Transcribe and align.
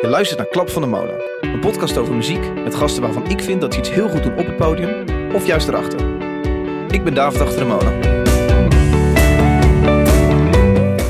Je 0.00 0.08
luistert 0.08 0.38
naar 0.38 0.48
Klap 0.48 0.70
van 0.70 0.82
de 0.82 0.88
Molen. 0.88 1.14
Een 1.40 1.60
podcast 1.60 1.96
over 1.96 2.14
muziek 2.14 2.52
met 2.64 2.74
gasten 2.74 3.02
waarvan 3.02 3.26
ik 3.30 3.40
vind 3.42 3.60
dat 3.60 3.72
ze 3.74 3.78
iets 3.80 3.90
heel 3.90 4.08
goed 4.08 4.22
doen 4.22 4.38
op 4.38 4.46
het 4.46 4.56
podium 4.56 4.90
of 5.34 5.46
juist 5.46 5.68
erachter. 5.68 6.00
Ik 6.90 7.04
ben 7.04 7.14
David 7.14 7.40
achter 7.40 7.58
de 7.58 7.64
molen. 7.64 7.92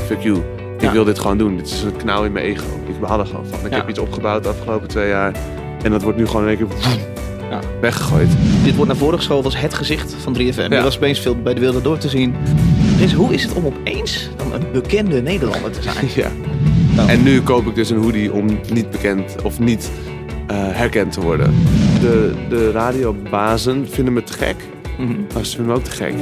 Fuck 0.05 0.19
you. 0.21 0.37
Ik 0.77 0.81
Ja. 0.81 0.91
wil 0.91 1.03
dit 1.03 1.19
gewoon 1.19 1.37
doen. 1.37 1.57
Dit 1.57 1.65
is 1.67 1.81
een 1.81 1.95
knauw 1.97 2.23
in 2.23 2.31
mijn 2.31 2.45
ego. 2.45 2.63
Ik 2.87 2.99
behaal 2.99 3.19
er 3.19 3.25
gewoon 3.25 3.45
van. 3.45 3.65
Ik 3.65 3.71
Ja. 3.71 3.77
heb 3.77 3.89
iets 3.89 3.99
opgebouwd 3.99 4.43
de 4.43 4.49
afgelopen 4.49 4.87
twee 4.87 5.07
jaar. 5.07 5.33
En 5.83 5.91
dat 5.91 6.01
wordt 6.01 6.17
nu 6.17 6.27
gewoon 6.27 6.41
in 6.41 6.47
één 6.47 6.57
keer 6.57 6.67
Ja. 7.49 7.59
weggegooid. 7.81 8.29
Dit 8.63 8.75
wordt 8.75 8.91
naar 8.91 8.99
voren 8.99 9.17
geschoven 9.17 9.45
als 9.45 9.57
het 9.57 9.73
gezicht 9.73 10.15
van 10.23 10.33
3FM. 10.33 10.71
Ja. 10.71 10.77
Je 10.77 10.83
was 10.83 10.95
opeens 10.95 11.19
veel 11.19 11.35
bij 11.41 11.53
de 11.53 11.59
Wilde 11.59 11.81
Door 11.81 11.97
te 11.97 12.09
zien. 12.09 12.35
Dus 12.97 13.13
hoe 13.13 13.33
is 13.33 13.43
het 13.43 13.53
om 13.53 13.65
opeens 13.65 14.29
dan 14.35 14.53
een 14.53 14.71
bekende 14.71 15.21
Nederlander 15.21 15.71
te 15.71 15.81
zijn? 15.81 16.07
Ja. 16.15 16.29
En 17.07 17.23
nu 17.23 17.41
koop 17.41 17.67
ik 17.67 17.75
dus 17.75 17.89
een 17.89 17.97
hoodie 17.97 18.33
om 18.33 18.59
niet 18.73 18.89
bekend 18.89 19.41
of 19.41 19.59
niet 19.59 19.91
eh, 20.47 20.57
herkend 20.57 21.11
te 21.11 21.21
worden. 21.21 21.53
De, 22.01 22.45
de 22.49 22.71
radiobazen 22.71 23.89
vinden 23.89 24.13
me 24.13 24.23
te 24.23 24.33
gek. 24.33 24.55
Mhm. 24.97 25.21
Maar 25.33 25.45
ze 25.45 25.55
vinden 25.55 25.73
me 25.73 25.79
ook 25.79 25.83
te 25.83 25.91
gek. 25.91 26.13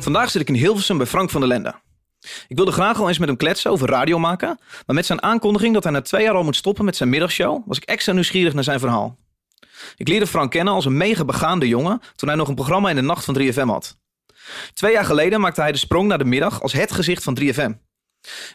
Vandaag 0.00 0.30
zit 0.30 0.40
ik 0.40 0.48
in 0.48 0.54
Hilversum 0.54 0.96
bij 0.96 1.06
Frank 1.06 1.30
van 1.30 1.40
der 1.40 1.48
Lende. 1.48 1.74
Ik 2.48 2.56
wilde 2.56 2.72
graag 2.72 3.00
al 3.00 3.08
eens 3.08 3.18
met 3.18 3.28
hem 3.28 3.36
kletsen 3.36 3.70
over 3.70 3.88
radio 3.88 4.18
maken. 4.18 4.58
Maar 4.86 4.96
met 4.96 5.06
zijn 5.06 5.22
aankondiging 5.22 5.74
dat 5.74 5.82
hij 5.82 5.92
na 5.92 6.00
twee 6.00 6.22
jaar 6.22 6.34
al 6.34 6.44
moet 6.44 6.56
stoppen 6.56 6.84
met 6.84 6.96
zijn 6.96 7.08
middagshow... 7.08 7.62
was 7.66 7.76
ik 7.76 7.84
extra 7.84 8.12
nieuwsgierig 8.12 8.54
naar 8.54 8.64
zijn 8.64 8.80
verhaal. 8.80 9.16
Ik 9.96 10.08
leerde 10.08 10.26
Frank 10.26 10.50
kennen 10.50 10.74
als 10.74 10.84
een 10.84 10.96
mega 10.96 11.24
begaande 11.24 11.68
jongen... 11.68 12.00
toen 12.16 12.28
hij 12.28 12.38
nog 12.38 12.48
een 12.48 12.54
programma 12.54 12.90
in 12.90 12.96
de 12.96 13.02
nacht 13.02 13.24
van 13.24 13.38
3FM 13.38 13.66
had. 13.66 13.96
Twee 14.74 14.92
jaar 14.92 15.04
geleden 15.04 15.40
maakte 15.40 15.60
hij 15.60 15.72
de 15.72 15.78
sprong 15.78 16.08
naar 16.08 16.18
de 16.18 16.24
middag 16.24 16.62
als 16.62 16.72
het 16.72 16.92
gezicht 16.92 17.22
van 17.22 17.38
3FM. 17.40 17.72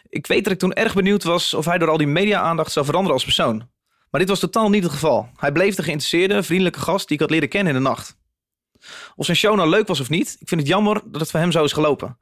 Ik 0.08 0.26
weet 0.26 0.44
dat 0.44 0.52
ik 0.52 0.58
toen 0.58 0.72
erg 0.72 0.94
benieuwd 0.94 1.22
was 1.22 1.54
of 1.54 1.64
hij 1.64 1.78
door 1.78 1.88
al 1.88 1.96
die 1.96 2.06
media-aandacht 2.06 2.72
zou 2.72 2.84
veranderen 2.84 3.16
als 3.16 3.24
persoon. 3.24 3.68
Maar 4.10 4.20
dit 4.20 4.28
was 4.28 4.40
totaal 4.40 4.70
niet 4.70 4.82
het 4.82 4.92
geval. 4.92 5.28
Hij 5.36 5.52
bleef 5.52 5.74
de 5.74 5.82
geïnteresseerde, 5.82 6.42
vriendelijke 6.42 6.80
gast 6.80 7.06
die 7.06 7.16
ik 7.16 7.22
had 7.22 7.30
leren 7.30 7.48
kennen 7.48 7.74
in 7.74 7.82
de 7.82 7.88
nacht. 7.88 8.16
Of 9.16 9.24
zijn 9.24 9.36
show 9.36 9.56
nou 9.56 9.68
leuk 9.68 9.86
was 9.86 10.00
of 10.00 10.08
niet, 10.08 10.36
ik 10.38 10.48
vind 10.48 10.60
het 10.60 10.70
jammer 10.70 11.00
dat 11.04 11.20
het 11.20 11.30
voor 11.30 11.40
hem 11.40 11.52
zo 11.52 11.64
is 11.64 11.72
gelopen. 11.72 12.18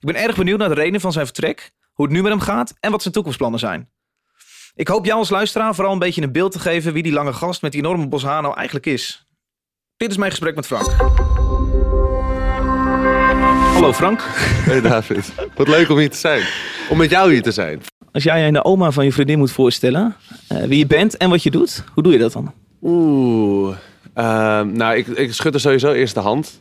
Ik 0.00 0.12
ben 0.12 0.22
erg 0.22 0.36
benieuwd 0.36 0.58
naar 0.58 0.68
de 0.68 0.74
reden 0.74 1.00
van 1.00 1.12
zijn 1.12 1.26
vertrek, 1.26 1.72
hoe 1.92 2.04
het 2.04 2.14
nu 2.14 2.22
met 2.22 2.30
hem 2.30 2.40
gaat 2.40 2.74
en 2.80 2.90
wat 2.90 3.02
zijn 3.02 3.14
toekomstplannen 3.14 3.60
zijn. 3.60 3.90
Ik 4.74 4.88
hoop 4.88 5.04
jou 5.04 5.18
als 5.18 5.30
luisteraar 5.30 5.74
vooral 5.74 5.92
een 5.92 5.98
beetje 5.98 6.22
een 6.22 6.32
beeld 6.32 6.52
te 6.52 6.58
geven 6.58 6.92
wie 6.92 7.02
die 7.02 7.12
lange 7.12 7.32
gast 7.32 7.62
met 7.62 7.72
die 7.72 7.80
enorme 7.80 8.08
bos 8.08 8.22
haar 8.22 8.42
nou 8.42 8.54
eigenlijk 8.54 8.86
is. 8.86 9.26
Dit 9.96 10.10
is 10.10 10.16
mijn 10.16 10.30
gesprek 10.30 10.54
met 10.54 10.66
Frank. 10.66 11.33
Hallo 13.84 13.96
Frank. 13.98 14.20
Hey 14.24 14.80
David. 14.80 15.32
Wat 15.54 15.68
leuk 15.68 15.90
om 15.90 15.98
hier 15.98 16.10
te 16.10 16.16
zijn. 16.16 16.42
Om 16.90 16.98
met 16.98 17.10
jou 17.10 17.32
hier 17.32 17.42
te 17.42 17.50
zijn. 17.50 17.80
Als 18.12 18.22
jij 18.22 18.46
je 18.46 18.52
de 18.52 18.64
oma 18.64 18.90
van 18.90 19.04
je 19.04 19.12
vriendin 19.12 19.38
moet 19.38 19.50
voorstellen, 19.52 20.16
eh, 20.48 20.62
wie 20.62 20.78
je 20.78 20.86
bent 20.86 21.16
en 21.16 21.30
wat 21.30 21.42
je 21.42 21.50
doet, 21.50 21.84
hoe 21.94 22.02
doe 22.02 22.12
je 22.12 22.18
dat 22.18 22.32
dan? 22.32 22.52
Oeh. 22.82 23.76
Ehm, 24.14 24.72
nou, 24.72 24.96
ik, 24.96 25.06
ik 25.06 25.32
schud 25.34 25.54
er 25.54 25.60
sowieso 25.60 25.92
eerst 25.92 26.14
de 26.14 26.20
hand. 26.20 26.60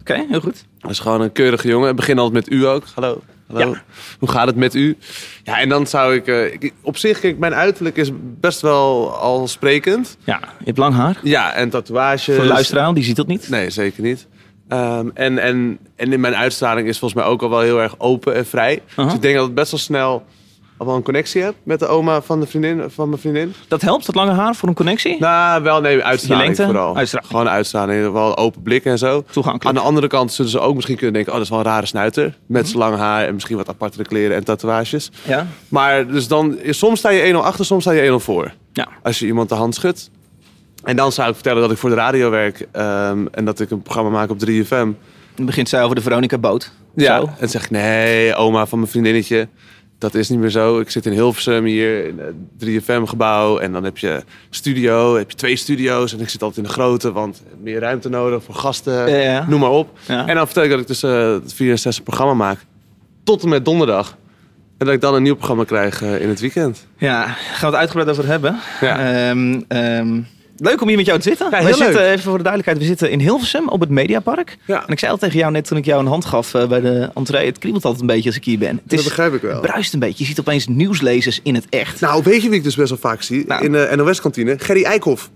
Oké, 0.00 0.24
heel 0.28 0.40
goed. 0.40 0.64
Dat 0.78 0.90
is 0.90 0.98
gewoon 0.98 1.20
een 1.20 1.32
keurige 1.32 1.68
jongen. 1.68 1.90
Ik 1.90 1.96
begin 1.96 2.18
altijd 2.18 2.46
met 2.46 2.54
u 2.54 2.66
ook. 2.66 2.84
Hallo. 2.94 3.22
Hallo. 3.46 3.70
Ja. 3.70 3.82
Hoe 4.18 4.28
gaat 4.30 4.46
het 4.46 4.56
met 4.56 4.74
u? 4.74 4.96
Ja, 5.42 5.60
en 5.60 5.68
dan 5.68 5.86
zou 5.86 6.14
ik... 6.14 6.26
eh, 6.26 6.52
ik- 6.52 6.72
op 6.82 6.96
zich, 6.96 7.20
kijk, 7.20 7.38
mijn 7.38 7.54
uiterlijk 7.54 7.96
is 7.96 8.10
best 8.40 8.60
wel 8.60 9.10
al 9.16 9.48
sprekend. 9.48 10.16
Ja, 10.24 10.38
je 10.58 10.64
hebt 10.64 10.78
lang 10.78 10.94
haar. 10.94 11.18
Ja, 11.22 11.52
en 11.52 11.70
tatoeages. 11.70 12.36
Voor 12.36 12.44
luisteraar, 12.44 12.94
die 12.94 13.04
ziet 13.04 13.16
dat 13.16 13.26
niet. 13.26 13.48
Nee, 13.48 13.70
zeker 13.70 14.02
niet. 14.02 14.26
Ehm, 14.72 15.08
en, 15.14 15.38
en, 15.38 15.78
en 15.96 16.12
in 16.12 16.20
mijn 16.20 16.34
uitstraling 16.34 16.88
is 16.88 16.98
volgens 16.98 17.20
mij 17.20 17.30
ook 17.30 17.42
al 17.42 17.50
wel 17.50 17.60
heel 17.60 17.80
erg 17.80 17.94
open 17.98 18.34
en 18.34 18.46
vrij. 18.46 18.82
Dus 18.96 19.14
ik 19.14 19.22
denk 19.22 19.36
dat 19.36 19.48
ik 19.48 19.54
best 19.54 19.70
wel 19.70 19.80
snel 19.80 20.24
al 20.76 20.86
wel 20.86 20.96
een 20.96 21.02
connectie 21.02 21.42
heb 21.42 21.54
met 21.62 21.78
de 21.78 21.86
oma 21.86 22.22
van, 22.22 22.40
de 22.40 22.46
vriendin, 22.46 22.90
van 22.90 23.08
mijn 23.08 23.20
vriendin. 23.20 23.54
Dat 23.68 23.82
helpt, 23.82 24.06
dat 24.06 24.14
lange 24.14 24.32
haar, 24.32 24.54
voor 24.54 24.68
een 24.68 24.74
connectie? 24.74 25.16
Nou, 25.20 25.62
wel 25.62 25.80
nee, 25.80 26.02
uitstraling 26.02 26.46
lengte? 26.46 26.64
vooral. 26.64 26.96
Uitstraling. 26.96 27.30
Gewoon 27.30 27.48
uitstraling, 27.48 28.12
wel 28.12 28.36
open 28.36 28.62
blik 28.62 28.84
en 28.84 28.98
zo. 28.98 29.24
Toegankelijk. 29.30 29.76
Aan 29.76 29.82
de 29.82 29.88
andere 29.88 30.06
kant 30.06 30.32
zullen 30.32 30.50
ze 30.50 30.60
ook 30.60 30.74
misschien 30.74 30.96
kunnen 30.96 31.14
denken... 31.14 31.32
oh, 31.32 31.38
dat 31.38 31.46
is 31.46 31.52
wel 31.52 31.64
een 31.64 31.72
rare 31.72 31.86
snuiter. 31.86 32.38
Met 32.46 32.66
zijn 32.66 32.78
lang 32.78 32.96
haar 32.96 33.26
en 33.26 33.34
misschien 33.34 33.56
wat 33.56 33.68
apartere 33.68 34.04
kleren 34.04 34.36
en 34.36 34.44
tatoeages. 34.44 35.10
Ja? 35.26 35.46
Maar 35.68 36.06
dus 36.06 36.28
dan, 36.28 36.58
soms 36.64 36.98
sta 36.98 37.10
je 37.10 37.32
1-0 37.32 37.36
achter, 37.36 37.64
soms 37.64 37.82
sta 37.82 37.92
je 37.92 38.10
1-0 38.20 38.22
voor. 38.22 38.52
Ja. 38.72 38.88
Als 39.02 39.18
je 39.18 39.26
iemand 39.26 39.48
de 39.48 39.54
hand 39.54 39.74
schudt. 39.74 40.10
En 40.84 40.96
dan 40.96 41.12
zou 41.12 41.28
ik 41.28 41.34
vertellen 41.34 41.62
dat 41.62 41.70
ik 41.70 41.76
voor 41.78 41.90
de 41.90 41.96
radio 41.96 42.30
werk... 42.30 42.66
ehm, 42.72 43.26
en 43.30 43.44
dat 43.44 43.60
ik 43.60 43.70
een 43.70 43.82
programma 43.82 44.10
maak 44.10 44.30
op 44.30 44.38
3FM. 44.46 44.86
Dan 45.34 45.46
begint 45.46 45.68
zij 45.68 45.82
over 45.82 45.96
de 45.96 46.02
Veronica 46.02 46.38
Boot. 46.38 46.72
Ja, 46.94 47.20
Zo. 47.20 47.28
en 47.38 47.48
zeg 47.48 47.64
ik, 47.64 47.70
nee, 47.70 48.34
oma 48.34 48.66
van 48.66 48.78
mijn 48.78 48.90
vriendinnetje. 48.90 49.48
Dat 49.98 50.14
is 50.14 50.28
niet 50.28 50.38
meer 50.38 50.50
zo. 50.50 50.80
Ik 50.80 50.90
zit 50.90 51.06
in 51.06 51.12
Hilversum 51.12 51.64
hier 51.64 52.04
in 52.06 52.18
het 52.18 52.34
3FM-gebouw. 52.66 53.58
En 53.58 53.72
dan 53.72 53.84
heb 53.84 53.98
je 53.98 54.22
studio, 54.50 55.16
heb 55.16 55.30
je 55.30 55.36
twee 55.36 55.56
studio's. 55.56 56.12
En 56.12 56.20
ik 56.20 56.28
zit 56.28 56.42
altijd 56.42 56.64
in 56.66 56.72
de 56.72 56.74
grote, 56.78 57.12
want 57.12 57.42
meer 57.60 57.80
ruimte 57.80 58.08
nodig 58.08 58.42
voor 58.44 58.54
gasten. 58.54 59.08
Ja, 59.10 59.16
ja. 59.16 59.46
Noem 59.48 59.60
maar 59.60 59.70
op. 59.70 59.98
Ja. 60.06 60.26
En 60.26 60.34
dan 60.34 60.44
vertel 60.44 60.62
ik 60.64 60.70
dat 60.70 60.80
ik 60.80 60.86
tussen 60.86 61.10
het 61.10 61.54
4 61.54 61.70
en 61.70 61.78
6 61.78 62.00
programma 62.00 62.34
maak. 62.34 62.58
Tot 63.24 63.42
en 63.42 63.48
met 63.48 63.64
donderdag. 63.64 64.16
En 64.78 64.86
dat 64.86 64.94
ik 64.94 65.00
dan 65.00 65.14
een 65.14 65.22
nieuw 65.22 65.34
programma 65.36 65.64
krijg 65.64 66.02
eh, 66.02 66.20
in 66.20 66.28
het 66.28 66.40
weekend. 66.40 66.86
Ja, 66.96 67.26
gaan 67.26 67.60
we 67.60 67.66
het 67.66 67.74
uitgebreid 67.74 68.08
over 68.10 68.26
hebben. 68.26 68.58
Ja. 68.80 68.98
Ehm, 69.28 69.60
ehm, 69.68 70.20
leuk 70.62 70.80
om 70.80 70.88
hier 70.88 70.96
met 70.96 71.06
jou 71.06 71.18
te 71.20 71.28
zitten. 71.28 71.48
Ja, 71.50 71.58
heel 71.58 71.74
zitten, 71.74 71.94
leuk. 71.94 72.10
even 72.10 72.22
voor 72.22 72.36
de 72.36 72.42
duidelijkheid, 72.44 72.78
we 72.78 72.84
zitten 72.84 73.10
in 73.10 73.20
Hilversum 73.20 73.68
op 73.68 73.80
het 73.80 73.88
Mediapark. 73.90 74.56
Ja. 74.66 74.86
En 74.86 74.92
ik 74.92 74.98
zei 74.98 75.12
al 75.12 75.18
tegen 75.18 75.38
jou 75.38 75.52
net 75.52 75.64
toen 75.66 75.78
ik 75.78 75.84
jou 75.84 76.00
een 76.00 76.06
hand 76.06 76.24
gaf 76.24 76.54
eh, 76.54 76.66
bij 76.66 76.80
de 76.80 77.10
entree, 77.14 77.46
het 77.46 77.58
kriebelt 77.58 77.84
altijd 77.84 78.00
een 78.02 78.08
beetje 78.08 78.28
als 78.28 78.36
ik 78.36 78.44
hier 78.44 78.58
ben. 78.58 78.68
Het 78.68 78.80
Dat 78.90 78.98
is, 78.98 79.04
begrijp 79.04 79.34
ik 79.34 79.40
wel. 79.42 79.60
bruist 79.60 79.92
een 79.92 79.98
beetje. 80.00 80.22
Je 80.22 80.24
ziet 80.28 80.40
opeens 80.40 80.66
nieuwslezers 80.66 81.40
in 81.42 81.54
het 81.54 81.66
echt. 81.68 82.00
Nou, 82.00 82.22
weet 82.24 82.42
je 82.42 82.48
wie 82.48 82.58
ik 82.58 82.64
dus 82.64 82.76
best 82.76 82.88
wel 82.88 82.98
vaak 82.98 83.22
zie? 83.22 83.44
Nou. 83.46 83.64
In 83.64 83.72
de 83.72 83.92
NOS-kantine? 83.96 84.54
Gerry 84.58 84.84
Eikhoff. 84.84 85.30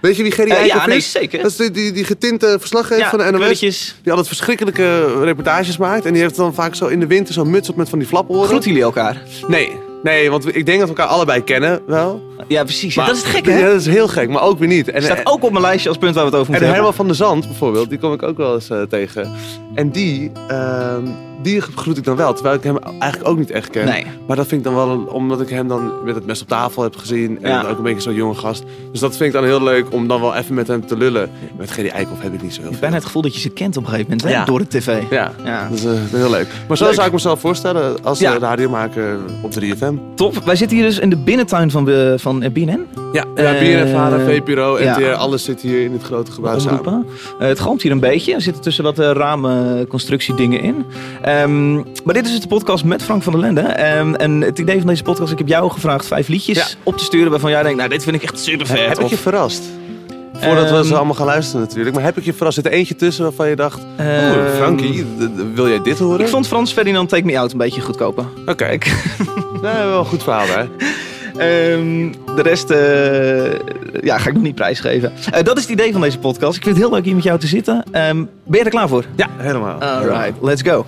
Weet 0.00 0.16
je 0.16 0.22
wie 0.22 0.32
Gerry 0.32 0.50
Eh, 0.50 0.56
Eikhoff 0.56 0.80
ja, 0.82 0.86
nee, 0.88 0.96
is? 0.96 1.10
zeker. 1.10 1.42
Dat 1.42 1.50
is 1.50 1.56
die, 1.56 1.70
die, 1.70 1.92
die 1.92 2.04
getinte 2.04 2.56
verslaggever 2.58 2.98
Ja, 3.04 3.10
van 3.10 3.18
de 3.18 3.30
NOS. 3.30 3.58
Die 4.02 4.10
altijd 4.10 4.26
verschrikkelijke 4.28 5.20
reportages 5.22 5.76
maakt. 5.76 6.04
En 6.04 6.12
die 6.12 6.22
heeft 6.22 6.36
dan 6.36 6.54
vaak 6.54 6.74
zo 6.74 6.86
in 6.86 7.00
de 7.00 7.06
winter 7.06 7.34
zo'n 7.34 7.50
muts 7.50 7.68
op 7.68 7.76
met 7.76 7.88
van 7.88 7.98
die 7.98 8.08
flaporen. 8.08 8.46
Groeten 8.48 8.68
jullie 8.68 8.84
elkaar? 8.84 9.22
Nee, 9.48 9.72
nee, 10.06 10.30
want 10.30 10.56
ik 10.56 10.66
denk 10.66 10.78
dat 10.78 10.88
we 10.88 10.94
elkaar 10.96 11.12
allebei 11.14 11.44
kennen 11.44 11.82
wel. 11.86 12.22
Ja, 12.48 12.62
precies. 12.64 12.94
Ja, 12.94 13.00
Maar- 13.00 13.10
dat 13.10 13.16
is 13.18 13.22
het 13.26 13.32
gekke, 13.32 13.50
hè? 13.50 13.58
Ja, 13.58 13.66
dat 13.66 13.80
is 13.80 13.86
heel 13.86 14.08
gek, 14.08 14.28
maar 14.28 14.42
ook 14.42 14.58
weer 14.58 14.68
niet. 14.68 14.88
En, 14.90 15.02
Staat 15.02 15.20
ook 15.26 15.42
op 15.44 15.50
mijn 15.50 15.62
lijstje 15.64 15.88
als 15.88 15.98
punt 15.98 16.14
waar 16.14 16.24
we 16.24 16.30
het 16.30 16.38
over 16.40 16.54
en 16.54 16.60
moeten 16.60 16.76
Herman 16.76 16.94
hebben. 16.94 16.94
van 16.94 17.06
der 17.06 17.16
Zand 17.16 17.46
bijvoorbeeld, 17.46 17.88
die 17.88 17.98
kom 17.98 18.12
ik 18.12 18.22
ook 18.22 18.36
wel 18.36 18.54
eens 18.54 18.70
eh, 18.70 18.82
tegen. 18.82 19.30
En 19.74 19.90
die, 19.90 20.32
ehm, 20.48 21.02
die 21.46 21.60
groet 21.60 21.96
ik 21.96 22.04
dan 22.04 22.16
wel, 22.16 22.32
terwijl 22.34 22.56
ik 22.56 22.62
hem 22.62 22.78
eigenlijk 22.98 23.30
ook 23.30 23.38
niet 23.38 23.50
echt 23.50 23.70
ken. 23.70 23.84
Nee. 23.84 24.06
Maar 24.26 24.36
dat 24.36 24.46
vind 24.46 24.60
ik 24.60 24.66
dan 24.66 24.74
wel, 24.76 24.88
een- 24.90 25.08
omdat 25.08 25.40
ik 25.40 25.48
hem 25.48 25.68
dan 25.68 25.92
met 26.04 26.14
het 26.14 26.26
mes 26.26 26.42
op 26.42 26.48
tafel 26.48 26.82
heb 26.82 26.96
gezien. 26.96 27.38
En 27.42 27.50
Ja. 27.50 27.62
ook 27.68 27.76
een 27.76 27.82
beetje 27.82 28.00
zo'n 28.00 28.14
jonge 28.14 28.34
gast. 28.34 28.64
Dus 28.90 29.00
dat 29.00 29.10
vind 29.16 29.28
ik 29.28 29.32
dan 29.40 29.44
heel 29.44 29.62
leuk 29.62 29.86
om 29.92 30.08
dan 30.08 30.20
wel 30.20 30.34
even 30.34 30.54
met 30.54 30.66
hem 30.68 30.86
te 30.86 30.96
lullen. 30.96 31.30
Met 31.58 31.70
Gerry 31.70 31.88
Eikhoff 31.88 32.22
heb 32.22 32.32
ik 32.32 32.42
niet 32.42 32.54
zo 32.54 32.60
heel 32.60 32.70
Ik 32.70 32.70
heb 32.70 32.70
veel. 32.70 32.80
bijna 32.80 32.94
het 32.96 33.04
gevoel 33.04 33.22
dat 33.22 33.34
je 33.34 33.40
ze 33.40 33.48
kent 33.50 33.76
op 33.76 33.82
een 33.82 33.88
gegeven 33.88 34.10
moment, 34.10 34.28
hè? 34.28 34.38
Ja. 34.38 34.44
door 34.44 34.58
de 34.58 34.66
tv. 34.68 35.02
Ja, 35.10 35.32
Ja. 35.44 35.68
dat 35.68 35.78
is 35.78 35.84
eh, 35.84 35.92
heel 36.10 36.30
leuk. 36.30 36.46
Maar 36.68 36.76
zo 36.76 36.84
Leuk. 36.84 36.94
zou 36.94 37.06
ik 37.06 37.12
mezelf 37.12 37.40
voorstellen 37.40 38.04
als 38.04 38.18
Ja. 38.18 38.34
eh, 38.34 38.38
radiomaker 38.40 39.18
op 39.42 39.50
3FM. 39.50 39.94
Top. 40.14 40.44
Wij 40.44 40.56
zitten 40.56 40.76
hier 40.76 40.86
dus 40.86 40.98
in 40.98 41.10
de 41.10 41.16
binnentuin 41.16 41.70
van, 41.70 41.88
eh, 41.90 42.12
van 42.16 42.38
BNN. 42.52 42.86
Ja, 43.12 43.24
ja 43.34 43.52
BNF, 43.58 43.90
Vara, 43.92 44.18
VPRO, 44.18 44.78
ja. 44.80 44.98
NTR, 44.98 45.12
alles 45.12 45.44
zit 45.44 45.60
hier 45.60 45.80
in 45.84 45.92
het 45.92 46.02
grote 46.02 46.32
gebouw 46.32 46.58
samen. 46.58 47.06
Eh, 47.38 47.48
het 47.48 47.60
galmt 47.60 47.82
hier 47.82 47.92
een 47.92 48.00
beetje. 48.00 48.34
Er 48.34 48.40
zitten 48.40 48.62
tussen 48.62 48.84
wat 48.84 48.98
uh, 48.98 49.10
ramenconstructiedingen 49.10 50.60
in. 50.60 50.84
Ehm, 51.42 51.74
maar 51.74 52.14
dit 52.14 52.24
is 52.26 52.30
dus 52.30 52.40
de 52.40 52.48
podcast 52.48 52.84
met 52.84 53.02
Frank 53.02 53.22
van 53.22 53.32
der 53.32 53.40
Lende. 53.40 53.60
Ehm, 53.60 54.14
en 54.14 54.40
het 54.40 54.58
idee 54.58 54.78
van 54.78 54.86
deze 54.86 55.02
podcast, 55.02 55.32
ik 55.32 55.38
heb 55.38 55.48
jou 55.48 55.70
gevraagd 55.70 56.06
vijf 56.06 56.28
liedjes 56.28 56.56
Ja. 56.56 56.66
op 56.82 56.96
te 56.96 57.04
sturen 57.04 57.30
waarvan 57.30 57.50
jij 57.50 57.62
denkt, 57.62 57.78
nou 57.78 57.90
dit 57.90 58.02
vind 58.02 58.16
ik 58.16 58.22
echt 58.22 58.38
super 58.38 58.66
vet. 58.66 58.88
Heb 58.88 58.98
ik 58.98 59.06
je 59.06 59.16
verrast? 59.16 59.62
Voordat 60.40 60.70
we 60.70 60.76
Ehm, 60.76 60.84
ze 60.86 60.94
allemaal 60.96 61.14
gaan 61.14 61.26
luisteren 61.26 61.60
natuurlijk. 61.60 61.94
Maar 61.94 62.04
heb 62.04 62.16
ik 62.16 62.24
je 62.24 62.32
verrast? 62.32 62.54
Zit 62.56 62.66
er 62.66 62.72
eentje 62.72 62.96
tussen 62.96 63.24
waarvan 63.24 63.48
je 63.48 63.56
dacht... 63.56 63.80
Oeh, 64.00 64.54
Frankie, 64.56 65.06
wil 65.54 65.68
jij 65.68 65.82
dit 65.82 65.98
horen? 65.98 66.20
Ik 66.20 66.28
vond 66.28 66.46
Frans 66.46 66.72
Ferdinand 66.72 67.08
Take 67.08 67.24
Me 67.24 67.38
Out 67.38 67.52
een 67.52 67.58
beetje 67.58 67.80
goedkoper. 67.80 68.24
Oké. 68.46 68.64
nee, 69.62 69.74
wel 69.86 69.98
een 69.98 70.04
goed 70.04 70.22
verhaal 70.22 70.46
hè? 70.46 70.62
Ehm, 71.38 72.12
de 72.36 72.42
rest 72.42 72.70
eh, 72.70 73.52
ja, 74.02 74.18
ga 74.18 74.28
ik 74.28 74.34
nog 74.34 74.42
niet 74.42 74.54
prijsgeven. 74.54 75.12
Eh, 75.30 75.42
dat 75.42 75.56
is 75.56 75.62
het 75.62 75.72
idee 75.72 75.92
van 75.92 76.00
deze 76.00 76.18
podcast. 76.18 76.56
Ik 76.56 76.62
vind 76.62 76.76
het 76.76 76.84
heel 76.84 76.94
leuk 76.94 77.04
hier 77.04 77.14
met 77.14 77.24
jou 77.24 77.38
te 77.38 77.46
zitten. 77.46 77.84
Ehm, 77.90 78.24
ben 78.44 78.58
je 78.58 78.64
er 78.64 78.70
klaar 78.70 78.88
voor? 78.88 79.04
Ja, 79.16 79.28
helemaal. 79.36 79.80
Alright, 79.80 80.32
let's 80.40 80.62
go. 80.62 80.86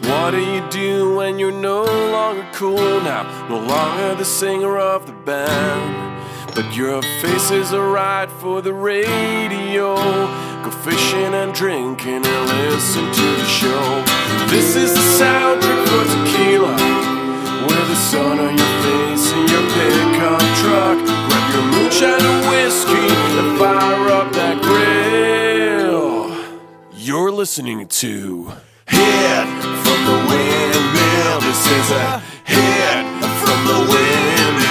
What 0.00 0.32
do 0.32 0.38
you 0.38 0.60
do 0.68 1.14
when 1.14 1.38
you're 1.38 1.60
no 1.60 1.84
longer 2.10 2.44
cool 2.58 3.00
now? 3.02 3.24
No 3.48 3.56
longer 3.56 4.16
the 4.16 4.24
singer 4.24 4.94
of 4.94 5.04
the 5.04 5.12
band. 5.24 6.10
But 6.54 6.74
your 6.74 7.02
face 7.02 7.50
is 7.50 7.72
alright 7.72 8.28
for 8.40 8.62
the 8.62 8.72
radio. 8.72 9.94
Go 10.62 10.70
fishing 10.82 11.34
and 11.34 11.54
drinking 11.54 12.26
and 12.26 12.48
listen 12.70 13.10
to 13.10 13.26
the 13.36 13.46
show. 13.46 14.02
This 14.48 14.76
is 14.76 14.92
the 14.92 15.24
soundtrack 15.24 15.86
for 15.88 16.04
tequila. 16.04 16.91
With 17.68 17.86
the 17.88 17.96
sun 18.10 18.38
on 18.38 18.54
your 18.60 18.72
face 18.82 19.32
and 19.32 19.50
your 19.50 19.64
pickup 19.76 20.42
truck. 20.60 20.98
Grab 21.28 21.46
your 21.54 21.66
moonshine 21.72 22.24
and 22.30 22.40
whiskey 22.50 23.06
and 23.40 23.50
fire 23.58 24.08
up 24.20 24.28
that 24.32 24.56
grill. 24.62 26.30
You're 26.94 27.32
listening 27.32 27.86
to 28.00 28.46
Hit 28.86 29.46
from 29.84 30.00
the 30.08 30.16
Windmill. 30.28 31.38
This 31.40 31.62
is 31.78 31.90
a 31.90 32.20
hit 32.44 33.06
from 33.42 33.60
the 33.66 33.78
windmill. 33.92 34.70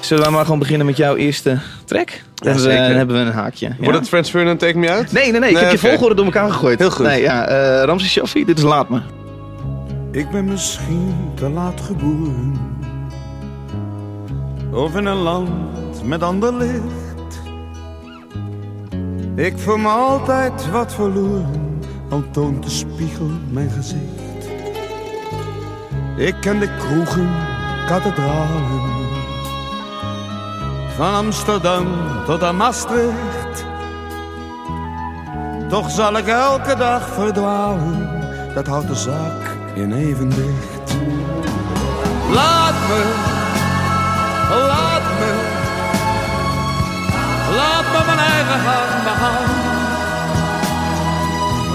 Zullen 0.00 0.24
we 0.24 0.30
maar 0.30 0.44
gewoon 0.44 0.58
beginnen 0.58 0.86
met 0.86 0.96
jouw 0.96 1.16
eerste 1.16 1.58
track? 1.84 2.22
Dan, 2.34 2.52
eh, 2.52 2.58
zeker. 2.58 2.84
eh, 2.90 2.94
hebben 2.94 3.16
we 3.16 3.22
een 3.22 3.32
haakje. 3.32 3.66
Ja? 3.68 3.74
Wordt 3.78 3.98
het 3.98 4.08
Transfer 4.08 4.46
en 4.46 4.56
Take 4.58 4.78
Me 4.78 4.90
Out? 4.92 5.12
Nee, 5.12 5.30
nee, 5.30 5.40
nee. 5.40 5.50
Ik 5.50 5.56
heb 5.56 5.70
je 5.70 5.78
volgorde 5.78 6.14
door 6.14 6.24
elkaar 6.24 6.50
gegooid. 6.50 6.78
Heel 6.78 6.90
goed. 6.90 7.06
Nee, 7.06 7.22
ja, 7.22 7.46
eh 7.46 7.84
Ramses 7.84 8.10
Shaffi, 8.10 8.44
dit 8.44 8.58
is 8.58 8.64
Laat 8.64 8.88
Me. 8.88 9.00
Ik 10.14 10.30
ben 10.30 10.44
misschien 10.44 11.32
te 11.34 11.48
laat 11.48 11.80
geboren. 11.80 12.56
Of 14.72 14.96
in 14.96 15.06
een 15.06 15.16
land 15.16 16.04
met 16.04 16.22
ander 16.22 16.54
licht. 16.54 17.42
Ik 19.34 19.58
voel 19.58 19.76
me 19.76 19.88
altijd 19.88 20.70
wat 20.70 20.94
verloren, 20.94 21.80
al 22.10 22.22
toont 22.30 22.62
de 22.62 22.70
spiegel 22.70 23.30
mijn 23.50 23.70
gezicht. 23.70 24.48
Ik 26.16 26.34
ken 26.40 26.60
de 26.60 26.76
kroegen, 26.78 27.30
kathedralen. 27.86 28.82
Van 30.96 31.14
Amsterdam 31.14 31.86
tot 32.26 32.42
aan 32.42 32.56
Maastricht. 32.56 33.64
Toch 35.68 35.90
zal 35.90 36.16
ik 36.16 36.26
elke 36.26 36.76
dag 36.76 37.08
verdwalen, 37.08 38.08
dat 38.54 38.66
houdt 38.66 38.88
de 38.88 38.94
zaak 38.94 39.53
in 39.74 39.92
evenwicht. 39.92 40.96
Laat 42.32 42.74
me, 42.88 43.02
laat 44.50 45.02
me, 45.20 45.32
laat 47.56 47.84
me 47.92 48.04
mijn 48.06 48.18
eigen 48.18 48.60
gang 48.60 49.02
begaan. 49.04 49.50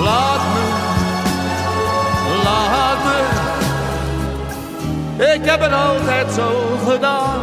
Laat 0.03 0.41
me, 0.53 0.63
laat 2.43 3.03
me, 3.03 3.17
ik 5.33 5.45
heb 5.45 5.61
het 5.61 5.73
altijd 5.73 6.31
zo 6.31 6.77
gedaan. 6.87 7.39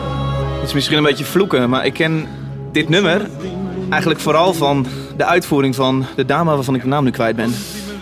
Het 0.58 0.68
is 0.68 0.74
misschien 0.74 0.96
een 0.96 1.02
beetje 1.02 1.24
vloeken, 1.24 1.70
maar 1.70 1.86
ik 1.86 1.92
ken 1.92 2.28
dit 2.72 2.88
nummer 2.88 3.28
eigenlijk 3.90 4.20
vooral 4.20 4.54
van 4.54 4.86
de 5.16 5.24
uitvoering 5.24 5.74
van 5.74 6.04
de 6.16 6.24
dame 6.24 6.54
waarvan 6.54 6.74
ik 6.74 6.82
de 6.82 6.88
naam 6.88 7.04
nu 7.04 7.10
kwijt 7.10 7.36
ben. 7.36 7.52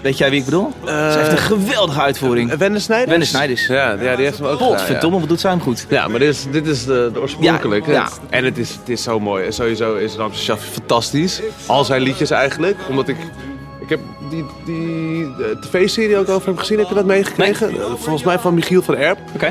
Weet 0.05 0.19
jij 0.19 0.31
wie 0.31 0.39
ik 0.39 0.45
bedoel? 0.45 0.73
Ze 0.85 1.15
heeft 1.17 1.33
een 1.33 1.39
geweldige 1.39 2.01
uitvoering. 2.01 2.55
Wende 2.57 2.79
Snijders? 2.79 3.11
Wende 3.11 3.25
Snijders. 3.27 3.67
Ja, 3.67 3.93
ja, 4.01 4.17
die 4.17 4.25
heeft 4.25 4.39
hem 4.39 4.47
ook 4.47 4.61
ja. 4.61 4.67
Potverdomme, 4.67 5.19
wat 5.19 5.29
doet 5.29 5.41
zij 5.41 5.51
hem 5.51 5.61
goed. 5.61 5.87
Ja, 5.89 6.09
maar 6.09 6.19
dit 6.19 6.29
is, 6.29 6.47
dit 6.51 6.67
is 6.67 6.85
de, 6.85 7.11
de 7.13 7.21
oorspronkelijke. 7.21 7.91
Ja, 7.91 7.97
ja. 7.97 8.09
En 8.31 8.45
het 8.45 8.59
is, 8.59 8.71
het 8.71 8.89
is 8.89 9.03
zo 9.03 9.21
mooi. 9.21 9.45
En 9.45 9.53
sowieso 9.53 9.95
is 9.95 10.15
Ramses 10.15 10.45
Shaffi 10.45 10.71
fantastisch. 10.71 11.41
Al 11.67 11.85
zijn 11.85 12.03
liedjes 12.03 12.31
eigenlijk. 12.31 12.77
Omdat 12.89 13.09
ik... 13.09 13.17
Ik 13.81 13.89
heb 13.89 14.01
die, 14.31 14.45
die 14.65 15.35
de 15.37 15.57
tv-serie 15.61 16.17
ook 16.19 16.29
over 16.29 16.49
hem 16.49 16.59
gezien. 16.59 16.79
Heb 16.79 16.89
je 16.89 16.95
dat 16.95 17.05
meegekregen? 17.05 17.71
Eh, 17.71 17.77
Volgens 17.99 18.25
mij 18.25 18.39
van 18.39 18.55
Michiel 18.55 18.83
van 18.83 18.97
Erp. 18.97 19.19
Oké. 19.35 19.51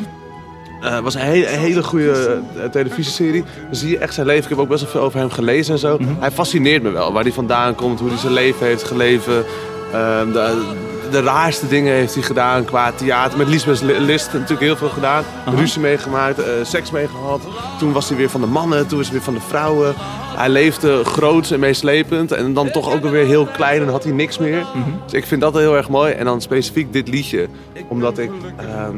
Het 0.79 1.03
was 1.03 1.13
een 1.13 1.21
hele, 1.21 1.51
een 1.53 1.59
hele 1.59 1.83
goede 1.83 2.41
eh, 2.57 2.69
televisieserie. 2.69 3.43
Dan 3.65 3.75
zie 3.75 3.89
je 3.89 3.97
echt 3.97 4.13
zijn 4.13 4.25
leven. 4.27 4.43
Ik 4.43 4.49
heb 4.49 4.57
ook 4.59 4.67
best 4.67 4.81
wel 4.81 4.91
veel 4.91 5.01
over 5.01 5.19
hem 5.19 5.29
gelezen 5.29 5.73
en 5.73 5.79
zo. 5.79 5.97
Mhm. 5.97 6.13
Hij 6.19 6.31
fascineert 6.31 6.83
me 6.83 6.89
wel. 6.89 7.13
Waar 7.13 7.23
hij 7.23 7.31
vandaan 7.31 7.75
komt, 7.75 7.99
hoe 7.99 8.09
hij 8.09 8.17
zijn 8.17 8.33
leven 8.33 8.65
heeft 8.65 8.83
geleven. 8.83 9.45
Ehm, 9.93 10.31
de, 10.31 10.73
de 11.11 11.21
raarste 11.21 11.67
dingen 11.67 11.93
heeft 11.93 12.13
hij 12.13 12.23
gedaan 12.23 12.65
qua 12.65 12.91
theater. 12.91 13.37
Met 13.37 13.47
Lisbeth 13.47 13.81
List 13.81 14.33
natuurlijk 14.33 14.61
heel 14.61 14.75
veel 14.75 14.89
gedaan. 14.89 15.23
Ruzie 15.55 15.81
meegemaakt, 15.81 16.39
eh, 16.39 16.51
seks 16.63 16.91
meegehad. 16.91 17.41
Toen 17.79 17.91
was 17.91 18.09
hij 18.09 18.17
weer 18.17 18.29
van 18.29 18.41
de 18.41 18.47
mannen, 18.47 18.87
toen 18.87 18.97
was 18.97 19.07
hij 19.07 19.15
weer 19.15 19.25
van 19.25 19.33
de 19.33 19.41
vrouwen. 19.47 19.95
Hij 20.35 20.49
leefde 20.49 21.03
groots 21.03 21.51
en 21.51 21.59
meeslepend. 21.59 22.31
En 22.31 22.53
dan 22.53 22.71
toch 22.71 22.93
ook 22.93 23.01
weer 23.05 23.25
heel 23.25 23.45
klein 23.45 23.81
en 23.81 23.87
had 23.87 24.03
hij 24.03 24.13
niks 24.13 24.37
meer. 24.37 24.65
Dus 25.05 25.13
ik 25.13 25.25
vind 25.25 25.41
dat 25.41 25.53
heel 25.53 25.75
erg 25.75 25.89
mooi. 25.89 26.11
En 26.13 26.25
dan 26.25 26.41
specifiek 26.41 26.93
dit 26.93 27.07
liedje. 27.07 27.47
Omdat 27.87 28.17
ik... 28.17 28.31
ehm, 28.57 28.95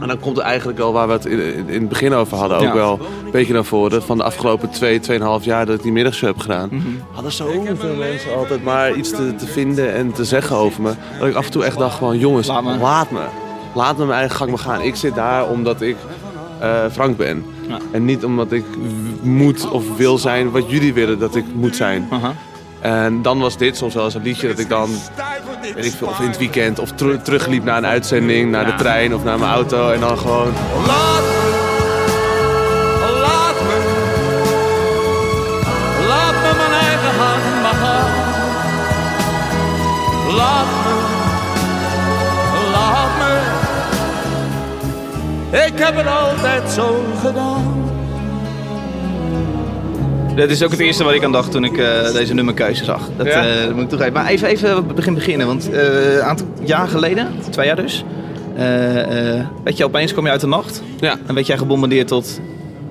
en 0.00 0.08
dan 0.08 0.18
komt 0.20 0.36
het 0.36 0.46
eigenlijk 0.46 0.78
al 0.78 0.92
waar 0.92 1.06
we 1.06 1.12
het 1.12 1.26
in, 1.26 1.40
in- 1.40 1.68
het 1.80 1.88
begin 1.88 2.14
over 2.14 2.36
hadden. 2.36 2.56
Ook 2.58 2.62
Ja. 2.64 2.74
wel 2.74 2.92
een 3.24 3.30
beetje 3.30 3.52
naar 3.52 3.64
voren. 3.64 4.02
Van 4.02 4.16
de 4.16 4.24
afgelopen 4.24 4.70
twee, 4.70 5.00
tweeënhalf 5.00 5.44
jaar 5.44 5.66
dat 5.66 5.74
ik 5.74 5.82
die 5.82 5.92
middagshow 5.92 6.28
heb 6.28 6.38
gedaan. 6.38 6.68
Mhm. 6.72 6.86
Hadden 7.12 7.32
zoveel 7.32 7.94
mensen 7.98 8.36
altijd 8.36 8.64
maar 8.64 8.94
iets 8.94 9.10
te, 9.10 9.34
te 9.34 9.46
vinden 9.46 9.92
en 9.94 10.12
te 10.12 10.24
zeggen 10.24 10.56
over 10.56 10.82
me. 10.82 10.92
Dat 11.18 11.28
ik 11.28 11.34
af 11.34 11.44
en 11.44 11.50
toe 11.52 11.64
echt 11.64 11.78
dacht 11.78 11.98
van 11.98 12.18
jongens, 12.18 12.46
Laat 12.46 12.62
me. 12.64 12.76
laat 12.76 13.10
me. 13.10 13.20
Laat 13.74 13.96
me 13.98 14.04
mijn 14.04 14.18
eigen 14.18 14.36
gang 14.36 14.50
maar 14.50 14.58
gaan. 14.58 14.80
Ik 14.82 14.94
zit 14.96 15.14
daar 15.14 15.48
omdat 15.48 15.80
ik 15.80 15.96
eh, 16.60 16.84
Frank 16.92 17.16
ben. 17.16 17.44
Ja. 17.72 17.78
En 17.90 18.04
niet 18.04 18.24
omdat 18.24 18.52
ik 18.52 18.64
moet 19.22 19.70
of 19.70 19.96
wil 19.96 20.18
zijn 20.18 20.50
wat 20.50 20.70
jullie 20.70 20.92
willen 20.94 21.18
dat 21.18 21.36
ik 21.36 21.44
moet 21.54 21.76
zijn. 21.76 22.08
En 22.80 23.22
dan 23.22 23.38
was 23.38 23.56
dit 23.56 23.76
soms 23.76 23.94
wel 23.94 24.04
eens 24.04 24.14
een 24.14 24.22
liedje 24.22 24.48
dat 24.48 24.58
ik 24.58 24.68
dan, 24.68 24.88
weet 25.74 25.84
ik 25.84 25.92
veel, 25.92 26.06
of 26.08 26.20
in 26.20 26.26
het 26.26 26.38
weekend 26.38 26.78
of 26.78 26.90
teru- 26.92 27.22
terugliep 27.22 27.64
naar 27.64 27.76
een 27.76 27.86
uitzending, 27.86 28.50
naar 28.50 28.66
de 28.66 28.74
trein 28.74 29.14
of 29.14 29.24
naar 29.24 29.38
mijn 29.38 29.52
auto. 29.52 29.90
En 29.90 30.00
dan 30.00 30.18
gewoon, 30.18 30.52
ik 45.52 45.72
heb 45.78 45.96
het 45.96 46.06
altijd 46.06 46.70
zo 46.70 47.04
gedaan. 47.24 47.90
Dat 50.36 50.50
is 50.50 50.62
ook 50.62 50.70
het 50.70 50.80
eerste 50.80 51.04
wat 51.04 51.12
ik 51.14 51.24
aan 51.24 51.32
dacht 51.32 51.50
toen 51.50 51.64
ik 51.64 51.76
eh, 51.78 52.12
deze 52.12 52.34
nummerkeuze 52.34 52.84
zag. 52.84 53.00
Dat, 53.16 53.26
Ja? 53.26 53.46
eh, 53.46 53.62
dat 53.64 53.74
moet 53.74 53.82
ik 53.82 53.88
toegeven. 53.88 54.12
Maar 54.12 54.26
even, 54.26 54.48
even 54.48 54.86
begin 54.94 55.14
beginnen. 55.14 55.46
Want 55.46 55.70
eh, 55.70 56.14
een 56.14 56.22
aantal 56.22 56.46
jaar 56.64 56.88
geleden, 56.88 57.28
twee 57.50 57.66
jaar 57.66 57.76
dus. 57.76 58.04
eh, 58.56 59.36
eh, 59.38 59.46
weet 59.64 59.76
je, 59.76 59.84
opeens 59.84 60.12
kwam 60.12 60.24
je 60.24 60.30
uit 60.30 60.40
de 60.40 60.46
nacht. 60.46 60.82
ja. 61.00 61.16
En 61.26 61.34
werd 61.34 61.46
jij 61.46 61.58
gebombardeerd 61.58 62.08
tot... 62.08 62.40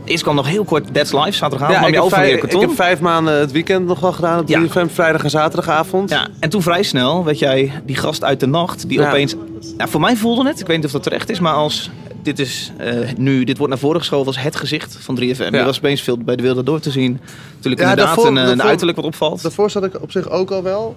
Eerst 0.05 0.23
kwam 0.23 0.35
nog 0.35 0.47
heel 0.47 0.63
kort 0.63 0.93
That's 0.93 1.11
Live, 1.11 1.31
zaterdagavond. 1.31 1.79
Ja, 1.81 1.87
ik, 1.87 1.93
je 1.93 1.95
heb 1.95 2.03
over 2.05 2.17
vijf, 2.17 2.43
ik 2.43 2.61
heb 2.61 2.75
vijf 2.75 2.99
maanden 2.99 3.39
het 3.39 3.51
weekend 3.51 3.87
nog 3.87 3.99
wel 3.99 4.11
gedaan 4.11 4.39
op 4.39 4.47
Ja. 4.49 4.61
3FM, 4.67 4.85
vrijdag 4.93 5.23
en 5.23 5.29
zaterdagavond. 5.29 6.09
Ja, 6.09 6.27
en 6.39 6.49
toen 6.49 6.61
vrij 6.61 6.83
snel 6.83 7.23
werd 7.23 7.39
jij 7.39 7.71
die 7.85 7.95
gast 7.95 8.23
uit 8.23 8.39
de 8.39 8.45
nacht 8.47 8.87
die 8.89 8.99
Ja. 8.99 9.07
opeens... 9.07 9.35
Ja, 9.77 9.87
voor 9.87 9.99
mij 10.01 10.15
voelde 10.15 10.47
het, 10.47 10.59
ik 10.59 10.67
weet 10.67 10.75
niet 10.75 10.85
of 10.85 10.91
dat 10.91 11.03
terecht 11.03 11.29
is, 11.29 11.39
maar 11.39 11.53
als... 11.53 11.89
Dit 12.23 12.39
is 12.39 12.71
eh, 12.77 12.93
nu, 13.17 13.43
dit 13.43 13.57
wordt 13.57 13.71
naar 13.73 13.81
voren 13.81 13.99
geschoven 13.99 14.27
als 14.27 14.39
het 14.41 14.55
gezicht 14.55 14.97
van 14.99 15.15
3FM. 15.19 15.21
Je 15.23 15.49
Ja. 15.51 15.65
was 15.65 15.77
opeens 15.77 16.01
veel 16.01 16.17
bij 16.17 16.35
de 16.35 16.43
Wereld 16.43 16.65
Door 16.65 16.79
te 16.79 16.91
zien. 16.91 17.11
Natuurlijk 17.55 17.81
Ja, 17.81 17.89
inderdaad 17.89 17.97
daarvoor- 18.15 18.27
een, 18.27 18.37
eh, 18.37 18.49
een 18.49 18.61
uiterlijk 18.63 18.97
wat 18.97 19.05
opvalt. 19.05 19.41
Daarvoor 19.41 19.69
zat 19.69 19.83
ik 19.83 20.01
op 20.01 20.11
zich 20.11 20.29
ook 20.29 20.51
al 20.51 20.63
wel. 20.63 20.95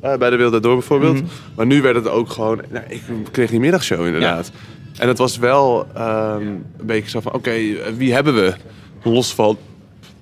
eh, 0.00 0.16
bij 0.16 0.30
de 0.30 0.36
Wilde 0.36 0.60
Door 0.60 0.72
bijvoorbeeld. 0.74 1.14
Mhm. 1.14 1.24
Maar 1.54 1.66
nu 1.66 1.82
werd 1.82 1.96
het 1.96 2.08
ook 2.08 2.28
gewoon... 2.30 2.60
Nou, 2.70 2.84
ik 2.88 3.02
kreeg 3.30 3.50
die 3.50 3.60
middagshow 3.60 4.06
inderdaad. 4.06 4.50
En 4.98 5.08
het 5.08 5.18
was 5.18 5.36
wel 5.38 5.86
ehm, 5.94 6.40
een 6.46 6.86
beetje 6.86 7.10
zo 7.10 7.20
van... 7.20 7.32
Oké, 7.32 7.52
wie 7.96 8.12
hebben 8.12 8.34
we? 8.34 8.54
Los 9.02 9.34
van 9.34 9.56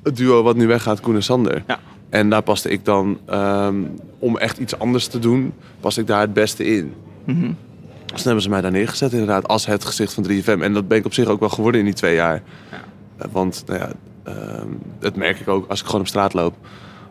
het 0.02 0.16
duo 0.16 0.42
wat 0.42 0.56
nu 0.56 0.66
weggaat, 0.66 1.00
Koen 1.00 1.14
en 1.14 1.22
Sander. 1.22 1.62
Ja. 1.66 1.78
En 2.10 2.30
daar 2.30 2.42
paste 2.42 2.70
ik 2.70 2.84
dan... 2.84 3.18
ehm, 3.26 3.74
om 4.18 4.38
echt 4.38 4.58
iets 4.58 4.78
anders 4.78 5.06
te 5.06 5.18
doen, 5.18 5.52
paste 5.80 6.00
ik 6.00 6.06
daar 6.06 6.20
het 6.20 6.32
beste 6.32 6.64
in. 6.76 6.94
Mhm. 7.24 7.50
Dus 8.12 8.22
dan 8.22 8.32
hebben 8.32 8.42
ze 8.42 8.48
mij 8.48 8.60
daar 8.60 8.70
neergezet 8.70 9.12
inderdaad. 9.12 9.48
Als 9.48 9.66
het 9.66 9.84
gezicht 9.84 10.12
van 10.14 10.26
3FM. 10.28 10.62
En 10.62 10.72
dat 10.72 10.88
ben 10.88 10.98
ik 10.98 11.04
op 11.04 11.14
zich 11.14 11.26
ook 11.26 11.40
wel 11.40 11.48
geworden 11.48 11.80
in 11.80 11.86
die 11.86 11.94
twee 11.94 12.14
jaar. 12.14 12.42
Eh, 13.18 13.26
Want 13.32 13.62
nou 13.66 13.78
ja, 13.78 13.90
ehm, 14.24 14.66
dat 14.98 15.16
merk 15.16 15.40
ik 15.40 15.48
ook 15.48 15.68
als 15.70 15.80
ik 15.80 15.86
gewoon 15.86 16.00
op 16.00 16.06
straat 16.06 16.32
loop. 16.34 16.54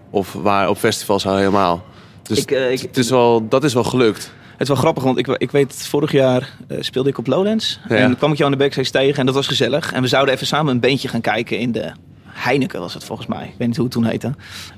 Of 0.09 0.33
waar 0.33 0.69
op 0.69 0.77
festivals 0.77 1.25
al 1.27 1.35
helemaal. 1.35 1.83
Dus 2.23 2.37
Ik, 2.39 2.51
eh, 2.51 2.71
ik- 2.71 2.81
het 2.81 2.97
is 2.97 3.09
wel, 3.09 3.47
dat 3.47 3.63
is 3.63 3.73
wel 3.73 3.83
gelukt. 3.83 4.31
Het 4.51 4.61
is 4.61 4.67
wel 4.67 4.77
grappig, 4.77 5.03
want 5.03 5.17
ik, 5.17 5.27
ik 5.27 5.51
weet, 5.51 5.87
vorig 5.87 6.11
jaar 6.11 6.49
eh, 6.67 6.77
speelde 6.81 7.09
ik 7.09 7.17
op 7.17 7.27
Lowlands. 7.27 7.79
Ja. 7.89 7.95
En 7.95 8.17
kwam 8.17 8.31
ik 8.31 8.37
jou 8.37 8.51
aan 8.51 8.57
de 8.57 8.63
backstage 8.63 8.91
tegen 8.91 9.19
en 9.19 9.25
dat 9.25 9.35
was 9.35 9.47
gezellig. 9.47 9.93
En 9.93 10.01
we 10.01 10.07
zouden 10.07 10.33
even 10.33 10.47
samen 10.47 10.73
een 10.73 10.79
beentje 10.79 11.07
gaan 11.07 11.21
kijken 11.21 11.57
in 11.59 11.71
de 11.71 11.91
Heineken 12.25 12.79
was 12.79 12.93
het 12.93 13.03
volgens 13.03 13.27
mij. 13.27 13.43
Ik 13.43 13.53
weet 13.57 13.67
niet 13.67 13.75
hoe 13.75 13.85
het 13.85 13.93
toen 13.93 14.05
heette. 14.05 14.33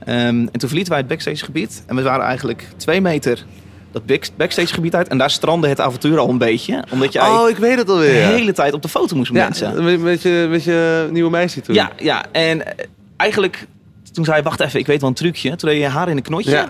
Ehm, 0.06 0.18
en 0.18 0.52
toen 0.52 0.68
verlieten 0.68 0.90
wij 0.92 1.00
het 1.02 1.08
backstage 1.10 1.46
gebied. 1.46 1.84
En 1.88 1.96
we 1.96 2.02
waren 2.02 2.26
eigenlijk 2.26 2.68
twee 2.78 3.02
meter 3.02 3.46
dat 3.94 4.06
back- 4.06 4.30
backstage 4.38 4.74
gebied 4.74 4.96
uit. 4.96 5.08
En 5.08 5.18
daar 5.18 5.30
strandde 5.30 5.68
het 5.68 5.80
avontuur 5.80 6.18
al 6.20 6.30
een 6.30 6.38
beetje. 6.38 6.84
Omdat 6.92 7.14
jij 7.14 7.30
Oh, 7.30 7.50
ik 7.50 7.58
weet 7.58 7.78
het 7.78 7.88
de 7.88 7.94
alweer. 7.94 8.20
ja. 8.20 8.28
hele 8.28 8.54
tijd 8.54 8.74
op 8.74 8.82
de 8.82 8.88
foto 8.90 9.16
moest 9.16 9.32
met 9.32 9.42
Ja, 9.42 9.48
mensen. 9.70 10.02
met, 10.04 10.22
je, 10.22 10.48
met 10.50 10.64
je 10.64 11.08
nieuwe 11.12 11.30
meisje 11.30 11.62
toen. 11.62 11.76
Ja, 11.76 11.92
ja. 11.98 12.26
En 12.32 12.78
eh, 12.78 12.86
eigenlijk, 13.18 13.68
toen 14.12 14.24
zei 14.24 14.36
hij, 14.36 14.46
wacht 14.46 14.60
even, 14.60 14.80
ik 14.80 14.88
weet 14.88 15.00
wel 15.02 15.10
een 15.10 15.16
trucje. 15.16 15.56
Toen 15.56 15.70
deed 15.70 15.80
je 15.82 15.88
haar 15.88 16.10
in 16.10 16.18
een 16.18 16.24
knotje. 16.24 16.52
Ja. 16.52 16.70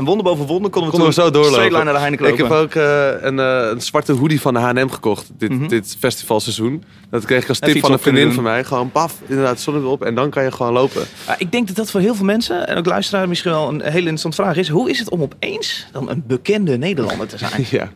En 0.00 0.06
wonder 0.06 0.24
boven 0.24 0.46
wonder 0.46 0.70
konden 0.70 0.90
we, 0.90 0.96
Konden 0.96 1.14
we 1.16 1.22
zo 1.22 1.30
doorlopen. 1.30 1.50
straight 1.52 1.72
line 1.72 1.84
naar 1.84 1.94
de 1.94 2.00
Heineken 2.00 2.26
Ik 2.28 2.36
heb 2.36 2.50
ook 2.50 2.74
eh, 2.74 3.08
een, 3.20 3.38
eh, 3.38 3.68
een 3.70 3.80
zwarte 3.80 4.12
hoodie 4.12 4.40
van 4.40 4.54
de 4.54 4.60
H&M 4.60 4.88
gekocht 4.88 5.30
dit, 5.38 5.50
Mhm. 5.50 5.68
dit 5.68 5.96
festivalseizoen. 5.98 6.84
Dat 7.10 7.24
kreeg 7.24 7.42
ik 7.42 7.48
als 7.48 7.58
tip 7.58 7.78
van 7.78 7.92
een 7.92 7.98
vriendin 7.98 8.32
van 8.32 8.42
mij. 8.42 8.64
Gewoon 8.64 8.90
paf, 8.90 9.14
inderdaad, 9.26 9.60
zonnebril 9.60 9.92
op 9.92 10.02
en 10.04 10.14
dan 10.14 10.30
kan 10.30 10.42
je 10.44 10.52
gewoon 10.52 10.72
lopen. 10.72 11.02
Ik 11.38 11.52
denk 11.52 11.66
dat 11.66 11.76
dat 11.76 11.90
voor 11.90 12.00
heel 12.00 12.14
veel 12.14 12.24
mensen, 12.24 12.66
en 12.68 12.76
ook 12.76 12.86
luisteraars 12.86 13.28
misschien 13.28 13.50
wel 13.50 13.68
een 13.68 13.80
hele 13.82 13.96
interessante 13.96 14.36
vraag 14.42 14.56
is. 14.56 14.68
Hoe 14.68 14.90
is 14.90 14.98
het 14.98 15.10
om 15.10 15.22
opeens 15.22 15.86
dan 15.92 16.10
een 16.10 16.22
bekende 16.26 16.78
Nederlander 16.78 17.26
te 17.26 17.38
zijn? 17.38 17.66
Ja. 17.70 17.88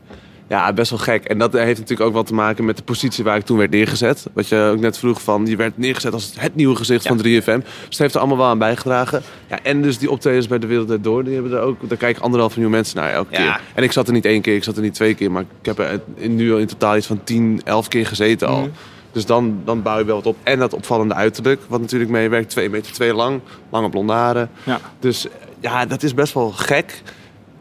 Ja, 0.49 0.73
best 0.73 0.91
wel 0.91 0.99
gek. 0.99 1.25
En 1.25 1.39
dat 1.39 1.53
heeft 1.53 1.79
natuurlijk 1.81 2.09
ook 2.09 2.15
wat 2.15 2.27
te 2.27 2.35
maken 2.35 2.65
met 2.65 2.77
de 2.77 2.83
positie 2.83 3.25
waar 3.25 3.37
ik 3.37 3.45
toen 3.45 3.59
werd 3.59 3.71
neergezet. 3.71 4.27
Wat 4.33 4.49
je 4.49 4.57
ook 4.73 4.81
net 4.81 4.99
vroeg 4.99 5.23
van, 5.23 5.47
je 5.47 5.57
werd 5.57 5.79
neergezet 5.79 6.13
als 6.13 6.33
het 6.39 6.55
nieuwe 6.55 6.77
gezicht 6.77 7.03
Ja. 7.03 7.09
van 7.09 7.19
3FM. 7.19 7.61
Dus 7.61 7.65
het 7.89 7.99
heeft 7.99 8.15
er 8.15 8.21
allemaal 8.21 8.39
wel 8.39 8.47
aan 8.47 8.59
bijgedragen. 8.59 9.23
Ja, 9.49 9.59
en 9.63 9.83
dus 9.83 9.99
die 9.99 10.11
optredens 10.11 10.47
bij 10.49 10.59
de 10.59 10.67
Wereld 10.67 11.05
Door, 11.05 11.25
die 11.25 11.35
hebben 11.35 11.53
er 11.53 11.61
ook, 11.61 11.89
daar 11.89 11.99
kijken 11.99 12.23
anderhalf 12.23 12.53
miljoen 12.55 12.71
mensen 12.73 12.97
naar 12.97 13.11
elke 13.13 13.33
Ja. 13.33 13.39
keer. 13.39 13.61
En 13.75 13.83
ik 13.83 13.93
zat 13.93 14.07
er 14.07 14.13
niet 14.13 14.25
één 14.25 14.41
keer, 14.41 14.55
ik 14.57 14.65
zat 14.65 14.77
er 14.77 14.83
niet 14.83 14.95
twee 14.95 15.15
keer, 15.15 15.31
maar 15.31 15.43
ik 15.61 15.67
heb 15.67 15.79
er 15.79 16.01
in- 16.15 16.35
nu 16.37 16.53
al 16.53 16.59
in 16.59 16.67
totaal 16.67 16.97
iets 16.97 17.07
van 17.07 17.21
10, 17.25 17.61
11 17.65 17.89
keer 17.89 18.07
gezeten 18.07 18.49
al. 18.49 18.61
Mhm. 18.61 18.69
Dus 19.13 19.27
dan, 19.27 19.59
dan 19.65 19.83
bouw 19.83 19.99
je 19.99 20.05
wel 20.05 20.17
wat 20.17 20.27
op. 20.27 20.37
En 20.43 20.59
dat 20.59 20.73
opvallende 20.73 21.15
uiterlijk, 21.15 21.61
wat 21.69 21.81
natuurlijk 21.81 22.11
meewerkt. 22.11 22.51
2 22.51 22.71
meter 22.71 22.93
twee 22.93 23.15
lang, 23.15 23.41
lange 23.71 23.89
blonde 23.89 24.13
haren. 24.13 24.51
Ja. 24.65 24.81
Dus 25.01 25.27
ja, 25.61 25.87
dat 25.87 26.03
is 26.03 26.15
best 26.15 26.35
wel 26.35 26.51
gek. 26.51 27.03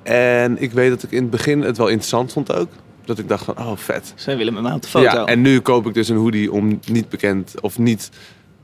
En 0.03 0.61
ik 0.61 0.71
weet 0.71 0.89
dat 0.89 1.03
ik 1.03 1.11
in 1.11 1.21
het 1.21 1.29
begin 1.29 1.61
het 1.61 1.77
wel 1.77 1.87
interessant 1.87 2.33
vond 2.33 2.53
ook. 2.53 2.69
Dat 3.05 3.19
ik 3.19 3.27
dacht 3.27 3.45
van, 3.45 3.57
oh 3.57 3.71
vet. 3.75 4.13
Zij 4.15 4.37
willen 4.37 4.53
met 4.53 4.63
mij 4.63 4.73
op 4.73 4.81
de 4.81 4.87
foto. 4.87 5.05
Ja, 5.05 5.25
en 5.25 5.41
nu 5.41 5.59
koop 5.59 5.87
ik 5.87 5.93
dus 5.93 6.09
een 6.09 6.17
hoodie 6.17 6.51
om 6.51 6.79
niet 6.85 7.09
bekend 7.09 7.53
of 7.61 7.77
niet 7.77 8.09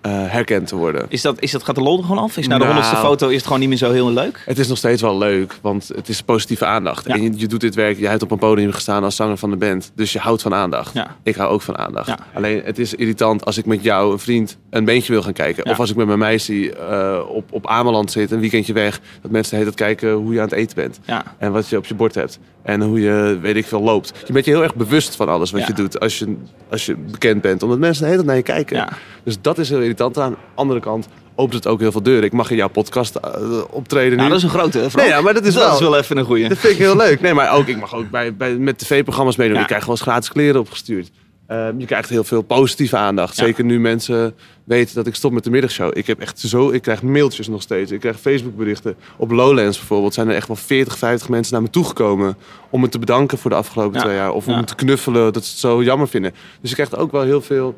herkend 0.07 0.67
te 0.67 0.75
worden. 0.75 1.05
Is 1.09 1.21
dat, 1.21 1.41
is 1.41 1.51
dat, 1.51 1.63
gaat 1.63 1.75
de 1.75 1.81
lol 1.81 1.97
er 1.97 2.03
gewoon 2.03 2.23
af? 2.23 2.37
Is 2.37 2.47
na 2.47 2.57
de 2.57 2.63
Nou. 2.63 2.73
honderdste 2.73 3.07
foto 3.07 3.27
is 3.27 3.35
het 3.35 3.43
gewoon 3.43 3.59
niet 3.59 3.69
meer 3.69 3.77
zo 3.77 3.91
heel 3.91 4.11
leuk? 4.11 4.41
Het 4.45 4.59
is 4.59 4.67
nog 4.67 4.77
steeds 4.77 5.01
wel 5.01 5.17
leuk, 5.17 5.55
want 5.61 5.91
het 5.95 6.09
is 6.09 6.21
positieve 6.21 6.65
aandacht. 6.65 7.07
Ja. 7.07 7.13
En 7.13 7.21
je, 7.21 7.31
je 7.35 7.47
doet 7.47 7.61
dit 7.61 7.75
werk, 7.75 7.97
je 7.99 8.07
hebt 8.07 8.21
op 8.21 8.31
een 8.31 8.37
podium 8.37 8.71
gestaan 8.71 9.03
als 9.03 9.15
zanger 9.15 9.37
van 9.37 9.49
de 9.49 9.55
band. 9.57 9.91
Dus 9.95 10.13
je 10.13 10.19
houdt 10.19 10.41
van 10.41 10.53
aandacht. 10.53 10.93
Ja. 10.93 11.15
Ik 11.23 11.35
hou 11.35 11.51
ook 11.51 11.61
van 11.61 11.77
aandacht. 11.77 12.07
Ja. 12.07 12.17
Alleen 12.33 12.61
het 12.65 12.79
is 12.79 12.93
irritant 12.93 13.45
als 13.45 13.57
ik 13.57 13.65
met 13.65 13.83
jou, 13.83 14.11
een 14.11 14.19
vriend, 14.19 14.57
een 14.69 14.85
beentje 14.85 15.11
wil 15.11 15.21
gaan 15.21 15.33
kijken. 15.33 15.65
Of 15.65 15.79
als 15.79 15.89
ik 15.89 15.95
met 15.95 16.07
mijn 16.07 16.19
meisje 16.19 16.73
eh, 16.75 17.19
op, 17.29 17.43
op 17.51 17.67
Ameland 17.67 18.11
zit, 18.11 18.31
een 18.31 18.39
weekendje 18.39 18.73
weg. 18.73 18.99
Dat 19.21 19.31
mensen 19.31 19.57
hele 19.57 19.73
tijd 19.73 19.97
kijken 19.97 20.11
hoe 20.17 20.33
je 20.33 20.39
aan 20.39 20.45
het 20.47 20.55
eten 20.55 20.75
bent. 20.75 20.99
En 21.37 21.51
wat 21.51 21.67
je 21.67 21.77
op 21.77 21.85
je 21.85 21.95
bord 21.95 22.15
hebt. 22.15 22.39
En 22.61 22.81
hoe 22.81 23.01
je, 23.01 23.37
weet 23.41 23.55
ik 23.55 23.65
veel, 23.65 23.81
loopt. 23.81 24.13
Je 24.25 24.33
bent 24.33 24.45
je 24.45 24.51
heel 24.51 24.63
erg 24.63 24.75
bewust 24.75 25.15
van 25.15 25.29
alles 25.29 25.51
wat 25.51 25.67
je 25.67 25.73
doet 25.73 25.99
als 25.99 26.19
je, 26.19 26.35
als 26.69 26.85
je 26.85 26.95
bekend 26.95 27.41
bent. 27.41 27.63
Omdat 27.63 27.79
mensen 27.79 28.03
de 28.03 28.09
hele 28.09 28.23
tijd 28.23 28.27
naar 28.27 28.55
je 28.55 28.63
kijken. 28.63 28.87
Dus 29.23 29.41
dat 29.41 29.57
is 29.57 29.69
heel 29.69 29.81
irritant. 29.89 30.17
Aan 30.17 30.31
de 30.31 30.37
andere 30.55 30.79
kant 30.79 31.07
opent 31.35 31.53
het 31.53 31.67
ook 31.67 31.79
heel 31.79 31.91
veel 31.91 32.03
deuren. 32.03 32.23
Ik 32.23 32.31
mag 32.33 32.49
in 32.51 32.57
jouw 32.57 32.67
podcast 32.67 33.15
eh, 33.15 33.31
optreden 33.71 34.17
nu. 34.17 34.27
dat 34.27 34.37
is 34.37 34.43
een 34.43 34.49
grote, 34.49 34.79
Frank? 34.79 34.93
Nee, 34.95 35.07
ja, 35.07 35.21
maar 35.21 35.33
dat 35.33 35.45
is 35.45 35.53
dat 35.53 35.63
wel- 35.63 35.73
is 35.73 35.79
wel 35.79 35.97
even 35.97 36.17
een 36.17 36.25
goeie. 36.25 36.49
Dat 36.49 36.57
vind 36.57 36.73
ik 36.73 36.79
heel 36.79 36.95
leuk. 37.05 37.21
Nee, 37.21 37.33
maar 37.33 37.53
ook, 37.53 37.67
ik 37.67 37.79
mag 37.79 37.95
ook 37.95 38.09
bij, 38.09 38.35
bij, 38.35 38.55
met 38.57 38.77
tv-programma's 38.77 39.35
meedoen. 39.35 39.55
Ja. 39.55 39.61
Ik 39.61 39.67
krijg 39.67 39.85
wel 39.85 39.91
eens 39.95 40.01
gratis 40.03 40.29
kleren 40.29 40.59
opgestuurd. 40.61 41.11
Ehm, 41.47 41.79
je 41.79 41.85
krijgt 41.85 42.09
heel 42.09 42.23
veel 42.23 42.41
positieve 42.41 42.97
aandacht. 42.97 43.35
Ja. 43.37 43.43
Zeker 43.45 43.63
nu 43.63 43.79
mensen 43.79 44.33
weten 44.63 44.95
dat 44.95 45.07
ik 45.07 45.15
stop 45.15 45.31
met 45.31 45.43
de 45.43 45.49
middagshow. 45.49 45.97
Ik 45.97 46.07
heb 46.07 46.19
echt 46.19 46.39
zo, 46.39 46.69
ik 46.71 46.81
krijg 46.81 47.01
mailtjes 47.01 47.47
nog 47.47 47.61
steeds. 47.61 47.91
Ik 47.91 47.99
krijg 47.99 48.19
Facebook 48.19 48.55
berichten. 48.57 48.95
Op 49.17 49.31
Lowlands 49.31 49.77
bijvoorbeeld 49.77 50.13
zijn 50.13 50.27
er 50.29 50.35
echt 50.35 50.47
wel 50.47 50.55
40, 50.55 50.97
50 50.97 51.29
mensen 51.29 51.53
naar 51.53 51.61
me 51.61 51.69
toegekomen 51.69 52.37
om 52.69 52.81
me 52.81 52.89
te 52.89 52.99
bedanken 52.99 53.37
voor 53.37 53.49
de 53.49 53.55
afgelopen 53.57 53.93
Ja. 53.97 54.03
twee 54.03 54.15
jaar. 54.15 54.31
Of 54.31 54.47
om 54.47 54.53
Ja. 54.53 54.63
te 54.63 54.75
knuffelen, 54.75 55.33
dat 55.33 55.43
ze 55.45 55.51
het 55.51 55.59
zo 55.59 55.83
jammer 55.83 56.07
vinden. 56.07 56.31
Dus 56.61 56.69
je 56.69 56.75
krijgt 56.75 56.95
ook 56.97 57.11
wel 57.11 57.21
heel 57.23 57.41
veel 57.41 57.75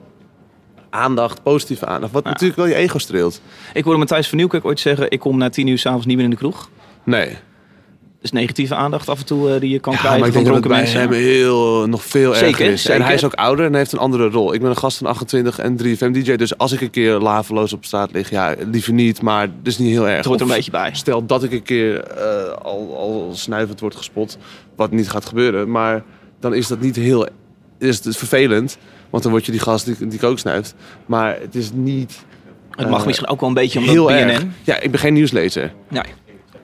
aandacht, 0.91 1.43
positieve 1.43 1.86
aandacht. 1.86 2.13
Wat 2.13 2.24
Ja. 2.24 2.29
natuurlijk 2.29 2.60
wel 2.60 2.67
je 2.67 2.75
ego 2.75 2.98
streelt. 2.98 3.41
Ik 3.74 3.83
hoorde 3.83 4.00
Matthijs 4.00 4.27
van 4.27 4.38
Nieuwkerk 4.38 4.65
ooit 4.65 4.79
zeggen... 4.79 5.12
ik 5.12 5.19
kom 5.19 5.38
na 5.38 5.50
tien 5.50 5.67
uur 5.67 5.77
s'avonds 5.77 6.05
niet 6.05 6.15
meer 6.15 6.25
in 6.25 6.31
de 6.31 6.38
kroeg. 6.38 6.69
Nee. 7.03 7.38
Dus 8.21 8.31
negatieve 8.31 8.75
aandacht 8.75 9.10
af 9.10 9.19
en 9.19 9.25
toe 9.25 9.53
eh, 9.53 9.60
die 9.60 9.69
je 9.69 9.79
kan 9.79 9.93
Ja, 9.93 10.00
krijgen 10.00 10.19
maar 10.19 10.27
ik 10.29 10.33
van 10.33 10.43
het 10.43 10.51
dronken 10.51 10.69
bij 10.71 10.79
mensen. 10.81 11.00
hem 11.01 11.12
heel, 11.12 11.88
nog 11.88 12.03
veel 12.03 12.33
Zeker, 12.33 12.48
erger 12.50 12.65
is. 12.71 12.81
zeker. 12.81 13.00
En 13.00 13.05
hij 13.05 13.15
is 13.15 13.24
ook 13.25 13.33
ouder 13.33 13.65
en 13.65 13.75
heeft 13.75 13.91
een 13.91 14.00
andere 14.00 14.29
rol. 14.29 14.53
Ik 14.53 14.62
ben 14.62 14.69
een 14.69 14.77
gast 14.77 14.98
van 14.98 15.07
28 15.07 15.60
en 15.60 15.77
3FM 15.83 16.12
DJ. 16.12 16.36
Dus 16.36 16.57
als 16.57 16.71
ik 16.71 16.81
een 16.81 16.89
keer 16.89 17.13
laveloos 17.19 17.74
op 17.74 17.86
straat 17.86 18.12
lig, 18.12 18.29
ja, 18.29 18.55
liever 18.71 18.93
niet. 18.93 19.21
Maar 19.21 19.48
dat 19.48 19.55
is 19.74 19.77
niet 19.77 19.89
heel 19.91 20.07
erg. 20.07 20.15
Het 20.17 20.25
hoort 20.25 20.39
er 20.39 20.45
een 20.45 20.53
beetje 20.55 20.71
bij. 20.71 20.89
Stel 20.93 21.25
dat 21.25 21.43
ik 21.43 21.51
een 21.51 21.63
keer 21.63 22.00
eh, 22.03 22.51
al, 22.62 22.95
al 22.98 23.29
snuivend 23.33 23.79
word 23.79 23.95
gespot, 23.95 24.38
wat 24.75 24.91
niet 24.91 25.10
gaat 25.10 25.25
gebeuren. 25.25 25.71
Maar 25.71 26.03
dan 26.39 26.53
is 26.53 26.67
dat 26.67 26.79
niet 26.79 26.95
heel... 26.95 27.27
Is 27.79 28.03
het 28.03 28.17
vervelend, 28.17 28.77
want 29.12 29.24
dan 29.24 29.32
word 29.32 29.46
je 29.46 29.51
die 29.51 29.62
gast 29.62 29.86
die, 29.86 30.08
die 30.08 30.25
ook 30.25 30.39
snuift. 30.39 30.75
Maar 31.06 31.38
het 31.41 31.56
is 31.56 31.72
niet 31.74 32.20
Het 32.70 32.89
mag 32.89 33.00
eh, 33.00 33.06
misschien 33.06 33.27
ook 33.27 33.39
wel 33.39 33.50
een 33.50 33.56
beetje 33.56 33.80
omdat 33.80 33.94
heel 33.94 34.06
BNN... 34.06 34.13
erg. 34.13 34.46
Ja, 34.63 34.80
ik 34.80 34.91
ben 34.91 35.00
geen 35.00 35.13
nieuwslezer. 35.13 35.74
Nee, 35.89 36.03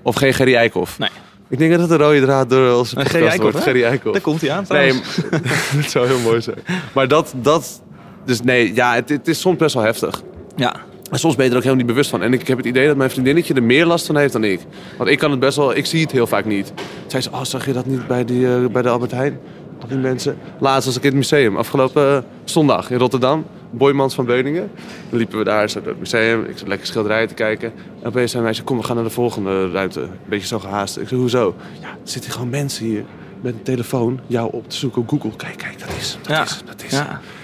Of 0.02 0.16
geen 0.16 0.34
Gerry 0.34 0.56
Eikhoff. 0.56 1.00
nee. 1.00 1.10
Ik 1.50 1.58
denk 1.58 1.72
dat 1.72 1.80
het 1.80 1.90
een 1.90 1.98
rode 1.98 2.22
draad 2.22 2.50
door 2.50 2.78
onze 2.78 2.94
podcast 2.96 3.12
Gerry 3.16 3.28
Eikhoff, 3.28 3.52
wordt. 3.52 3.66
hè? 3.66 3.72
Gerry 3.72 3.84
Eikhoff. 3.84 4.12
Daar 4.14 4.22
komt 4.22 4.42
hij 4.42 4.52
aan 4.52 4.66
Nee, 4.70 4.92
trouwens. 4.92 5.16
dat 5.82 5.90
zou 5.92 6.08
heel 6.08 6.20
mooi 6.20 6.42
zijn. 6.42 6.58
Maar 6.94 7.08
dat, 7.08 7.34
dat 7.42 7.82
dus 8.26 8.42
nee, 8.42 8.76
ja, 8.76 8.94
het, 8.96 9.10
het 9.10 9.28
is 9.28 9.40
soms 9.40 9.58
best 9.58 9.74
wel 9.76 9.84
heftig. 9.84 10.22
Ja, 10.56 10.76
En 11.12 11.20
soms 11.20 11.36
ben 11.36 11.46
je 11.46 11.52
er 11.52 11.58
ook 11.58 11.64
helemaal 11.64 11.84
niet 11.86 11.94
bewust 11.94 12.10
van. 12.10 12.22
En 12.22 12.34
ik 12.34 12.48
heb 12.48 12.58
het 12.58 12.66
idee 12.66 12.88
dat 12.88 12.96
mijn 12.98 13.10
vriendinnetje 13.10 13.54
er 13.54 13.64
meer 13.64 13.86
last 13.86 14.06
van 14.06 14.18
heeft 14.18 14.34
dan 14.34 14.44
ik. 14.44 14.60
Want 14.98 15.10
ik 15.10 15.20
kan 15.20 15.32
het 15.32 15.40
best 15.40 15.58
wel, 15.58 15.76
ik 15.76 15.86
zie 15.86 16.02
het 16.02 16.12
heel 16.12 16.28
vaak 16.28 16.46
niet. 16.46 16.74
Zij 17.08 17.22
zei, 17.22 17.36
oh, 17.36 17.44
zag 17.44 17.66
je 17.66 17.74
dat 17.74 17.86
niet 17.86 18.08
bij, 18.08 18.26
die, 18.26 18.48
eh, 18.48 18.66
bij 18.66 18.82
de 18.82 18.90
Albert 18.90 19.12
Heijn? 19.12 19.40
Die 19.88 19.98
mensen. 19.98 20.38
Laatst 20.60 20.86
was 20.86 20.96
ik 20.98 21.02
in 21.04 21.08
het 21.10 21.18
museum, 21.18 21.58
afgelopen 21.58 22.16
eh, 22.18 22.24
zondag 22.44 22.90
in 22.92 22.98
Rotterdam. 22.98 23.46
Boymans 23.72 24.16
van 24.16 24.26
Beuningen. 24.26 24.72
Dan 25.10 25.18
liepen 25.18 25.38
we 25.38 25.44
daar 25.44 25.74
door 25.74 25.84
het 25.88 26.00
museum. 26.00 26.44
Ik 26.44 26.58
zat 26.58 26.68
lekker 26.68 26.88
schilderijen 26.88 27.28
te 27.28 27.34
kijken. 27.34 27.74
En 28.02 28.08
opeens 28.08 28.32
zei 28.32 28.44
mij, 28.44 28.60
kom, 28.64 28.78
we 28.78 28.84
gaan 28.84 28.96
naar 28.96 29.04
de 29.06 29.10
volgende 29.12 29.72
ruimte. 29.72 30.02
Een 30.02 30.10
beetje 30.26 30.48
zo 30.48 30.60
gehaast. 30.60 30.98
Ik 30.98 31.08
zei, 31.08 31.20
hoezo? 31.20 31.56
Ja, 31.82 31.88
er 31.90 31.98
zitten 32.04 32.32
gewoon 32.32 32.50
mensen 32.50 32.86
hier 32.86 33.04
met 33.42 33.54
een 33.54 33.64
telefoon 33.64 34.20
jou 34.28 34.50
op 34.52 34.70
te 34.70 34.76
zoeken 34.76 35.02
op 35.02 35.10
Google. 35.10 35.36
Kijk, 35.36 35.58
kijk, 35.58 35.80
dat 35.80 35.90
is, 35.98 36.18
dat 36.22 36.28
Ja. 36.36 36.44
is, 36.44 36.62
dat 36.66 36.84
is. 36.84 37.02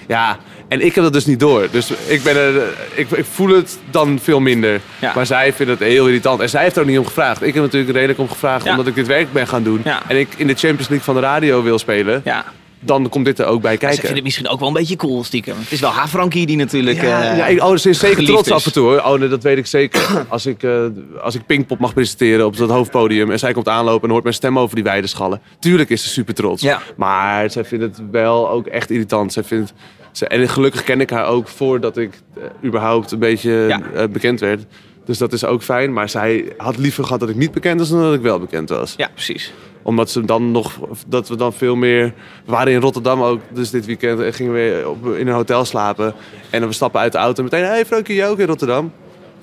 Ja. 0.08 0.38
En 0.68 0.86
ik 0.86 0.96
heb 0.96 1.04
dat 1.04 1.14
dus 1.14 1.26
niet 1.26 1.40
door. 1.40 1.68
Dus 1.72 1.92
ik, 2.08 2.24
ben 2.24 2.36
er, 2.36 2.62
ik, 2.94 3.12
ik 3.12 3.26
voel 3.32 3.50
het 3.56 3.80
dan 3.92 4.20
veel 4.22 4.40
minder. 4.40 4.82
Ja. 5.02 5.12
Maar 5.16 5.26
zij 5.26 5.54
vindt 5.54 5.72
het 5.72 5.82
heel 5.90 6.08
irritant. 6.08 6.40
En 6.42 6.50
zij 6.50 6.64
heeft 6.64 6.76
er 6.76 6.82
ook 6.82 6.88
niet 6.88 6.98
om 7.00 7.06
gevraagd. 7.06 7.42
Ik 7.42 7.54
heb 7.54 7.64
natuurlijk 7.64 7.92
redelijk 7.94 8.20
om 8.20 8.30
gevraagd 8.30 8.64
Ja. 8.66 8.72
omdat 8.72 8.88
ik 8.88 8.96
dit 8.96 9.08
werk 9.08 9.34
ben 9.34 9.48
gaan 9.48 9.64
doen. 9.64 9.82
Ja. 9.84 10.02
En 10.08 10.18
ik 10.20 10.28
in 10.38 10.48
de 10.48 10.54
Champions 10.54 10.88
League 10.88 11.06
van 11.06 11.16
de 11.16 11.22
radio 11.22 11.64
wil 11.64 11.80
spelen. 11.80 12.22
ja. 12.26 12.46
Dan 12.86 13.10
komt 13.10 13.26
dit 13.26 13.40
er 13.40 13.46
ook 13.46 13.62
bij 13.62 13.72
Ze 13.72 13.78
kijken. 13.78 13.98
vinden 13.98 14.16
het 14.16 14.24
misschien 14.24 14.48
ook 14.48 14.60
wel 14.60 14.68
een 14.68 14.74
beetje 14.74 14.96
cool, 14.96 15.24
stiekem. 15.24 15.56
Het 15.60 15.72
is 15.72 15.80
wel 15.80 15.90
haar 15.90 16.08
Frankie 16.08 16.46
die 16.46 16.58
natuurlijk... 16.58 17.02
Ja, 17.02 17.32
eh, 17.32 17.38
ja, 17.38 17.46
ik, 17.48 17.64
oh, 17.64 17.76
ze 17.78 17.90
is 17.90 18.00
zeker 18.00 18.26
trots 18.26 18.48
is. 18.48 18.54
af 18.54 18.66
en 18.66 18.72
toe 18.74 18.84
hoor. 18.84 18.98
Oh, 19.00 19.20
nee, 19.20 19.28
dat 19.30 19.44
weet 19.44 19.58
ik 19.58 19.66
zeker. 19.66 20.02
Als 20.28 20.46
ik, 20.46 20.64
eh, 20.64 20.80
als 21.22 21.36
ik 21.36 21.46
Pinkpop 21.46 21.80
mag 21.80 21.94
presenteren 21.94 22.46
op 22.46 22.58
dat 22.58 22.70
hoofdpodium 22.70 23.32
en 23.32 23.40
zij 23.40 23.54
komt 23.54 23.68
aanlopen 23.68 24.04
en 24.04 24.10
hoort 24.12 24.24
mijn 24.24 24.36
stem 24.36 24.60
over 24.60 24.76
die 24.76 24.84
weide 24.84 25.08
schallen. 25.08 25.42
Tuurlijk 25.60 25.90
is 25.90 26.04
ze 26.04 26.10
super 26.10 26.34
trots. 26.34 26.62
Ja. 26.62 26.82
Maar 26.96 27.50
zij 27.52 27.66
vindt 27.66 27.84
het 27.84 28.02
wel 28.12 28.50
ook 28.50 28.68
echt 28.68 28.90
irritant. 28.92 29.34
Zij 29.34 29.44
vindt, 29.44 29.74
ze, 30.00 30.03
en 30.22 30.50
gelukkig 30.50 30.84
ken 30.84 31.02
ik 31.02 31.10
haar 31.10 31.26
ook 31.26 31.48
voordat 31.48 31.98
ik 31.98 32.14
eh, 32.38 32.44
überhaupt 32.64 33.12
een 33.12 33.20
beetje 33.20 33.52
Ja. 33.52 33.82
eh, 33.94 34.08
bekend 34.08 34.40
werd. 34.40 34.66
Dus 35.06 35.18
dat 35.18 35.34
is 35.34 35.46
ook 35.46 35.62
fijn. 35.64 35.94
Maar 35.94 36.10
zij 36.10 36.54
had 36.58 36.78
liever 36.78 37.04
gehad 37.04 37.20
dat 37.20 37.30
ik 37.30 37.36
niet 37.36 37.52
bekend 37.52 37.80
was 37.80 37.90
dan 37.90 38.02
dat 38.02 38.14
ik 38.14 38.22
wel 38.22 38.40
bekend 38.40 38.70
was. 38.70 38.94
Ja, 38.98 39.10
precies. 39.14 39.54
Omdat 39.82 40.10
ze 40.10 40.26
dan 40.26 40.52
nog, 40.52 40.80
dat 41.08 41.28
we 41.28 41.36
dan 41.36 41.54
veel 41.54 41.76
meer. 41.76 42.14
We 42.46 42.52
waren 42.52 42.74
in 42.74 42.80
Rotterdam 42.80 43.22
ook, 43.22 43.40
dus 43.54 43.70
dit 43.70 43.86
weekend 43.86 44.20
en 44.20 44.34
gingen 44.34 44.54
we 44.54 44.84
op, 44.88 45.08
in 45.16 45.28
een 45.28 45.34
hotel 45.34 45.66
slapen. 45.66 46.14
En 46.50 46.60
dan 46.60 46.70
we 46.70 46.76
stappen 46.76 47.00
uit 47.02 47.12
de 47.12 47.18
auto 47.18 47.38
en 47.38 47.50
meteen, 47.52 47.66
hey 47.70 47.86
Frankie, 47.86 48.16
jij 48.16 48.30
ook 48.30 48.40
in 48.40 48.48
Rotterdam? 48.48 48.92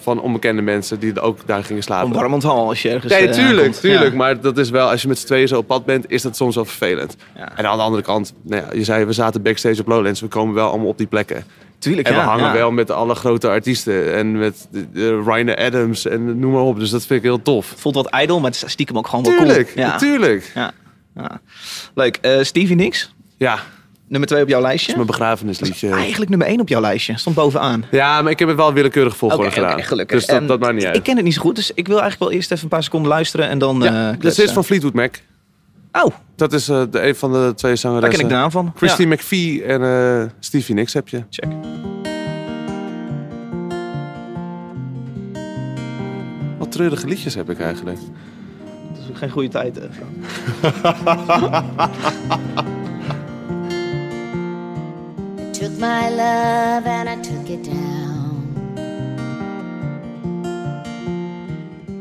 Van 0.01 0.21
onbekende 0.21 0.63
mensen 0.63 1.01
die 1.01 1.21
ook 1.21 1.39
daar 1.47 1.65
gingen 1.65 1.83
slapen. 1.83 2.33
Een 2.33 2.43
hal 2.43 2.69
als 2.69 2.83
je 2.83 2.89
ergens... 2.91 3.13
Nee, 3.13 3.29
eh, 3.29 3.35
tuurlijk, 3.35 3.63
komt. 3.63 3.81
tuurlijk. 3.81 4.11
Ja. 4.11 4.17
Maar 4.17 4.41
dat 4.41 4.59
is 4.59 4.71
wel, 4.71 4.91
als 4.91 5.03
je 5.03 5.09
met 5.09 5.19
z'n 5.19 5.27
tweeën 5.27 5.49
zo 5.49 5.59
op 5.59 5.67
pad 5.67 5.85
bent, 5.85 6.11
is 6.11 6.23
dat 6.23 6.37
soms 6.37 6.55
wel 6.55 6.65
vervelend. 6.65 7.17
Ja. 7.37 7.57
En 7.57 7.67
aan 7.67 7.77
de 7.77 7.83
andere 7.83 8.03
kant, 8.03 8.33
nou 8.43 8.63
ja, 8.63 8.73
je 8.73 8.85
zei, 8.85 9.05
we 9.05 9.13
zaten 9.13 9.43
backstage 9.43 9.81
op 9.81 9.87
Lowlands. 9.87 10.21
We 10.21 10.27
komen 10.27 10.55
wel 10.55 10.69
allemaal 10.69 10.89
op 10.89 10.99
die 10.99 11.07
plekken. 11.07 11.45
Tuurlijk, 11.79 12.09
En 12.09 12.15
we 12.15 12.21
hangen 12.21 12.53
wel 12.53 12.71
met 12.71 12.91
alle 12.91 13.15
grote 13.15 13.49
artiesten. 13.49 14.15
En 14.15 14.39
met 14.39 14.69
de, 14.71 14.91
de 14.93 15.23
Ryan 15.23 15.55
Adams 15.55 16.07
en 16.07 16.39
noem 16.39 16.53
maar 16.53 16.63
op. 16.63 16.79
Dus 16.79 16.91
dat 16.91 17.07
vind 17.07 17.19
ik 17.19 17.25
heel 17.25 17.43
tof. 17.43 17.71
Het 17.71 17.81
voelt 17.81 17.95
wat 17.95 18.07
ijdel, 18.07 18.41
maar 18.41 18.51
het 18.51 18.63
is 18.63 18.71
stiekem 18.71 18.99
ook 18.99 19.09
gewoon 19.09 19.25
wel 19.25 19.37
Tuurlijk, 19.37 19.73
cool. 19.75 19.87
Ja. 19.87 19.97
tuurlijk. 19.97 20.51
Ja. 20.55 20.73
ja. 21.17 21.41
Leuk. 21.95 22.17
Eh, 22.21 22.43
Stevie 22.43 22.77
Nicks, 22.77 23.15
Ja, 23.37 23.59
nummer 24.11 24.29
twee 24.29 24.43
op 24.43 24.49
jouw 24.49 24.61
lijstje. 24.61 24.95
mijn 24.95 25.07
begrafenisliedje. 25.07 25.89
Eigenlijk 25.89 26.31
nummer 26.31 26.49
één 26.49 26.61
op 26.61 26.69
jouw 26.69 26.81
lijstje. 26.81 27.19
Stond 27.19 27.37
bovenaan. 27.37 27.85
Ja, 27.91 28.23
maar 28.23 28.33
ik 28.33 28.39
heb 28.39 28.49
het 28.49 28.57
wel 28.57 28.73
willekeurig 28.73 29.17
volgorde 29.17 29.51
gedaan. 29.51 29.83
gelukkig. 29.83 30.19
Dus 30.19 30.27
dat, 30.27 30.49
dat 30.49 30.61
maakt 30.61 30.75
niet 30.75 30.85
uit. 30.85 30.97
Ik 30.97 31.03
ken 31.03 31.17
het 31.17 31.25
niet 31.25 31.35
zo 31.35 31.41
goed, 31.41 31.57
dus 31.57 31.71
ik 31.75 31.87
wil 31.87 32.01
eigenlijk 32.01 32.31
wel 32.31 32.39
eerst 32.39 32.51
even 32.51 32.63
een 32.65 32.71
paar 32.71 32.83
seconden 32.83 33.11
luisteren 33.11 33.49
en 33.49 33.59
dan... 33.59 33.81
ja, 33.81 34.11
dat 34.11 34.19
kletsen. 34.19 34.45
is 34.45 34.51
van 34.53 34.65
Fleetwood 34.65 34.93
Mac. 34.93 35.15
Oh, 35.93 36.15
Dat 36.37 36.53
is 36.53 36.69
eh, 36.69 36.83
de, 36.91 37.07
een 37.07 37.17
van 37.17 37.33
de 37.33 37.53
twee 37.57 37.71
daar 37.73 37.81
zangeressen. 37.81 38.19
ken 38.19 38.21
ik 38.21 38.29
de 38.29 38.35
naam 38.35 38.51
van. 38.51 38.73
Christine 38.77 39.15
McVie 39.15 39.65
en 39.65 39.83
eh, 39.83 40.23
Stevie 40.41 40.75
Nicks 40.75 40.93
heb 40.93 41.09
je. 41.09 41.17
Ja, 41.17 41.27
check. 41.31 41.53
Wat 46.59 46.73
treurige 46.73 47.07
liedjes 47.07 47.35
heb 47.35 47.51
ik 47.51 47.61
eigenlijk. 47.61 47.99
Dat 48.93 49.03
is 49.03 49.09
ook 49.11 49.17
geen 49.19 49.31
goede 49.31 49.49
tijd, 49.49 49.79
eh, 49.79 49.89
my 55.81 56.11
love 56.11 56.87
and 56.87 57.09
I 57.09 57.17
took 57.23 57.49
it 57.49 57.63
down. 57.63 58.45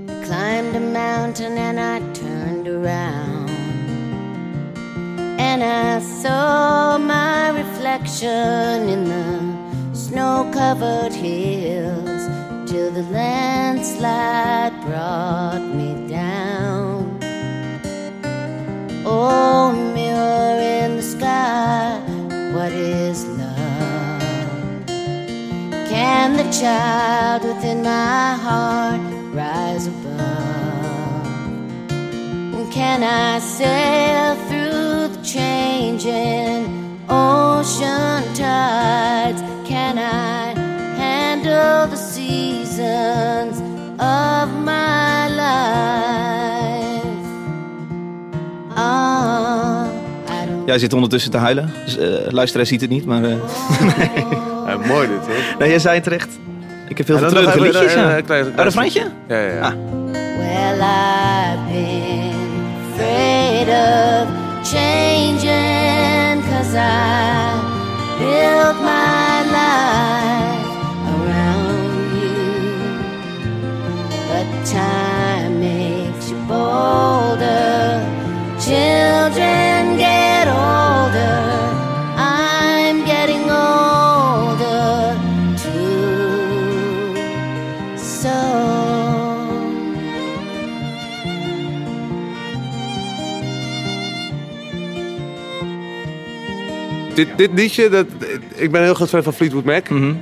I 0.09 0.25
climbed 0.25 0.75
a 0.75 0.81
mountain 0.81 1.57
and 1.57 1.79
I 1.79 1.99
turned 2.13 2.67
around. 2.67 3.49
And 5.39 5.63
I 5.63 5.99
saw 5.99 6.97
my 6.97 7.51
reflection 7.51 8.89
in 8.89 9.05
the 9.05 9.95
snow 9.95 10.51
covered 10.53 11.13
hills 11.13 12.27
till 12.69 12.91
the 12.91 13.03
landslide 13.03 14.73
brought 14.81 15.61
me 15.61 16.05
down. 16.09 17.17
Oh, 19.05 19.71
mirror 19.95 20.59
in 20.59 20.97
the 20.97 21.01
sky, 21.01 21.97
what 22.53 22.73
is? 22.73 23.38
and 25.99 26.39
the 26.39 26.47
child 26.61 27.43
within 27.43 27.81
my 27.83 28.33
heart 28.45 29.01
rise 29.33 29.87
above? 29.87 30.27
Can 32.71 33.03
I 33.03 33.39
sail 33.39 34.35
through 34.47 35.09
the 35.15 35.21
changing 35.23 36.61
ocean 37.09 38.23
tides? 38.33 39.41
Can 39.67 39.97
I 39.97 40.53
handle 40.97 41.87
the 41.87 41.97
seasons 41.97 43.57
of 43.99 44.47
my 44.63 45.27
life? 45.43 47.05
Oh, 48.77 49.85
Jij 50.65 50.79
zit 50.79 50.93
ondertussen 50.93 51.31
te 51.31 51.37
huilen. 51.37 51.73
Dus, 51.85 51.97
uh, 51.97 52.27
luisteraar 52.27 52.65
ziet 52.65 52.81
het 52.81 52.89
niet, 52.89 53.05
maar. 53.05 53.23
Uh, 53.23 53.35
nee 54.15 54.57
mooi 54.89 55.07
dit 55.07 55.17
hoor. 55.27 55.35
nee, 55.59 55.69
jij 55.69 55.79
zei 55.79 56.01
terecht. 56.01 56.27
Ik 56.87 56.97
heb 56.97 57.07
heel 57.07 57.17
veel 57.17 57.27
even, 57.37 57.61
liedjes. 57.61 57.93
ja. 57.93 58.17
eh, 58.17 58.23
klein- 58.25 58.25
klein 58.53 58.55
refreintje? 58.67 59.03
Ja, 59.27 59.37
ja, 59.37 59.53
ja. 59.53 59.61
Ah. 59.61 59.73
Well, 60.37 60.79
I've 60.81 61.71
been 61.71 62.33
afraid 62.93 63.67
of 63.67 64.27
changing 64.63 66.43
cause 66.49 66.75
I 66.75 67.53
built 68.19 68.75
my 68.81 69.43
life 69.57 70.69
around 71.13 72.11
you. 72.13 72.33
But 74.27 74.65
time 74.71 75.59
makes 75.59 76.29
you 76.29 76.39
bolder. 76.47 78.01
Children 78.59 79.97
get 79.97 80.47
older. 80.47 81.48
Dit, 97.25 97.37
dit 97.37 97.49
liedje, 97.53 97.89
dat, 97.89 98.05
ik 98.55 98.71
ben 98.71 98.83
heel 98.83 98.93
groot 98.93 99.09
fan 99.09 99.23
van 99.23 99.33
Fleetwood 99.33 99.63
Mac. 99.63 99.89
Mhm. 99.89 100.13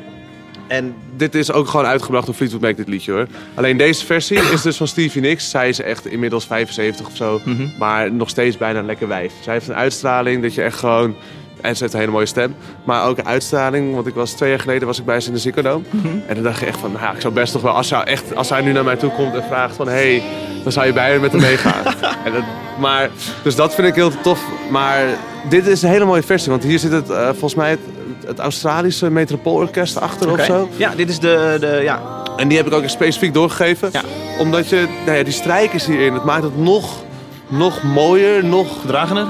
En 0.68 0.96
dit 1.16 1.36
is 1.36 1.51
ook 1.51 1.68
gewoon 1.68 1.86
uitgebracht 1.86 2.25
door 2.25 2.36
Fleetwood 2.36 2.62
Mac, 2.62 2.77
dit 2.77 2.88
liedje 2.88 3.12
hoor. 3.12 3.27
Alleen 3.54 3.77
deze 3.77 4.06
versie 4.06 4.38
is 4.38 4.62
dus 4.62 4.77
van 4.77 4.88
Stevie 4.88 5.22
Nicks. 5.22 5.50
Zij 5.50 5.70
is 5.70 5.82
echt 5.82 6.06
inmiddels 6.08 6.46
75 6.46 7.08
of 7.08 7.16
zo. 7.16 7.42
Mhm. 7.44 7.68
Maar 7.77 8.12
nog 8.12 8.30
steeds 8.30 8.58
bijna 8.58 8.80
een 8.80 8.86
lekker 8.86 9.08
wijf. 9.08 9.34
Zij 9.42 9.54
heeft 9.54 9.68
een 9.68 9.75
uitstraling 9.75 10.42
dat 10.42 10.54
je 10.54 10.62
echt 10.62 10.80
gewoon... 10.80 11.16
En 11.61 11.75
ze 11.75 11.81
heeft 11.81 11.93
een 11.93 11.99
hele 11.99 12.11
mooie 12.11 12.25
stem. 12.25 12.55
Maar 12.83 13.05
ook 13.05 13.17
een 13.17 13.25
uitstraling. 13.27 13.93
Want 13.93 14.07
ik 14.07 14.13
was 14.13 14.31
twee 14.31 14.49
jaar 14.49 14.59
geleden 14.59 14.87
was 14.87 14.99
ik 14.99 15.05
bij 15.05 15.19
ze 15.19 15.27
in 15.27 15.33
de 15.33 15.39
Ziggo 15.39 15.61
Dome. 15.61 15.83
Mhm. 15.89 16.07
En 16.27 16.35
dan 16.35 16.43
dacht 16.43 16.59
je 16.59 16.65
echt 16.65 16.79
van... 16.79 16.91
Nou, 16.91 17.03
ja, 17.03 17.13
ik 17.13 17.21
zou 17.21 17.33
best 17.33 17.51
toch 17.51 17.61
wel... 17.61 17.73
Als, 17.73 17.87
zij 17.87 18.03
echt, 18.03 18.35
als 18.35 18.47
zij 18.47 18.61
nu 18.61 18.71
naar 18.71 18.83
mij 18.83 18.95
toe 18.95 19.11
komt 19.11 19.33
en 19.33 19.43
vraagt 19.43 19.75
van... 19.75 19.87
Hey, 19.87 20.23
dan 20.63 20.71
zou 20.71 20.85
je 20.85 20.93
bij 20.93 21.09
haar 21.09 21.19
met 21.19 21.31
hem 21.31 21.41
meegaan. 21.41 21.85
en 22.25 22.31
dat, 22.33 22.43
maar, 22.79 23.09
dus 23.43 23.55
dat 23.55 23.75
vind 23.75 23.87
ik 23.87 23.95
heel 23.95 24.21
tof. 24.21 24.41
Maar 24.69 25.05
dit 25.49 25.67
is 25.67 25.81
een 25.81 25.89
hele 25.89 26.05
mooie 26.05 26.23
versie. 26.23 26.51
Want 26.51 26.63
hier 26.63 26.79
zit 26.79 26.91
het, 26.91 27.09
eh, 27.09 27.25
volgens 27.25 27.55
mij 27.55 27.69
het, 27.69 27.79
het 28.25 28.39
Australische 28.39 29.09
Metropoolorkest 29.09 29.99
achter 29.99 30.31
of 30.31 30.43
zo. 30.43 30.69
Ja, 30.75 30.95
dit 30.95 31.09
is 31.09 31.19
de... 31.19 31.57
de 31.59 31.79
ja. 31.83 32.01
En 32.37 32.47
die 32.47 32.57
heb 32.57 32.67
ik 32.67 32.73
ook 32.73 32.89
specifiek 32.89 33.33
doorgegeven. 33.33 33.89
Ja. 33.91 34.01
Omdat 34.39 34.69
je, 34.69 34.87
nou 35.05 35.17
ja, 35.17 35.23
die 35.23 35.33
strijkers 35.33 35.85
hierin, 35.85 36.13
het 36.13 36.23
maakt 36.23 36.43
het 36.43 36.57
nog, 36.57 37.03
nog 37.47 37.83
mooier, 37.83 38.45
nog... 38.45 38.81
Gedragener? 38.81 39.27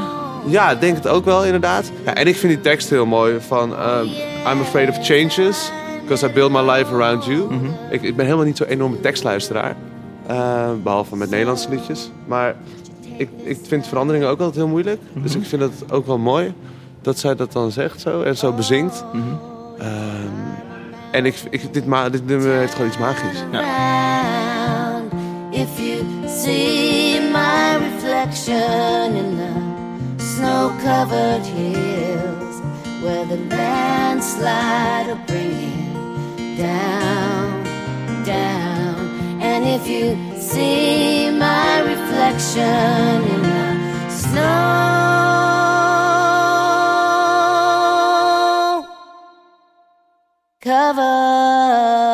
Ja, 0.47 0.71
ik 0.71 0.79
denk 0.81 0.95
het 0.95 1.07
ook 1.07 1.25
wel 1.25 1.45
inderdaad. 1.45 1.91
Ja, 2.05 2.13
en 2.15 2.27
ik 2.27 2.35
vind 2.35 2.53
die 2.53 2.61
tekst 2.61 2.89
heel 2.89 3.05
mooi 3.05 3.37
van... 3.47 3.75
ehm, 3.75 4.05
I'm 4.51 4.59
afraid 4.61 4.89
of 4.89 4.97
changes, 5.05 5.71
because 6.01 6.25
I 6.25 6.29
build 6.29 6.51
my 6.51 6.71
life 6.71 6.93
around 6.93 7.25
you. 7.25 7.37
Mhm. 7.53 7.65
ik, 7.91 8.01
ik 8.01 8.15
ben 8.15 8.25
helemaal 8.25 8.45
niet 8.45 8.57
zo'n 8.57 8.67
enorme 8.67 8.99
tekstluisteraar. 8.99 9.75
Eh, 10.27 10.69
behalve 10.83 11.15
met 11.15 11.29
Nederlandse 11.29 11.69
liedjes. 11.69 12.09
Maar 12.25 12.55
ik, 13.17 13.29
ik 13.43 13.57
vind 13.67 13.87
veranderingen 13.87 14.27
ook 14.29 14.37
altijd 14.39 14.55
heel 14.55 14.67
moeilijk. 14.67 15.01
Dus 15.13 15.31
Mhm. 15.31 15.41
ik 15.41 15.47
vind 15.47 15.61
het 15.61 15.91
ook 15.91 16.05
wel 16.05 16.17
mooi 16.17 16.53
dat 17.01 17.19
zij 17.19 17.35
dat 17.35 17.51
dan 17.51 17.71
zegt 17.71 18.01
zo 18.01 18.21
en 18.21 18.37
zo 18.37 18.51
bezingt. 18.53 19.03
Mhm. 19.13 19.23
Ehm, 19.79 19.91
en 21.11 21.25
ik, 21.25 21.35
ik, 21.49 21.73
dit, 21.73 21.85
ma 21.85 22.09
dit 22.09 22.25
nummer 22.27 22.51
heeft 22.57 22.71
gewoon 22.73 22.87
iets 22.87 22.97
magisch. 22.97 23.43
around. 23.53 25.11
If 25.51 25.67
you 25.79 26.03
see 26.27 27.19
my 27.31 27.77
reflection 27.79 29.15
in 29.15 29.35
the 29.37 29.66
snow 30.37 30.69
covered 30.83 31.43
hills 31.45 32.61
where 33.01 33.25
the 33.25 33.37
landslide 33.55 35.07
will 35.07 35.15
bring 35.25 35.51
it 36.37 36.57
down, 36.57 37.63
down. 38.23 38.95
And 39.41 39.65
if 39.65 39.87
you 39.87 40.15
see 40.39 41.31
my 41.31 41.79
reflection 41.79 43.23
in 43.33 43.41
the 43.41 44.09
snow 44.11 44.47
covered 50.61 52.06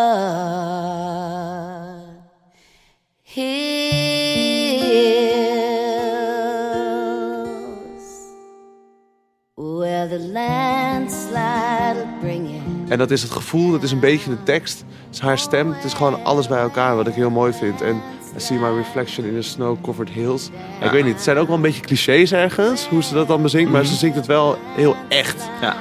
En 12.93 12.99
dat 12.99 13.11
is 13.11 13.21
het 13.21 13.31
gevoel, 13.31 13.71
dat 13.71 13.83
is 13.83 13.91
een 13.91 13.99
beetje 13.99 14.29
de 14.29 14.43
tekst. 14.43 14.83
Het 15.05 15.15
is 15.15 15.19
haar 15.19 15.37
stem, 15.37 15.71
het 15.71 15.83
is 15.83 15.93
gewoon 15.93 16.23
alles 16.23 16.47
bij 16.47 16.59
elkaar 16.59 16.95
wat 16.95 17.07
ik 17.07 17.13
heel 17.13 17.29
mooi 17.29 17.53
vind. 17.53 17.81
En 17.81 18.01
I 18.37 18.39
see 18.39 18.57
my 18.57 18.77
reflection 18.77 19.25
in 19.25 19.33
the 19.33 19.41
snow-covered 19.41 20.09
hills. 20.09 20.49
Ik 20.81 20.91
weet 20.91 21.03
niet, 21.03 21.13
het 21.13 21.23
zijn 21.23 21.37
ook 21.37 21.47
wel 21.47 21.55
een 21.55 21.61
beetje 21.61 21.81
clichés 21.81 22.31
ergens, 22.31 22.87
hoe 22.87 23.03
ze 23.03 23.13
dat 23.13 23.27
dan 23.27 23.41
bezingt. 23.41 23.71
Maar 23.71 23.85
ze 23.85 23.95
zingt 23.95 24.15
het 24.15 24.25
wel 24.25 24.57
heel 24.75 24.95
echt. 25.07 25.49
Ja. 25.61 25.75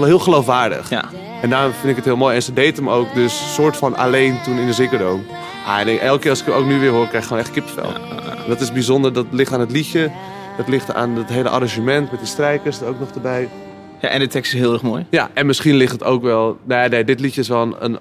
Heel 0.00 0.18
geloofwaardig. 0.18 0.90
Ja. 0.90 1.04
En 1.42 1.50
daarom 1.50 1.72
vind 1.72 1.88
ik 1.88 1.96
het 1.96 2.04
heel 2.04 2.16
mooi. 2.16 2.34
En 2.34 2.42
ze 2.42 2.52
deed 2.52 2.76
hem 2.76 2.90
ook 2.90 3.14
dus 3.14 3.54
soort 3.54 3.76
van 3.76 3.96
alleen 3.96 4.42
toen 4.42 4.58
in 4.58 4.66
de 4.66 4.72
Ziggo. 4.72 5.20
Ah, 5.66 5.78
en 5.78 6.00
elke 6.00 6.20
keer 6.20 6.30
als 6.30 6.40
ik 6.40 6.46
hem 6.46 6.54
ook 6.54 6.66
nu 6.66 6.80
weer 6.80 6.90
hoor, 6.90 7.06
krijg 7.06 7.22
ik 7.22 7.28
gewoon 7.28 7.42
echt 7.42 7.52
kippenvel. 7.52 7.92
Dat 8.48 8.60
is 8.60 8.72
bijzonder, 8.72 9.12
dat 9.12 9.26
ligt 9.30 9.52
aan 9.52 9.60
het 9.60 9.70
liedje. 9.70 10.10
Dat 10.56 10.68
ligt 10.68 10.94
aan 10.94 11.16
het 11.16 11.28
hele 11.28 11.48
arrangement 11.48 12.10
met 12.10 12.20
die 12.20 12.28
strijkers 12.28 12.80
er 12.80 12.88
ook 12.88 12.98
nog 12.98 13.10
erbij. 13.10 13.48
Ja, 14.00 14.08
en 14.08 14.18
de 14.20 14.26
tekst 14.26 14.52
is 14.54 14.58
heel 14.60 14.72
erg 14.72 14.82
moee. 14.82 15.06
Ja, 15.10 15.30
en 15.34 15.46
misschien 15.46 15.74
ligt 15.74 15.92
het 15.92 16.04
ook 16.04 16.22
wel... 16.22 16.58
Nee, 16.64 16.88
nee 16.88 17.04
dit 17.04 17.20
liedje 17.20 17.40
is 17.40 17.48
wel 17.48 17.62
een, 17.62 17.74
een, 17.78 17.98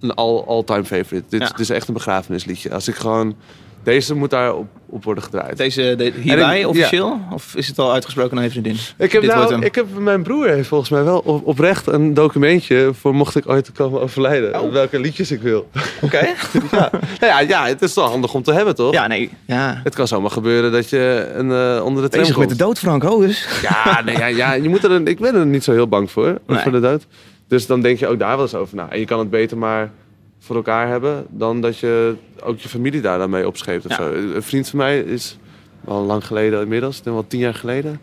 een 0.00 0.14
all- 0.14 0.42
all-time 0.46 0.84
favorite. 0.84 1.24
Dit, 1.28 1.40
Ja. 1.40 1.48
dit 1.48 1.58
is 1.60 1.70
echt 1.70 1.88
een 1.88 1.94
begrafenisliedje. 1.94 2.72
Als 2.74 2.88
ik 2.88 2.94
gewoon... 2.94 3.36
Deze 3.82 4.14
moet 4.14 4.30
daar 4.30 4.54
op, 4.54 4.66
op 4.86 5.04
worden 5.04 5.22
gedraaid. 5.24 5.56
Deze 5.56 5.94
de, 5.96 6.12
hierbij 6.20 6.60
ik- 6.60 6.66
officieel? 6.66 7.20
Of 7.32 7.54
is 7.56 7.68
het 7.68 7.78
al 7.78 7.92
uitgesproken 7.92 8.34
naar 8.34 8.44
je 8.44 8.50
vriendin? 8.50 8.76
Ik 8.98 9.12
heb, 9.12 9.22
Dit 9.22 9.30
nou, 9.34 9.64
ik 9.64 9.74
heb, 9.74 9.86
mijn 9.98 10.22
broer 10.22 10.48
heeft 10.48 10.68
volgens 10.68 10.90
mij 10.90 11.04
wel 11.04 11.18
op, 11.18 11.46
oprecht 11.46 11.86
een 11.86 12.14
documentje 12.14 12.90
voor 12.94 13.14
mocht 13.14 13.36
ik 13.36 13.48
ooit 13.48 13.72
komen 13.72 14.00
overlijden. 14.00 14.60
Oh. 14.60 14.72
Welke 14.72 15.00
liedjes 15.00 15.30
ik 15.30 15.40
wil. 15.42 15.68
Oké. 16.02 16.34
ja. 16.70 16.90
Ja, 17.20 17.40
ja, 17.40 17.66
het 17.66 17.82
is 17.82 17.94
wel 17.94 18.04
handig 18.08 18.34
om 18.34 18.42
te 18.42 18.52
hebben, 18.52 18.74
toch? 18.74 18.92
ja, 18.92 19.06
nee. 19.06 19.30
Ja. 19.46 19.80
Het 19.84 19.94
kan 19.94 20.08
zomaar 20.08 20.30
gebeuren 20.30 20.72
dat 20.72 20.90
je 20.90 21.30
een, 21.34 21.50
eh, 21.52 21.84
onder 21.84 22.02
de 22.02 22.08
tram 22.08 22.20
Bezig 22.22 22.36
met 22.38 22.46
komt. 22.46 22.58
de 22.58 22.64
dood, 22.64 22.78
Frank. 22.78 23.04
Oh, 23.04 23.20
dus. 23.20 23.48
Ja, 23.62 24.02
nee, 24.04 24.16
ja, 24.18 24.26
ja 24.26 24.52
je 24.52 24.68
moet 24.68 24.84
er 24.84 24.90
een, 24.90 25.06
ik 25.06 25.18
ben 25.18 25.34
er 25.34 25.46
niet 25.46 25.64
zo 25.64 25.72
heel 25.72 25.88
bang 25.88 26.10
voor, 26.10 26.38
Nee. 26.46 26.58
voor 26.58 26.72
de 26.72 26.80
dood. 26.80 27.06
Dus 27.48 27.66
dan 27.66 27.80
denk 27.80 27.98
je 27.98 28.06
ook 28.06 28.18
daar 28.18 28.34
wel 28.36 28.44
eens 28.44 28.54
over 28.54 28.76
na. 28.76 28.90
En 28.90 28.98
je 28.98 29.04
kan 29.04 29.18
het 29.18 29.30
beter 29.30 29.58
maar 29.58 29.90
voor 30.38 30.56
elkaar 30.56 30.88
hebben 30.88 31.26
dan 31.30 31.60
dat 31.60 31.78
je 31.78 32.14
ook 32.42 32.58
je 32.58 32.68
familie 32.68 33.00
daar 33.00 33.18
dan 33.18 33.30
mee 33.30 33.46
opscheept 33.46 33.84
of 33.86 33.90
Ja. 33.90 33.96
zo. 33.96 34.12
Een 34.12 34.42
vriend 34.42 34.68
van 34.68 34.78
mij 34.78 35.00
is 35.00 35.38
wel 35.80 36.02
lang 36.04 36.26
geleden 36.26 36.62
inmiddels, 36.62 37.02
denk 37.02 37.16
wel 37.16 37.26
tien 37.26 37.40
jaar 37.40 37.54
geleden, 37.54 38.00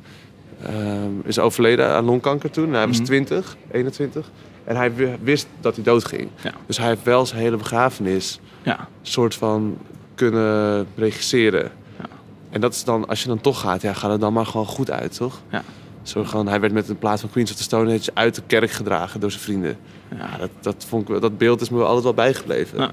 ehm, 0.62 1.10
is 1.24 1.40
overleden 1.40 1.88
aan 1.90 2.06
longkanker 2.06 2.52
toen. 2.52 2.74
hij 2.74 2.88
was 2.88 2.96
Mhm. 2.98 3.06
20, 3.06 3.56
21. 3.72 4.30
En 4.64 4.76
hij 4.76 4.94
wi- 4.96 5.18
wist 5.22 5.48
dat 5.60 5.76
hij 5.76 5.84
dood 5.84 6.06
ging. 6.06 6.30
Ja. 6.44 6.52
Dus 6.66 6.78
hij 6.78 6.88
heeft 6.88 7.04
wel 7.04 7.26
zijn 7.26 7.42
hele 7.42 7.58
begrafenis 7.58 8.40
Ja. 8.64 8.88
soort 9.02 9.36
van 9.36 9.78
kunnen 10.16 10.88
regisseren. 10.96 11.72
Ja. 12.00 12.06
En 12.50 12.62
dat 12.62 12.74
is 12.74 12.84
dan, 12.84 13.08
als 13.08 13.22
je 13.22 13.28
dan 13.28 13.42
toch 13.42 13.60
gaat, 13.60 13.82
ja, 13.82 13.94
gaat 13.94 14.12
het 14.12 14.22
dan 14.22 14.34
maar 14.34 14.46
gewoon 14.46 14.66
goed 14.66 14.92
uit, 14.92 15.16
toch? 15.18 15.42
Ja. 15.50 15.64
Zo 16.04 16.24
gewoon, 16.24 16.48
hij 16.48 16.60
werd 16.60 16.74
met 16.74 16.90
een 16.90 16.98
plaat 16.98 17.20
van 17.20 17.30
Queens 17.30 17.52
of 17.52 17.58
the 17.58 17.64
Stone 17.64 17.94
Age 17.94 18.12
uit 18.14 18.36
de 18.36 18.42
kerk 18.48 18.72
gedragen 18.72 19.20
door 19.20 19.32
zijn 19.32 19.44
vrienden. 19.44 19.78
Ja, 20.18 20.38
dat, 20.38 20.50
dat, 20.62 20.86
vond 20.88 21.10
ik, 21.10 21.22
dat 21.22 21.38
beeld 21.38 21.62
is 21.62 21.70
me 21.70 21.84
altijd 21.84 22.04
wel 22.04 22.14
bijgebleven. 22.14 22.92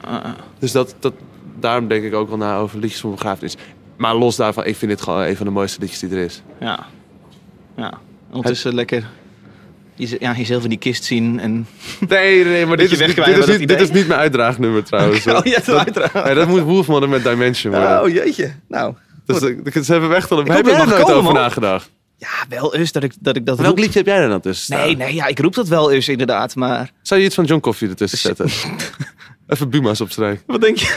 Dus 0.58 0.72
dat, 0.72 0.94
dat, 0.98 1.12
daarom 1.60 1.88
denk 1.88 2.04
ik 2.04 2.14
ook 2.14 2.28
wel 2.28 2.38
na 2.38 2.58
over 2.58 2.78
liedjes 2.78 3.00
van 3.00 3.10
begrafenis. 3.10 3.56
Maar 3.96 4.14
los 4.14 4.36
daarvan, 4.36 4.64
ik 4.64 4.76
vind 4.76 4.90
dit 4.90 5.02
gewoon 5.02 5.22
een 5.22 5.36
van 5.36 5.46
de 5.46 5.52
mooiste 5.52 5.80
liedjes 5.80 5.98
die 5.98 6.10
er 6.10 6.24
is. 6.24 6.42
Ja. 6.60 6.86
ja. 7.76 7.98
Ondertussen 8.30 8.74
lekker 8.74 9.06
je, 9.94 10.16
ja, 10.20 10.34
jezelf 10.34 10.62
in 10.62 10.68
die 10.68 10.78
kist 10.78 11.04
zien. 11.04 11.40
En... 11.40 11.66
Nee, 12.08 12.44
nee, 12.44 12.66
maar 12.66 12.76
dit 12.82 12.90
is, 12.92 12.98
dit, 12.98 13.18
is 13.18 13.58
niet, 13.58 13.68
dit 13.68 13.80
is 13.80 13.90
niet 13.90 14.06
mijn 14.06 14.20
uitdraagnummer 14.20 14.84
trouwens. 14.84 15.26
Oh, 15.32 15.44
ja, 15.44 15.60
dat 15.64 15.94
dat, 15.94 16.24
nee, 16.24 16.34
dat 16.34 16.48
moet 16.48 16.60
Wolfman 16.60 17.08
met 17.08 17.24
Dimension 17.24 17.72
worden. 17.72 18.02
Oh, 18.02 18.08
jeetje. 18.08 18.52
Nou. 18.68 18.94
dus 19.24 19.40
dat, 19.40 19.64
dat, 19.64 19.84
ze 19.84 19.92
hebben 19.92 20.10
weg 20.10 20.28
hoop 20.28 20.46
Heb 20.46 20.64
dat 20.64 20.66
jij 20.66 20.74
het 20.74 20.92
er 20.92 20.98
nog 20.98 21.10
over 21.10 21.34
nagedacht? 21.34 21.90
Ja, 22.22 22.56
wel 22.58 22.74
eens 22.74 22.92
dat 22.92 23.02
ik 23.02 23.12
dat, 23.20 23.36
ik 23.36 23.46
dat 23.46 23.56
Welk 23.56 23.68
roep. 23.68 23.78
liedje 23.78 23.98
heb 23.98 24.06
jij 24.06 24.16
er 24.16 24.28
dan 24.28 24.40
tussen? 24.40 24.76
Nee, 24.76 24.96
nee, 24.96 25.14
ja, 25.14 25.26
ik 25.26 25.38
roep 25.38 25.54
dat 25.54 25.68
wel 25.68 25.92
eens 25.92 26.08
inderdaad, 26.08 26.54
maar... 26.54 26.90
Zou 27.02 27.20
je 27.20 27.26
iets 27.26 27.34
van 27.34 27.44
John 27.44 27.60
Coffee 27.60 27.88
ertussen 27.88 28.18
zetten? 28.18 28.46
Even 29.46 29.70
Buma's 29.70 30.00
opstrijken. 30.00 30.42
Wat 30.46 30.60
denk 30.60 30.76
je? 30.76 30.94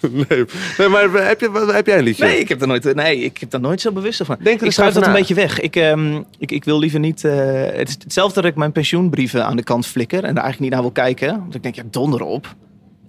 nee. 0.28 0.44
nee, 0.78 0.88
maar 0.88 1.10
heb, 1.26 1.40
je, 1.40 1.70
heb 1.72 1.86
jij 1.86 1.98
een 1.98 2.04
liedje? 2.04 2.24
Nee, 2.24 2.38
ik 2.38 2.48
heb 2.48 2.58
daar 2.58 2.68
nooit, 2.68 2.94
nee, 2.94 3.18
ik 3.18 3.38
heb 3.38 3.50
daar 3.50 3.60
nooit 3.60 3.80
zo 3.80 3.92
bewust 3.92 4.22
van. 4.24 4.36
Denk 4.42 4.60
er 4.60 4.66
ik 4.66 4.72
schuif 4.72 4.94
dat 4.94 5.06
een 5.06 5.12
beetje 5.12 5.34
weg. 5.34 5.60
Ik, 5.60 5.76
ehm, 5.76 6.22
ik, 6.38 6.50
ik 6.50 6.64
wil 6.64 6.78
liever 6.78 7.00
niet... 7.00 7.24
eh, 7.24 7.32
het 7.72 7.88
is 7.88 7.96
hetzelfde 8.02 8.40
dat 8.40 8.50
ik 8.50 8.56
mijn 8.56 8.72
pensioenbrieven 8.72 9.46
aan 9.46 9.56
de 9.56 9.62
kant 9.62 9.86
flikker... 9.86 10.24
en 10.24 10.34
daar 10.34 10.44
eigenlijk 10.44 10.60
niet 10.60 10.70
naar 10.70 10.80
wil 10.80 11.04
kijken. 11.04 11.38
Want 11.38 11.54
ik 11.54 11.62
denk, 11.62 11.74
ja, 11.74 11.82
donder 11.90 12.22
op. 12.22 12.54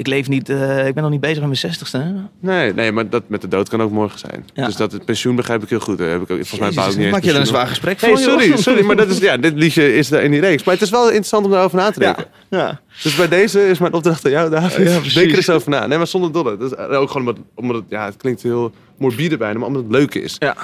ik 0.02 0.08
leef 0.08 0.28
niet, 0.28 0.50
eh, 0.50 0.88
ik 0.88 0.94
ben 0.94 1.04
nog 1.04 1.12
niet 1.12 1.22
bezig 1.22 1.38
met 1.38 1.46
mijn 1.46 1.58
zestigste. 1.58 2.14
Nee, 2.40 2.74
nee, 2.74 2.92
maar 2.92 3.10
dat 3.10 3.24
met 3.28 3.42
de 3.42 3.48
dood 3.48 3.70
kan 3.70 3.82
ook 3.82 3.92
morgen 3.92 4.20
zijn. 4.20 4.46
Ja. 4.54 4.66
Dus 4.66 4.76
dat 4.76 4.92
het 4.92 5.06
pensioen 5.06 5.36
begrijp 5.36 5.64
ik 5.64 5.70
heel 5.70 5.80
goed. 5.80 6.00
Heb 6.00 6.22
ik 6.22 6.32
ook, 6.32 6.46
volgens 6.46 6.60
mij 6.60 6.70
Jezus, 6.70 6.96
niet 6.96 7.12
maak 7.12 7.24
je 7.24 7.34
een 7.34 7.46
zwaar 7.46 7.68
gesprek 7.68 8.02
Nee, 8.02 8.18
sorry, 8.18 8.58
sorry, 8.58 8.86
maar 8.86 8.96
dat 8.96 9.08
is, 9.08 9.18
ja, 9.18 9.38
dit 9.38 9.54
liedje 9.54 9.96
is 9.96 10.12
er 10.12 10.22
in 10.22 10.32
die 10.32 10.40
reeks. 10.40 10.64
Maar 10.64 10.74
het 10.74 10.84
is 10.84 10.90
wel 10.90 11.06
interessant 11.06 11.46
om 11.46 11.52
daarover 11.52 11.78
na 11.78 11.92
te 11.92 12.00
denken. 12.00 12.26
ja. 12.50 12.80
Dus 13.04 13.16
bij 13.16 13.28
deze 13.28 13.68
is 13.68 13.80
mijn 13.80 13.94
opdracht 13.94 14.26
aan 14.26 14.32
jou, 14.32 14.50
David. 14.50 14.88
Ja. 14.88 15.00
Denk 15.14 15.32
er 15.32 15.36
eens 15.36 15.50
over 15.50 15.70
na. 15.70 15.88
Nee, 15.88 15.98
maar 15.98 16.08
zonder 16.08 16.32
dolle. 16.32 16.58
Dat 16.58 16.72
is 16.72 16.78
ook 16.78 17.12
gewoon 17.12 17.28
omdat, 17.28 17.44
omdat 17.56 17.76
het, 17.76 17.86
ja, 17.90 18.06
het 18.06 18.18
klinkt 18.18 18.42
heel 18.42 18.72
morbide 18.98 19.38
bijna, 19.38 19.60
maar 19.60 19.68
omdat 19.68 19.84
het 19.84 19.92
leuk 19.92 20.16
is. 20.16 20.36
ja. 20.40 20.56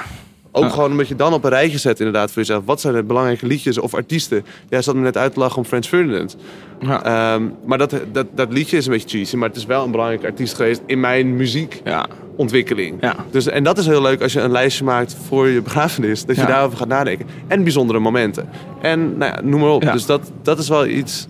Ook 0.51 0.69
gewoon 0.71 0.91
omdat 0.91 1.07
je 1.07 1.15
dan 1.15 1.33
op 1.33 1.43
een 1.43 1.49
rijtje 1.49 1.77
zet 1.77 1.99
inderdaad 1.99 2.27
voor 2.31 2.41
jezelf. 2.41 2.65
Wat 2.65 2.81
zijn 2.81 2.93
de 2.93 3.03
belangrijke 3.03 3.45
liedjes 3.47 3.77
of 3.77 3.93
artiesten? 3.93 4.45
Jij 4.69 4.81
zat 4.81 4.95
me 4.95 5.01
net 5.01 5.17
uit 5.17 5.33
te 5.33 5.39
lachen 5.39 5.57
om 5.57 5.65
Frans 5.65 5.87
Ferdinand. 5.87 6.37
Ja. 6.79 7.03
Ehm, 7.33 7.43
maar 7.65 7.77
dat, 7.77 7.93
dat, 8.11 8.25
dat 8.35 8.51
liedje 8.53 8.77
is 8.77 8.85
een 8.85 8.91
beetje 8.91 9.17
cheesy, 9.17 9.35
maar 9.35 9.47
het 9.47 9.57
is 9.57 9.65
wel 9.65 9.83
een 9.83 9.91
belangrijke 9.91 10.25
artiest 10.25 10.55
geweest 10.55 10.81
in 10.85 10.99
mijn 10.99 11.35
muziekontwikkeling. 11.35 12.97
Ja. 13.01 13.15
Dus, 13.31 13.47
en 13.47 13.63
dat 13.63 13.77
is 13.77 13.85
heel 13.85 14.01
leuk 14.01 14.21
als 14.21 14.33
je 14.33 14.41
een 14.41 14.51
lijstje 14.51 14.83
maakt 14.83 15.15
voor 15.27 15.47
je 15.47 15.61
begrafenis. 15.61 16.25
Dat 16.25 16.35
je 16.35 16.41
Ja. 16.41 16.47
daarover 16.47 16.77
gaat 16.77 16.87
nadenken. 16.87 17.25
En 17.47 17.63
bijzondere 17.63 17.99
momenten. 17.99 18.49
En 18.81 19.17
nou 19.17 19.31
ja, 19.35 19.41
noem 19.43 19.59
maar 19.59 19.69
op. 19.69 19.81
Dus 19.81 20.05
dat, 20.05 20.31
dat 20.41 20.59
is 20.59 20.69
wel 20.69 20.85
iets 20.87 21.27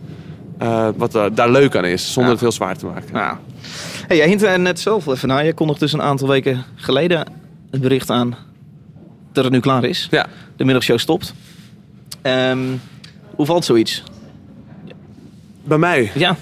eh, 0.58 0.88
wat 0.96 1.12
daar, 1.12 1.34
daar 1.34 1.50
leuk 1.52 1.76
aan 1.76 1.86
is. 1.86 2.04
Zonder 2.14 2.24
Ja. 2.26 2.32
het 2.32 2.42
heel 2.42 2.52
zwaar 2.52 2.78
te 2.78 2.86
maken. 2.86 3.10
Ja. 3.14 3.40
Hey, 4.08 4.18
jij 4.18 4.28
hint 4.28 4.42
er 4.44 4.60
net 4.60 4.80
zelf 4.80 5.08
even 5.08 5.28
naar. 5.28 5.46
Je 5.46 5.54
kondigde 5.54 5.84
dus 5.84 5.94
een 5.94 6.02
aantal 6.02 6.28
weken 6.28 6.64
geleden 6.76 7.28
het 7.72 7.82
bericht 7.82 8.10
aan 8.10 8.36
dat 9.44 9.44
het 9.46 9.54
nu 9.54 9.60
klaar 9.60 9.84
is. 9.84 10.08
Ja. 10.12 10.26
De 10.56 10.64
middagshow 10.64 10.98
stopt. 10.98 11.34
Ehm, 12.22 12.60
hoe 13.36 13.46
valt 13.46 13.66
zoiets? 13.66 14.04
Bij 15.64 15.78
mij? 15.78 16.12
Ja, 16.16 16.36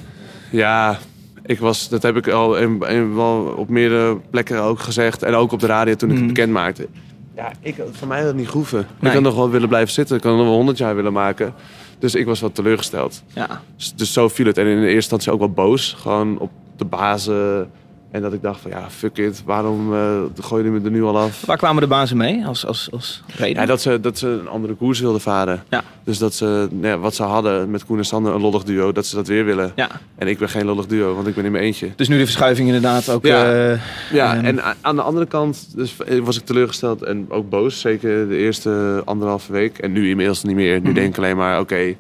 Ja, 0.52 0.98
ik 1.46 1.60
was, 1.60 1.90
dat 1.90 2.04
heb 2.04 2.18
ik 2.18 2.28
al 2.28 2.56
in, 2.58 2.82
in- 2.88 3.16
wel 3.16 3.54
op 3.58 3.70
meerdere 3.70 4.18
plekken 4.30 4.62
ook 4.62 4.80
gezegd. 4.80 5.24
En 5.24 5.34
ook 5.34 5.52
op 5.52 5.60
de 5.60 5.66
radio 5.68 5.96
toen 5.96 6.10
ik 6.10 6.16
Mhm. 6.16 6.26
het 6.26 6.34
bekend 6.34 6.54
maakte. 6.54 6.88
Ja, 7.36 7.52
ik, 7.62 7.76
voor 7.92 8.08
mij 8.08 8.18
had 8.18 8.28
het 8.28 8.36
niet 8.36 8.48
hoeven. 8.50 8.78
Nee. 9.00 9.10
Ik 9.12 9.14
had 9.18 9.22
nog 9.26 9.36
wel 9.36 9.50
willen 9.50 9.68
blijven 9.68 9.94
zitten. 9.94 10.18
Ik 10.18 10.24
had 10.24 10.36
nog 10.36 10.46
wel 10.46 10.54
100 10.56 10.78
jaar 10.78 10.96
willen 10.96 11.14
maken. 11.14 11.54
Dus 12.00 12.16
ik 12.16 12.26
was 12.26 12.40
wat 12.40 12.56
teleurgesteld. 12.56 13.24
ja. 13.34 13.62
Dus, 13.78 13.94
dus 13.96 14.14
zo 14.14 14.28
viel 14.30 14.46
het. 14.46 14.58
En 14.58 14.66
in 14.66 14.76
de 14.76 14.82
eerste 14.82 14.96
instantie 14.96 15.32
ook 15.32 15.40
wel 15.40 15.50
boos. 15.52 15.96
Gewoon 16.00 16.38
op 16.40 16.52
de 16.78 16.86
bazen. 16.86 17.70
En 18.16 18.22
dat 18.22 18.34
ik 18.34 18.42
dacht 18.42 18.62
van 18.62 18.72
ja, 18.72 18.90
fuck 18.90 19.18
it. 19.18 19.42
Waarom 19.46 19.94
eh 19.94 20.22
gooi 20.40 20.64
je 20.64 20.70
me 20.70 20.82
er 20.86 20.92
nu 20.92 21.04
al 21.04 21.18
af? 21.18 21.46
Waar 21.46 21.58
kwamen 21.58 21.82
de 21.82 21.88
bazen 21.88 22.18
mee 22.18 22.46
als, 22.46 22.66
als, 22.66 22.88
als 22.92 23.24
reden? 23.38 23.62
Ja, 23.62 23.66
dat 23.68 23.82
ze, 23.82 24.00
dat 24.00 24.18
ze 24.18 24.28
een 24.28 24.48
andere 24.48 24.74
koers 24.74 25.00
wilden 25.00 25.22
varen. 25.22 25.64
Ja. 25.70 25.84
Dus 26.04 26.18
dat 26.18 26.34
ze 26.34 26.68
nou 26.72 26.88
ja, 26.88 26.98
wat 26.98 27.16
ze 27.16 27.24
hadden 27.24 27.70
met 27.72 27.86
Koen 27.86 27.98
en 27.98 28.06
Sander, 28.06 28.34
een 28.34 28.42
lollig 28.42 28.64
duo, 28.64 28.92
dat 28.92 29.06
ze 29.06 29.16
dat 29.16 29.28
weer 29.28 29.46
willen. 29.46 29.72
Ja. 29.76 29.90
En 30.16 30.28
ik 30.28 30.38
ben 30.38 30.50
geen 30.50 30.66
lollig 30.66 30.86
duo, 30.86 31.16
want 31.16 31.28
ik 31.28 31.36
ben 31.36 31.46
in 31.46 31.52
mijn 31.52 31.64
eentje. 31.64 31.90
Dus 31.96 32.08
nu 32.08 32.18
de 32.18 32.24
verschuiving 32.26 32.68
inderdaad 32.68 33.10
ook. 33.10 33.26
Ja. 33.26 33.54
eh, 33.72 33.80
Ja, 34.12 34.36
Ehm. 34.36 34.46
en 34.46 34.60
aan 34.82 34.96
de 34.96 35.02
andere 35.02 35.26
kant 35.26 35.68
dus 35.76 35.96
was 36.24 36.38
ik 36.38 36.46
teleurgesteld 36.46 37.04
en 37.04 37.26
ook 37.30 37.50
boos. 37.50 37.80
Zeker 37.80 38.28
de 38.28 38.38
eerste 38.38 39.02
anderhalve 39.06 39.52
week. 39.52 39.78
En 39.78 39.92
nu 39.92 40.10
inmiddels 40.10 40.44
niet 40.44 40.56
meer. 40.56 40.74
Nu 40.82 40.86
Mhm. 40.86 40.94
denk 40.94 41.08
ik 41.10 41.18
alleen 41.18 41.38
maar, 41.38 41.60
oké, 41.60 41.96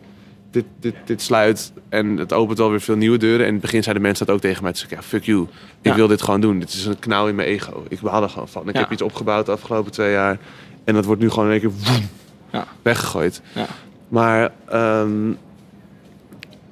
dit, 0.55 0.65
dit, 0.79 0.95
dit 1.05 1.21
sluit. 1.21 1.71
En 1.89 2.17
het 2.17 2.33
opent 2.33 2.57
wel 2.57 2.69
weer 2.69 2.81
veel 2.81 2.95
nieuwe 2.95 3.17
deuren. 3.17 3.39
En 3.41 3.47
in 3.47 3.53
het 3.53 3.61
begin 3.61 3.81
zeiden 3.83 4.03
mensen 4.03 4.25
dat 4.25 4.35
ook 4.35 4.41
tegen 4.41 4.63
mij. 4.63 4.71
Dus 4.71 4.83
ik 4.83 4.89
ja, 4.89 5.01
fuck 5.01 5.23
you. 5.23 5.41
Ik 5.41 5.47
Ja. 5.81 5.95
wil 5.95 6.07
dit 6.07 6.21
gewoon 6.21 6.41
doen. 6.41 6.59
Dit 6.59 6.69
is 6.73 6.85
een 6.85 6.99
knauw 6.99 7.27
in 7.27 7.35
mijn 7.35 7.47
ego. 7.47 7.85
Ik 7.89 7.99
behaal 8.01 8.23
er 8.23 8.29
gewoon 8.29 8.47
van. 8.47 8.67
Ik 8.69 8.73
Ja. 8.75 8.79
heb 8.81 8.91
iets 8.91 9.01
opgebouwd 9.01 9.45
de 9.45 9.51
afgelopen 9.51 9.91
twee 9.91 10.11
jaar. 10.11 10.37
En 10.83 10.93
dat 10.93 11.05
wordt 11.05 11.21
nu 11.21 11.29
gewoon 11.29 11.45
in 11.45 11.51
één 11.51 11.61
keer 11.61 11.71
woem, 11.71 12.09
Ja. 12.51 12.67
weggegooid. 12.81 13.41
Ja. 13.53 13.65
Maar 14.07 14.51
ehm, 14.67 15.31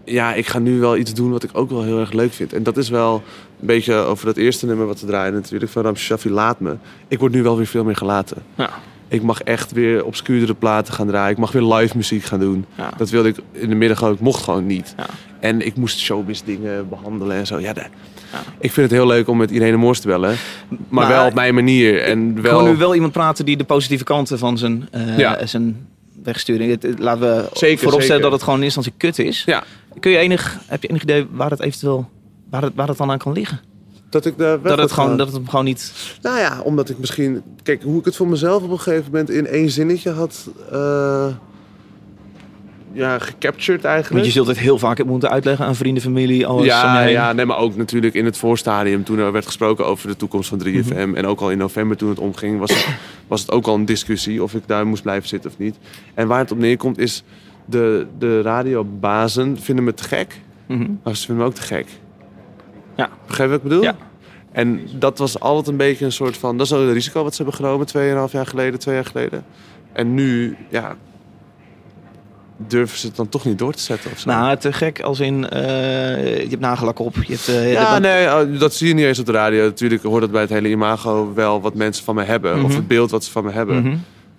ja, 0.05 0.33
ik 0.33 0.47
ga 0.47 0.59
nu 0.59 0.79
wel 0.79 0.97
iets 0.97 1.13
doen 1.13 1.31
wat 1.31 1.43
ik 1.43 1.49
ook 1.53 1.69
wel 1.69 1.83
heel 1.83 1.99
erg 1.99 2.11
leuk 2.11 2.33
vind. 2.33 2.53
En 2.53 2.63
dat 2.63 2.77
is 2.77 2.89
wel 2.89 3.23
een 3.59 3.65
beetje 3.67 3.93
over 3.95 4.25
dat 4.25 4.37
eerste 4.37 4.65
nummer 4.65 4.85
wat 4.85 4.99
we 5.01 5.07
draaien 5.07 5.33
natuurlijk. 5.33 5.71
Van 5.71 5.83
Ram 5.83 5.95
Shaffi 5.95 6.29
Laat 6.29 6.59
Me. 6.59 6.75
Ik 7.07 7.19
word 7.19 7.31
nu 7.31 7.43
wel 7.43 7.57
weer 7.57 7.65
veel 7.67 7.83
meer 7.83 7.95
gelaten. 7.95 8.43
ja. 8.55 8.69
Ik 9.13 9.21
mag 9.21 9.41
echt 9.41 9.71
weer 9.71 10.05
obscuurdere 10.05 10.53
platen 10.53 10.93
gaan 10.93 11.07
draaien. 11.07 11.31
Ik 11.31 11.37
mag 11.37 11.51
weer 11.51 11.61
live 11.73 11.97
muziek 11.97 12.23
gaan 12.23 12.39
doen. 12.39 12.65
Ja. 12.77 12.89
Dat 12.97 13.09
wilde 13.09 13.29
ik 13.29 13.35
in 13.51 13.69
de 13.69 13.75
middag 13.75 14.03
ook. 14.03 14.13
Ik 14.13 14.19
mocht 14.19 14.43
gewoon 14.43 14.65
niet. 14.65 14.93
Ja. 14.97 15.05
En 15.39 15.65
ik 15.65 15.75
moest 15.75 15.99
showbiz 15.99 16.41
dingen 16.41 16.89
behandelen 16.89 17.37
en 17.37 17.47
zo. 17.47 17.59
Ja, 17.59 17.73
dat- 17.73 17.87
Ja. 18.31 18.39
Ik 18.59 18.71
vind 18.71 18.89
het 18.89 18.97
heel 18.99 19.07
leuk 19.07 19.27
om 19.27 19.37
met 19.37 19.51
Irene 19.51 19.77
Moors 19.77 19.99
te 19.99 20.07
bellen. 20.07 20.35
Maar, 20.69 20.77
Maar- 20.89 21.07
wel 21.07 21.25
op 21.25 21.33
mijn 21.33 21.53
manier. 21.53 22.01
En 22.01 22.29
Ik 22.37 22.41
wel... 22.41 22.59
hoor 22.59 22.69
nu 22.69 22.75
wel 22.77 22.93
iemand 22.93 23.11
praten 23.11 23.45
die 23.45 23.57
de 23.57 23.63
positieve 23.63 24.03
kanten 24.03 24.39
van 24.39 24.57
zijn, 24.57 24.87
eh, 24.91 25.17
Ja. 25.17 25.45
zijn 25.45 25.87
wegsturing. 26.23 26.71
Het- 26.71 26.83
het- 26.83 26.99
Laten 26.99 27.21
we 27.21 27.49
Zeker, 27.53 27.77
vooropstellen 27.77 28.05
zeker. 28.05 28.21
dat 28.21 28.31
het 28.31 28.43
gewoon 28.43 28.57
in 28.59 28.63
eerste 28.63 28.79
instantie 28.79 29.09
kut 29.23 29.27
is. 29.27 29.43
Ja, 29.45 29.63
Kun 29.99 30.11
je 30.11 30.17
enig, 30.17 30.59
heb 30.67 30.81
je 30.81 30.87
enig 30.87 31.01
idee 31.01 31.25
waar 31.31 31.49
het 31.49 31.59
eventueel 31.59 32.09
waar 32.49 32.61
het, 32.61 32.71
waar 32.75 32.87
het 32.87 32.97
dan 32.97 33.11
aan 33.11 33.17
kan 33.17 33.31
liggen? 33.33 33.59
Dat 34.13 34.25
ik 34.25 34.37
daar 34.37 34.61
Dat 34.61 34.77
het, 34.77 34.91
gewoon, 34.91 35.17
dat 35.17 35.33
het 35.33 35.41
gewoon 35.49 35.65
niet. 35.65 35.93
Nou 36.21 36.39
ja, 36.39 36.61
omdat 36.63 36.89
ik 36.89 36.97
misschien... 36.99 37.41
Kijk, 37.63 37.83
hoe 37.83 37.99
ik 37.99 38.05
het 38.05 38.15
voor 38.15 38.27
mezelf 38.27 38.63
op 38.63 38.69
een 38.71 38.79
gegeven 38.79 39.05
moment 39.11 39.29
in 39.29 39.47
één 39.47 39.69
zinnetje 39.69 40.09
had... 40.11 40.49
eh, 40.71 41.27
ja, 42.91 43.19
gecaptured 43.19 43.83
eigenlijk. 43.83 44.13
Want 44.13 44.25
je 44.25 44.31
zult 44.31 44.47
het 44.47 44.59
heel 44.59 44.77
vaak 44.79 45.03
moeten 45.05 45.29
uitleggen 45.29 45.65
aan 45.65 45.75
vrienden, 45.75 46.03
familie, 46.03 46.47
alles. 46.47 46.65
Ja, 46.65 47.01
ja, 47.01 47.33
nee, 47.33 47.45
maar 47.45 47.57
ook 47.57 47.75
natuurlijk 47.75 48.13
in 48.13 48.25
het 48.25 48.37
voorstadium 48.37 49.03
toen 49.03 49.17
er 49.19 49.31
werd 49.31 49.45
gesproken 49.45 49.85
over 49.85 50.07
de 50.07 50.15
toekomst 50.15 50.49
van 50.49 50.61
3FM. 50.67 50.95
Mhm. 50.95 51.15
En 51.15 51.25
ook 51.27 51.39
al 51.39 51.51
in 51.51 51.57
november 51.57 51.97
toen 51.97 52.09
het 52.09 52.19
omging, 52.19 52.59
was 52.59 52.69
het, 52.69 52.87
was 53.27 53.41
het 53.41 53.51
ook 53.51 53.67
al 53.67 53.75
een 53.75 53.85
discussie 53.85 54.43
of 54.43 54.53
ik 54.53 54.63
daar 54.65 54.87
moest 54.87 55.01
blijven 55.03 55.29
zitten 55.29 55.49
of 55.51 55.57
niet. 55.57 55.75
En 56.13 56.27
waar 56.27 56.39
het 56.39 56.51
op 56.51 56.57
neerkomt 56.57 56.97
is, 56.97 57.23
de, 57.65 58.05
de 58.19 58.41
radiobazen 58.41 59.57
vinden 59.61 59.83
me 59.85 59.93
te 59.93 60.03
gek, 60.03 60.39
Mhm. 60.67 60.85
maar 61.03 61.15
ze 61.15 61.25
vinden 61.25 61.43
me 61.43 61.49
ook 61.49 61.55
te 61.55 61.61
gek. 61.61 61.85
Ja. 62.95 63.09
Begrijp 63.27 63.49
je 63.49 63.55
wat 63.55 63.63
ik 63.65 63.69
bedoel? 63.69 63.83
Ja. 63.83 63.95
En 64.51 64.87
dat 64.99 65.17
was 65.17 65.39
altijd 65.39 65.67
een 65.67 65.77
beetje 65.77 66.05
een 66.05 66.11
soort 66.11 66.37
van, 66.37 66.57
dat 66.57 66.65
is 66.65 66.73
ook 66.73 66.85
het 66.85 66.93
risico 66.93 67.23
wat 67.23 67.35
ze 67.35 67.43
hebben 67.43 67.59
genomen, 67.61 67.87
2,5 68.27 68.31
jaar 68.31 68.45
geleden, 68.47 68.79
twee 68.79 68.95
jaar 68.95 69.05
geleden. 69.05 69.45
En 69.93 70.13
nu, 70.13 70.57
ja, 70.69 70.95
durven 72.57 72.97
ze 72.97 73.07
het 73.07 73.15
dan 73.15 73.29
toch 73.29 73.45
niet 73.45 73.57
door 73.59 73.73
te 73.73 73.81
zetten 73.81 74.11
of 74.11 74.19
zo. 74.19 74.29
Nou, 74.29 74.57
te 74.57 74.73
gek 74.73 75.01
als 75.01 75.19
in, 75.19 75.49
eh, 75.49 75.61
je 76.41 76.47
hebt 76.49 76.59
nagellak 76.59 76.99
op. 76.99 77.15
Je 77.15 77.33
hebt, 77.33 77.47
eh, 77.47 77.71
Ja, 77.71 77.91
dat- 77.91 78.01
nee, 78.01 78.25
oh, 78.27 78.59
dat 78.59 78.73
zie 78.73 78.87
je 78.87 78.93
niet 78.93 79.05
eens 79.05 79.19
op 79.19 79.25
de 79.25 79.31
radio. 79.31 79.63
Natuurlijk 79.63 80.03
hoort 80.03 80.21
dat 80.21 80.31
bij 80.31 80.41
het 80.41 80.49
hele 80.49 80.69
imago 80.69 81.33
wel 81.33 81.61
wat 81.61 81.75
mensen 81.75 82.03
van 82.05 82.15
me 82.15 82.23
hebben. 82.23 82.53
Of 82.55 82.61
Mhm. 82.67 82.75
het 82.75 82.87
beeld 82.87 83.11
wat 83.11 83.23
ze 83.23 83.31
van 83.31 83.43
me 83.43 83.51
hebben. 83.51 83.83
Mhm. 83.83 83.95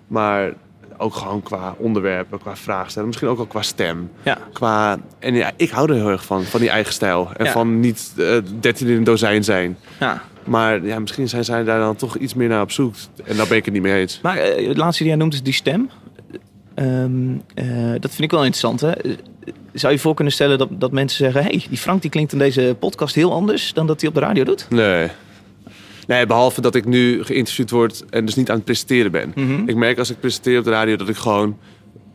Maar 0.07 0.53
ook 0.97 1.15
gewoon 1.15 1.41
qua 1.43 1.75
onderwerpen, 1.77 2.39
qua 2.39 2.55
vraagstellen. 2.55 3.07
Misschien 3.07 3.27
ook 3.29 3.37
wel 3.37 3.45
qua 3.45 3.61
stem. 3.61 4.11
Ja. 4.23 4.37
Qua, 4.53 4.97
en 5.19 5.33
ja, 5.33 5.51
ik 5.55 5.69
hou 5.69 5.89
er 5.89 5.95
heel 5.95 6.09
erg 6.09 6.25
van, 6.25 6.43
van 6.43 6.59
die 6.59 6.69
eigen 6.69 6.93
stijl. 6.93 7.29
En 7.37 7.45
Ja. 7.45 7.51
van 7.51 7.79
niet 7.79 8.13
eh, 8.17 8.37
13 8.59 8.87
in 8.87 8.95
een 8.97 9.03
dozijn 9.03 9.43
zijn. 9.43 9.77
ja. 9.99 10.21
Maar 10.45 10.85
ja, 10.85 10.99
misschien 10.99 11.29
zijn 11.29 11.43
zij 11.45 11.63
daar 11.63 11.79
dan 11.79 11.95
toch 11.95 12.17
iets 12.17 12.33
meer 12.33 12.47
naar 12.47 12.61
op 12.61 12.71
zoek. 12.71 12.93
En 13.23 13.35
daar 13.37 13.47
ben 13.47 13.57
ik 13.57 13.65
het 13.65 13.73
niet 13.73 13.83
mee 13.83 13.99
eens. 13.99 14.19
Maar 14.21 14.37
eh, 14.37 14.67
het 14.67 14.77
laatste 14.77 15.03
die 15.03 15.11
jij 15.11 15.21
noemt 15.21 15.33
is 15.33 15.43
die 15.43 15.53
stem. 15.53 15.89
Ehm, 16.75 17.33
eh, 17.53 17.65
dat 17.99 18.11
vind 18.11 18.19
ik 18.19 18.31
wel 18.31 18.45
interessant. 18.45 18.79
Hè? 18.81 18.91
Zou 19.73 19.93
je 19.93 19.99
voor 19.99 20.13
kunnen 20.13 20.33
stellen 20.33 20.57
dat, 20.57 20.69
dat 20.71 20.91
mensen 20.91 21.17
zeggen... 21.17 21.43
hey, 21.43 21.65
die 21.69 21.77
Frank 21.77 22.01
die 22.01 22.11
klinkt 22.11 22.31
in 22.33 22.37
deze 22.37 22.75
podcast 22.79 23.15
heel 23.15 23.33
anders 23.33 23.73
dan 23.73 23.87
dat 23.87 23.99
hij 23.99 24.09
op 24.09 24.15
de 24.15 24.21
radio 24.21 24.43
doet? 24.43 24.65
Nee. 24.69 25.07
Nee, 26.07 26.25
behalve 26.25 26.61
dat 26.61 26.75
ik 26.75 26.85
nu 26.85 27.23
geïnterviewd 27.23 27.69
word 27.69 28.05
en 28.09 28.25
dus 28.25 28.35
niet 28.35 28.49
aan 28.49 28.55
het 28.55 28.65
presenteren 28.65 29.11
ben. 29.11 29.31
Mhm. 29.35 29.63
Ik 29.69 29.75
merk 29.75 29.97
als 29.97 30.09
ik 30.09 30.19
presenteer 30.19 30.57
op 30.57 30.63
de 30.63 30.69
radio 30.69 30.95
dat 30.95 31.09
ik 31.09 31.15
gewoon 31.15 31.57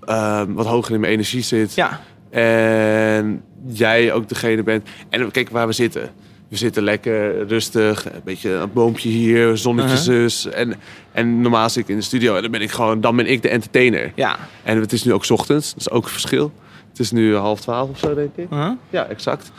ehm, 0.05 0.53
wat 0.53 0.66
hoger 0.66 0.94
in 0.94 1.00
mijn 1.00 1.12
energie 1.12 1.42
zit. 1.42 1.74
Ja, 1.74 2.00
En 2.31 3.42
jij 3.66 4.12
ook 4.12 4.29
degene 4.29 4.62
bent. 4.62 4.88
En 5.09 5.31
kijk 5.31 5.48
waar 5.50 5.66
we 5.66 5.72
zitten. 5.72 6.11
We 6.48 6.57
zitten 6.57 6.83
lekker 6.83 7.46
rustig, 7.46 8.05
een 8.12 8.20
beetje 8.24 8.50
een 8.50 8.72
boompje 8.72 9.09
hier, 9.09 9.57
zonnetje 9.57 9.90
Uh-huh. 9.96 10.05
zus. 10.05 10.46
En, 10.46 10.74
en 11.12 11.40
normaal 11.40 11.70
zit 11.70 11.83
ik 11.83 11.88
in 11.88 11.96
de 11.96 12.03
studio 12.03 12.37
en 12.37 12.42
dan 12.42 12.50
ben 12.50 12.61
ik 12.61 12.70
gewoon, 12.70 13.00
dan 13.00 13.16
ben 13.16 13.26
ik 13.26 13.42
de 13.42 13.48
entertainer. 13.48 14.12
ja. 14.14 14.37
En 14.62 14.81
het 14.81 14.92
is 14.92 15.05
nu 15.05 15.12
ook 15.12 15.29
ochtends, 15.31 15.68
dat 15.72 15.81
is 15.81 15.90
ook 15.90 16.05
een 16.05 16.11
verschil. 16.11 16.53
Het 16.88 16.98
is 16.98 17.11
nu 17.11 17.35
half 17.37 17.61
twaalf 17.61 17.90
of 17.90 17.98
zo, 17.98 18.14
denk 18.14 18.31
ik. 18.37 18.46
Huh? 18.50 18.70
Ja, 18.90 19.07
exact. 19.07 19.53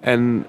En 0.00 0.44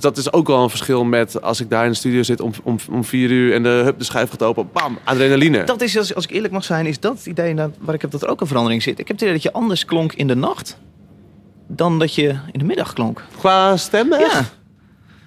dat 0.00 0.16
is 0.16 0.32
ook 0.32 0.46
wel 0.46 0.62
een 0.62 0.70
verschil 0.70 1.04
met 1.04 1.42
als 1.42 1.60
ik 1.60 1.70
daar 1.70 1.84
in 1.84 1.90
de 1.90 1.96
studio 1.96 2.22
zit 2.22 2.40
om, 2.40 2.52
om, 2.62 2.76
om 2.90 3.04
vier 3.04 3.30
uur 3.30 3.54
en 3.54 3.62
de, 3.62 3.68
hup, 3.68 3.98
de 3.98 4.04
schuif 4.04 4.30
gaat 4.30 4.42
open, 4.42 4.68
bam, 4.72 4.98
adrenaline. 5.04 5.64
Dat 5.64 5.80
is, 5.80 5.98
als, 5.98 6.14
als 6.14 6.24
ik 6.24 6.30
eerlijk 6.30 6.52
mag 6.52 6.64
zijn, 6.64 6.86
is 6.86 7.00
dat 7.00 7.16
het 7.16 7.26
idee 7.26 7.48
inderdaad 7.48 7.76
waar 7.80 7.94
ik 7.94 8.00
heb 8.00 8.10
dat 8.10 8.22
er 8.22 8.28
ook 8.28 8.40
een 8.40 8.46
verandering 8.46 8.82
zit. 8.82 8.98
Ik 8.98 9.08
heb 9.08 9.16
het 9.16 9.20
idee 9.20 9.32
dat 9.34 9.42
je 9.42 9.52
anders 9.52 9.84
klonk 9.84 10.12
in 10.12 10.26
de 10.26 10.34
nacht 10.34 10.78
dan 11.66 11.98
dat 11.98 12.14
je 12.14 12.28
in 12.28 12.58
de 12.58 12.64
middag 12.64 12.92
klonk. 12.92 13.24
Qua 13.38 13.76
stemmen? 13.76 14.18
Ja. 14.18 14.44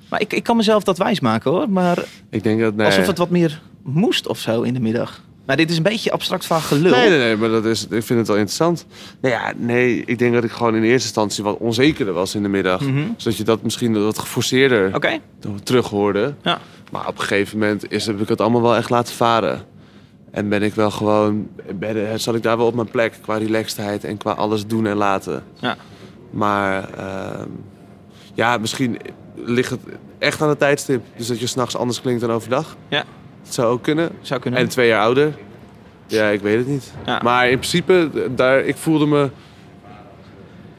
Maar 0.09 0.21
ik, 0.21 0.33
ik 0.33 0.43
kan 0.43 0.57
mezelf 0.57 0.83
dat 0.83 0.97
wijsmaken 0.97 1.51
hoor. 1.51 1.69
Maar 1.69 2.03
Ik 2.29 2.43
denk 2.43 2.59
dat, 2.61 2.75
nee. 2.75 2.85
alsof 2.85 3.07
het 3.07 3.17
wat 3.17 3.29
meer 3.29 3.61
moest 3.83 4.27
of 4.27 4.39
zo 4.39 4.61
in 4.61 4.73
de 4.73 4.79
middag. 4.79 5.21
Maar 5.45 5.57
dit 5.57 5.69
is 5.69 5.77
een 5.77 5.83
beetje 5.83 6.11
abstract 6.11 6.45
vaag 6.45 6.67
gelul. 6.67 6.91
Nee, 6.91 7.09
nee, 7.09 7.17
nee, 7.17 7.37
maar 7.37 7.49
dat 7.49 7.65
is, 7.65 7.83
ik 7.83 8.03
vind 8.03 8.19
het 8.19 8.27
wel 8.27 8.37
interessant. 8.37 8.85
Nou 9.21 9.33
ja, 9.33 9.53
nee, 9.57 10.03
ik 10.05 10.19
denk 10.19 10.33
dat 10.33 10.43
ik 10.43 10.51
gewoon 10.51 10.75
in 10.75 10.83
eerste 10.83 11.07
instantie 11.07 11.43
wat 11.43 11.57
onzekerder 11.57 12.13
was 12.13 12.35
in 12.35 12.43
de 12.43 12.49
middag. 12.49 12.81
Mhm. 12.81 13.03
Zodat 13.17 13.37
je 13.37 13.43
dat 13.43 13.61
misschien 13.63 14.03
wat 14.03 14.19
geforceerder 14.19 14.95
Oké. 14.95 15.19
terug 15.63 15.89
hoorde. 15.89 16.33
Ja. 16.41 16.59
Maar 16.91 17.07
op 17.07 17.15
een 17.19 17.21
gegeven 17.25 17.59
moment 17.59 17.91
is, 17.91 18.05
heb 18.05 18.21
ik 18.21 18.27
het 18.27 18.41
allemaal 18.41 18.61
wel 18.61 18.75
echt 18.75 18.89
laten 18.89 19.15
varen. 19.15 19.65
En 20.31 20.49
ben 20.49 20.63
ik 20.63 20.73
wel 20.73 20.91
gewoon, 20.91 21.47
ben, 21.75 22.19
zat 22.19 22.35
ik 22.35 22.43
daar 22.43 22.57
wel 22.57 22.65
op 22.65 22.75
mijn 22.75 22.89
plek 22.91 23.13
qua 23.21 23.37
relaxedheid 23.37 24.03
en 24.03 24.17
qua 24.17 24.31
alles 24.31 24.67
doen 24.67 24.85
en 24.85 24.95
laten. 24.97 25.43
Ja. 25.59 25.77
Maar 26.31 26.89
ehm, 26.93 27.47
Ja, 28.33 28.57
misschien 28.57 28.97
ligt 29.35 29.69
het 29.69 29.79
echt 30.19 30.41
aan 30.41 30.49
het 30.49 30.59
tijdstip. 30.59 31.03
Dus 31.17 31.27
dat 31.27 31.39
je 31.39 31.47
s'nachts 31.47 31.75
anders 31.75 32.01
klinkt 32.01 32.21
dan 32.21 32.31
overdag. 32.31 32.75
Ja. 32.87 33.03
Dat 33.43 33.53
zou 33.53 33.67
ook 33.71 33.81
kunnen. 33.83 34.09
Zou 34.21 34.39
kunnen. 34.41 34.59
En 34.59 34.67
twee 34.69 34.87
jaar 34.87 35.01
ouder. 35.01 35.33
Ja, 36.07 36.27
ik 36.27 36.41
weet 36.41 36.57
het 36.57 36.67
niet. 36.67 36.93
Ja. 37.05 37.19
Maar 37.23 37.49
in 37.49 37.57
principe, 37.57 38.09
daar, 38.35 38.59
ik 38.59 38.75
voelde 38.77 39.05
me 39.05 39.29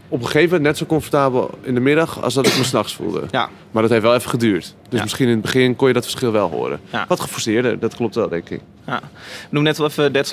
op 0.08 0.18
een 0.20 0.26
gegeven 0.26 0.48
moment 0.48 0.62
net 0.62 0.76
zo 0.78 0.86
comfortabel 0.86 1.50
in 1.62 1.74
de 1.74 1.80
middag 1.80 2.22
als 2.22 2.34
dat 2.34 2.46
ik 2.46 2.56
me 2.58 2.64
s'nachts 2.64 2.94
voelde. 2.94 3.22
Ja. 3.30 3.48
Maar 3.70 3.82
dat 3.82 3.90
heeft 3.90 4.02
wel 4.02 4.14
even 4.14 4.30
geduurd. 4.30 4.74
Dus 4.88 4.98
Ja. 4.98 5.02
misschien 5.02 5.26
in 5.26 5.32
het 5.32 5.42
begin 5.42 5.76
kon 5.76 5.88
je 5.88 5.94
dat 5.94 6.02
verschil 6.02 6.32
wel 6.32 6.50
horen. 6.50 6.80
Ja. 6.90 7.04
Wat 7.08 7.20
geforceerder, 7.20 7.78
dat 7.78 7.94
klopt 7.94 8.14
wel, 8.14 8.28
denk 8.28 8.48
ik. 8.50 8.60
Ja. 8.86 9.00
Noem 9.50 9.62
net 9.62 9.78
wel 9.78 9.86
even 9.86 10.12
That's 10.12 10.30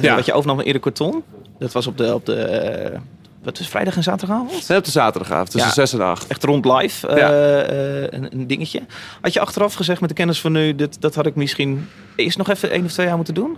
Ja. 0.00 0.14
Wat 0.14 0.26
je 0.26 0.32
overnam 0.32 0.56
van 0.56 0.64
Erik 0.64 0.80
Corton. 0.80 1.22
Dat 1.58 1.72
was 1.72 1.86
op 1.86 1.96
de, 1.96 2.14
op 2.14 2.26
de 2.26 2.92
wat 3.42 3.58
is 3.58 3.68
vrijdag 3.68 3.96
en 3.96 4.02
zaterdagavond? 4.02 4.70
En 4.70 4.76
op 4.76 4.84
de 4.84 4.90
zaterdagavond, 4.90 5.50
tussen 5.50 5.68
Ja. 5.68 5.74
6 5.74 5.92
en 5.92 6.00
8. 6.00 6.26
Echt 6.26 6.44
rond 6.44 6.64
live 6.64 7.06
eh, 7.08 7.16
Ja. 7.16 7.30
eh, 7.30 8.18
een, 8.20 8.32
een 8.32 8.46
dingetje. 8.46 8.82
Had 9.20 9.32
je 9.32 9.40
achteraf 9.40 9.74
gezegd 9.74 10.00
met 10.00 10.08
de 10.08 10.14
kennis 10.14 10.40
van 10.40 10.52
nu, 10.52 10.74
dit, 10.74 11.00
dat 11.00 11.14
had 11.14 11.26
ik 11.26 11.34
misschien 11.34 11.88
eerst 12.16 12.38
nog 12.38 12.48
even 12.48 12.70
één 12.70 12.84
of 12.84 12.92
twee 12.92 13.06
jaar 13.06 13.16
moeten 13.16 13.34
doen? 13.34 13.56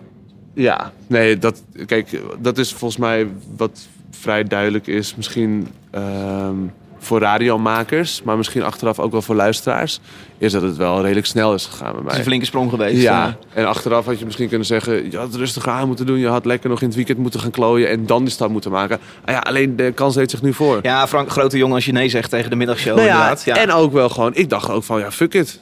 Ja, 0.54 0.92
nee, 1.06 1.38
dat, 1.38 1.62
kijk, 1.86 2.20
dat 2.38 2.58
is 2.58 2.72
volgens 2.72 3.00
mij 3.00 3.26
wat 3.56 3.88
vrij 4.10 4.44
duidelijk 4.44 4.86
is. 4.86 5.14
Misschien 5.16 5.68
ehm, 5.90 6.56
voor 7.02 7.20
radiomakers, 7.20 8.22
maar 8.22 8.36
misschien 8.36 8.62
achteraf 8.62 8.98
ook 8.98 9.12
wel 9.12 9.22
voor 9.22 9.34
luisteraars. 9.34 10.00
Is 10.38 10.52
dat 10.52 10.62
het 10.62 10.76
wel 10.76 11.02
redelijk 11.02 11.26
snel 11.26 11.54
is 11.54 11.66
gegaan 11.66 11.92
bij 11.92 11.94
Het 11.94 12.02
is 12.04 12.10
mij. 12.10 12.18
een 12.18 12.24
flinke 12.24 12.44
sprong 12.44 12.70
geweest. 12.70 13.02
Ja, 13.02 13.36
en 13.54 13.66
achteraf 13.66 14.04
had 14.04 14.18
je 14.18 14.24
misschien 14.24 14.48
kunnen 14.48 14.66
zeggen... 14.66 15.10
je 15.10 15.16
had 15.16 15.26
het 15.26 15.36
rustiger 15.36 15.72
aan 15.72 15.86
moeten 15.86 16.06
doen. 16.06 16.18
Je 16.18 16.26
had 16.26 16.44
lekker 16.44 16.68
nog 16.70 16.80
in 16.80 16.86
het 16.86 16.96
weekend 16.96 17.18
moeten 17.18 17.40
gaan 17.40 17.50
klooien... 17.50 17.88
en 17.88 18.06
dan 18.06 18.22
die 18.22 18.32
stap 18.32 18.50
moeten 18.50 18.70
maken. 18.70 18.98
Ah 19.24 19.34
ja, 19.34 19.40
alleen 19.40 19.76
de 19.76 19.92
kans 19.94 20.14
deed 20.14 20.30
zich 20.30 20.42
nu 20.42 20.52
voor. 20.52 20.78
Ja, 20.82 21.06
Frank, 21.08 21.30
grote 21.30 21.56
jongen 21.56 21.74
als 21.74 21.84
je 21.84 21.92
nee 21.92 22.08
zegt 22.08 22.30
tegen 22.30 22.50
de 22.50 22.56
middagshow 22.56 22.94
Nou 22.94 23.06
ja, 23.06 23.12
inderdaad. 23.12 23.44
Ja. 23.44 23.56
En 23.56 23.72
ook 23.72 23.92
wel 23.92 24.08
gewoon... 24.08 24.34
Ik 24.34 24.50
dacht 24.50 24.70
ook 24.70 24.84
van, 24.84 24.98
ja, 24.98 25.10
fuck 25.10 25.34
it. 25.34 25.60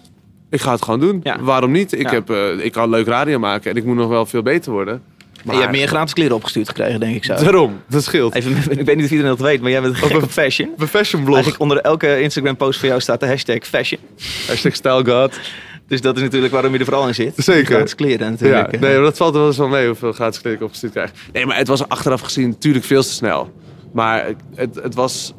Ik 0.50 0.60
ga 0.60 0.72
het 0.72 0.82
gewoon 0.82 1.00
doen. 1.00 1.24
Waarom 1.40 1.70
niet? 1.70 1.92
Ik, 1.98 2.10
heb, 2.10 2.30
eh, 2.30 2.64
ik 2.64 2.72
kan 2.72 2.88
leuk 2.88 3.06
radio 3.06 3.38
maken... 3.38 3.70
en 3.70 3.76
ik 3.76 3.84
moet 3.84 3.96
nog 3.96 4.08
wel 4.08 4.26
veel 4.26 4.42
beter 4.42 4.72
worden. 4.72 5.02
En 5.46 5.54
je 5.54 5.60
hebt 5.60 5.72
meer 5.72 5.88
gratis 5.88 6.12
kleren 6.12 6.36
opgestuurd 6.36 6.68
gekregen, 6.68 7.00
denk 7.00 7.16
ik 7.16 7.24
zo. 7.24 7.34
Daarom, 7.34 7.80
dat 7.88 8.04
scheelt. 8.04 8.34
Even, 8.34 8.78
ik 8.78 8.86
weet 8.86 8.96
niet 8.96 9.04
of 9.04 9.10
iedereen 9.10 9.36
dat 9.36 9.40
weet, 9.40 9.60
maar 9.60 9.70
jij 9.70 9.80
bent 9.80 9.96
gek 9.96 10.22
op 10.22 10.30
fashion. 10.30 10.70
Mijn 10.76 10.88
fashion 10.88 11.22
blog. 11.22 11.34
Eigenlijk 11.34 11.62
onder 11.62 11.78
elke 11.80 12.20
Instagram 12.20 12.56
post 12.56 12.78
van 12.78 12.88
jou 12.88 13.00
staat 13.00 13.20
de 13.20 13.26
hashtag 13.26 13.64
fashion. 13.66 14.00
Hashtag 14.46 14.74
style 14.74 15.04
god. 15.04 15.38
Dus 15.86 16.00
dat 16.00 16.16
is 16.16 16.22
natuurlijk 16.22 16.52
waarom 16.52 16.72
je 16.72 16.78
er 16.78 16.84
vooral 16.84 17.06
in 17.06 17.14
zit. 17.14 17.34
Zeker. 17.36 17.74
Gratis 17.74 17.94
kleren 17.94 18.24
Ja, 18.24 18.30
natuurlijk. 18.30 18.80
nee, 18.80 18.94
maar 18.94 19.02
dat 19.02 19.16
valt 19.16 19.32
er 19.34 19.38
wel 19.38 19.48
eens 19.48 19.58
wel 19.58 19.68
mee 19.68 19.86
hoeveel 19.86 20.12
gratis 20.12 20.40
kleding 20.40 20.60
ik 20.62 20.66
opgestuurd 20.66 20.92
krijg. 20.92 21.12
Nee, 21.32 21.46
maar 21.46 21.56
het 21.56 21.68
was 21.68 21.88
achteraf 21.88 22.20
gezien 22.20 22.48
natuurlijk 22.48 22.84
veel 22.84 23.02
te 23.02 23.12
snel. 23.12 23.52
Maar 23.92 24.26
het, 24.54 24.74
het 24.82 24.94
was... 24.94 25.34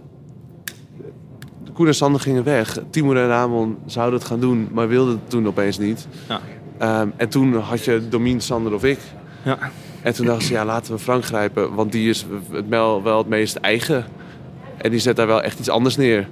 Koen 1.74 1.88
en 1.88 1.96
Sander 1.96 2.22
gingen 2.22 2.44
weg. 2.44 2.78
Timur 2.90 3.18
en 3.18 3.28
Ramon 3.28 3.78
zouden 3.86 4.20
het 4.20 4.28
gaan 4.28 4.40
doen, 4.40 4.70
maar 4.72 4.88
wilden 4.88 5.14
het 5.14 5.30
toen 5.30 5.48
opeens 5.48 5.78
niet. 5.78 6.08
Ja. 6.28 6.42
Ehm, 6.78 7.08
en 7.18 7.30
toen 7.30 7.56
had 7.56 7.86
je 7.86 8.02
Domien, 8.10 8.42
Sander 8.42 8.74
of 8.74 8.84
ik. 8.84 9.00
Ja. 9.44 9.72
En 10.02 10.14
toen 10.14 10.26
dachten 10.26 10.48
ze, 10.48 10.54
ja, 10.54 10.66
laten 10.66 10.94
we 10.94 11.00
Frank 11.00 11.26
grijpen. 11.26 11.74
Want 11.74 11.92
die 11.92 12.10
is 12.10 12.26
het 12.52 12.68
wel, 12.68 13.04
wel 13.04 13.18
het 13.18 13.28
meest 13.28 13.56
eigen. 13.56 14.06
En 14.78 14.92
die 14.92 15.00
zet 15.00 15.16
daar 15.16 15.28
wel 15.28 15.42
echt 15.42 15.60
iets 15.60 15.70
anders 15.70 15.98
neer. 15.98 16.28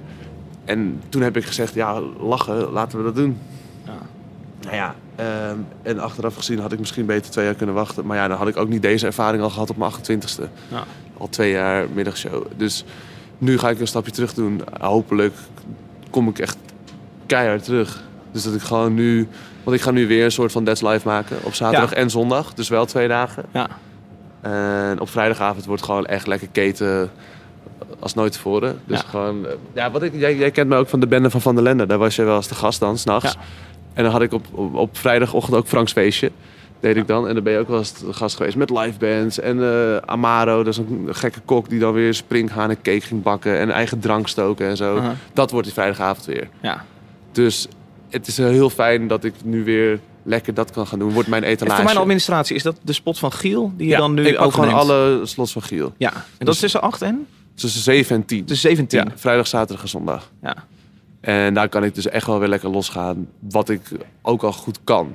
En 0.64 1.00
toen 1.08 1.22
heb 1.22 1.36
ik 1.36 1.44
gezegd, 1.44 1.74
ja, 1.74 2.00
lachen, 2.20 2.70
laten 2.70 2.98
we 2.98 3.04
dat 3.04 3.14
doen. 3.14 3.38
Ja. 3.84 3.98
Nou 4.62 4.74
ja, 4.74 4.94
ehm, 5.16 5.56
en 5.82 5.98
achteraf 5.98 6.36
gezien 6.36 6.58
had 6.58 6.72
ik 6.72 6.78
misschien 6.78 7.06
beter 7.06 7.30
twee 7.30 7.44
jaar 7.44 7.54
kunnen 7.54 7.74
wachten. 7.74 8.06
Maar 8.06 8.16
ja, 8.16 8.28
dan 8.28 8.38
had 8.38 8.48
ik 8.48 8.56
ook 8.56 8.68
niet 8.68 8.82
deze 8.82 9.06
ervaring 9.06 9.42
al 9.42 9.50
gehad 9.50 9.70
op 9.70 9.76
mijn 9.76 9.92
28ste. 9.92 10.42
Ja. 10.68 10.84
Al 11.18 11.28
twee 11.28 11.50
jaar 11.50 11.86
middagshow. 11.94 12.44
Dus 12.56 12.84
nu 13.38 13.58
ga 13.58 13.70
ik 13.70 13.80
een 13.80 13.86
stapje 13.86 14.12
terug 14.12 14.34
doen. 14.34 14.60
Hopelijk 14.80 15.34
kom 16.10 16.28
ik 16.28 16.38
echt 16.38 16.56
keihard 17.26 17.64
terug. 17.64 18.02
Dus 18.32 18.42
dat 18.42 18.54
ik 18.54 18.60
gewoon 18.60 18.94
nu... 18.94 19.28
Want 19.64 19.76
ik 19.76 19.82
ga 19.82 19.90
nu 19.90 20.06
weer 20.06 20.24
een 20.24 20.32
soort 20.32 20.52
van 20.52 20.64
That's 20.64 20.80
Live 20.82 21.08
maken. 21.08 21.36
Op 21.42 21.54
zaterdag 21.54 21.90
Ja. 21.90 21.96
en 21.96 22.10
zondag. 22.10 22.54
Dus 22.54 22.68
wel 22.68 22.84
twee 22.86 23.08
dagen. 23.08 23.44
Ja. 23.52 23.68
En 24.40 25.00
op 25.00 25.08
vrijdagavond 25.08 25.64
wordt 25.66 25.82
gewoon 25.82 26.06
echt 26.06 26.26
lekker 26.26 26.48
keten 26.52 27.10
als 27.98 28.14
nooit 28.14 28.32
tevoren. 28.32 28.80
Dus 28.84 29.00
Ja. 29.00 29.06
gewoon... 29.08 29.46
Ja, 29.72 29.90
wat 29.90 30.02
ik, 30.02 30.12
jij, 30.14 30.36
jij 30.36 30.50
kent 30.50 30.68
me 30.68 30.76
ook 30.76 30.88
van 30.88 31.00
de 31.00 31.06
bende 31.06 31.30
van 31.30 31.40
Van 31.40 31.54
der 31.54 31.64
Lende. 31.64 31.86
Daar 31.86 31.98
was 31.98 32.16
je 32.16 32.22
wel 32.24 32.34
als 32.36 32.48
de 32.48 32.54
gast 32.54 32.80
dan, 32.80 32.98
s'nachts. 32.98 33.32
Ja. 33.32 33.38
En 33.94 34.02
dan 34.02 34.12
had 34.12 34.22
ik 34.22 34.32
op, 34.32 34.46
op, 34.50 34.74
op 34.74 34.96
vrijdagochtend 34.98 35.56
ook 35.56 35.66
Franks 35.66 35.92
feestje. 35.92 36.30
Deed 36.80 36.96
ik 36.96 37.06
dan. 37.06 37.28
En 37.28 37.34
dan 37.34 37.42
ben 37.42 37.52
je 37.52 37.58
ook 37.58 37.68
wel 37.68 37.78
eens 37.78 37.92
de 37.98 38.12
gast 38.12 38.36
geweest 38.36 38.56
met 38.56 38.70
live 38.70 38.98
bands. 38.98 39.40
En 39.40 39.62
eh, 39.62 39.96
Amaro, 39.96 40.56
dat 40.62 40.72
is 40.72 40.78
een 40.78 41.08
gekke 41.10 41.40
kok 41.44 41.68
die 41.68 41.78
dan 41.80 41.92
weer 41.92 42.14
springhaan 42.14 42.70
en 42.70 42.76
cake 42.82 43.00
ging 43.00 43.22
bakken. 43.22 43.58
En 43.58 43.70
eigen 43.70 43.98
drank 43.98 44.28
stoken 44.28 44.68
en 44.68 44.76
zo. 44.76 45.00
Dat 45.32 45.50
wordt 45.50 45.66
die 45.66 45.74
vrijdagavond 45.74 46.26
weer. 46.26 46.48
ja. 46.60 46.84
Dus 47.32 47.68
het 48.10 48.26
is 48.26 48.36
heel 48.36 48.70
fijn 48.70 49.08
dat 49.08 49.24
ik 49.24 49.34
nu 49.44 49.64
weer 49.64 50.00
lekker 50.22 50.54
dat 50.54 50.70
kan 50.70 50.86
gaan 50.86 50.98
doen. 50.98 51.12
Wordt 51.12 51.28
mijn 51.28 51.42
En 51.44 51.50
etalage. 51.50 51.76
voor 51.76 51.84
mijn 51.84 51.96
administratie, 51.96 52.56
is 52.56 52.62
dat 52.62 52.76
de 52.82 52.92
spot 52.92 53.18
van 53.18 53.32
Giel 53.32 53.72
die 53.76 53.86
je 53.86 53.92
ja, 53.92 53.98
dan 53.98 54.14
nu 54.14 54.26
ik 54.26 54.36
pak 54.36 54.52
gewoon 54.52 54.72
alle 54.74 55.20
slots 55.24 55.52
van 55.52 55.62
Giel. 55.62 55.92
Ja, 55.96 56.12
en 56.12 56.46
dat 56.46 56.54
is 56.54 56.60
tussen 56.60 56.80
8 56.82 57.02
en? 57.02 57.26
Tussen 57.54 57.80
7 57.80 58.16
en 58.16 58.24
10. 58.24 58.44
Tussen 58.44 58.68
17. 58.70 58.98
Ja, 58.98 59.06
vrijdag, 59.16 59.46
zaterdag 59.46 59.82
en 59.82 59.88
zondag. 59.90 60.30
Ja. 60.42 60.54
En 61.20 61.54
daar 61.54 61.68
kan 61.68 61.84
ik 61.84 61.94
dus 61.94 62.08
echt 62.08 62.26
wel 62.26 62.38
weer 62.38 62.48
lekker 62.48 62.70
losgaan. 62.70 63.28
Wat 63.38 63.68
ik 63.68 63.80
ook 64.22 64.42
al 64.42 64.52
goed 64.52 64.78
kan. 64.84 65.14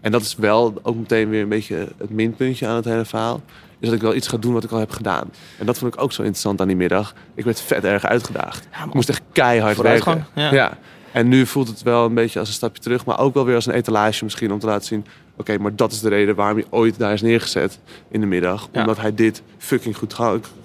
En 0.00 0.12
dat 0.12 0.20
is 0.22 0.34
wel 0.36 0.74
ook 0.82 0.96
meteen 0.96 1.28
weer 1.28 1.42
een 1.42 1.48
beetje 1.48 1.88
het 1.98 2.10
minpuntje 2.10 2.66
aan 2.66 2.76
het 2.76 2.84
hele 2.84 3.04
verhaal. 3.04 3.40
Is 3.78 3.88
dat 3.88 3.96
ik 3.96 4.02
wel 4.02 4.14
iets 4.14 4.28
ga 4.28 4.36
doen 4.36 4.52
wat 4.52 4.64
ik 4.64 4.70
al 4.70 4.78
heb 4.78 4.90
gedaan. 4.90 5.30
En 5.58 5.66
dat 5.66 5.78
vond 5.78 5.94
ik 5.94 6.00
ook 6.00 6.12
zo 6.12 6.22
interessant 6.22 6.60
aan 6.60 6.66
die 6.66 6.76
middag. 6.76 7.14
Ik 7.34 7.44
werd 7.44 7.60
vet 7.60 7.84
erg 7.84 8.04
uitgedaagd. 8.04 8.68
Ja, 8.72 8.84
ik 8.84 8.94
moest 8.94 9.08
echt 9.08 9.22
keihard 9.32 9.76
werken. 9.76 10.26
ja. 10.34 10.78
En 11.14 11.28
nu 11.28 11.46
voelt 11.46 11.68
het 11.68 11.82
wel 11.82 12.04
een 12.04 12.14
beetje 12.14 12.38
als 12.38 12.48
een 12.48 12.54
stapje 12.54 12.82
terug. 12.82 13.04
Maar 13.04 13.18
ook 13.18 13.34
wel 13.34 13.44
weer 13.44 13.54
als 13.54 13.66
een 13.66 13.74
etalage 13.74 14.24
misschien 14.24 14.52
om 14.52 14.58
te 14.58 14.66
laten 14.66 14.86
zien... 14.86 15.06
Oké, 15.36 15.58
maar 15.58 15.76
dat 15.76 15.92
is 15.92 16.00
de 16.00 16.08
reden 16.08 16.34
waarom 16.34 16.56
hij 16.56 16.66
ooit 16.70 16.98
daar 16.98 17.12
is 17.12 17.22
neergezet 17.22 17.78
in 18.10 18.20
de 18.20 18.26
middag. 18.26 18.68
Ja. 18.72 18.80
Omdat 18.80 18.98
hij 18.98 19.14
dit 19.14 19.42
fucking 19.58 19.96
goed 19.96 20.16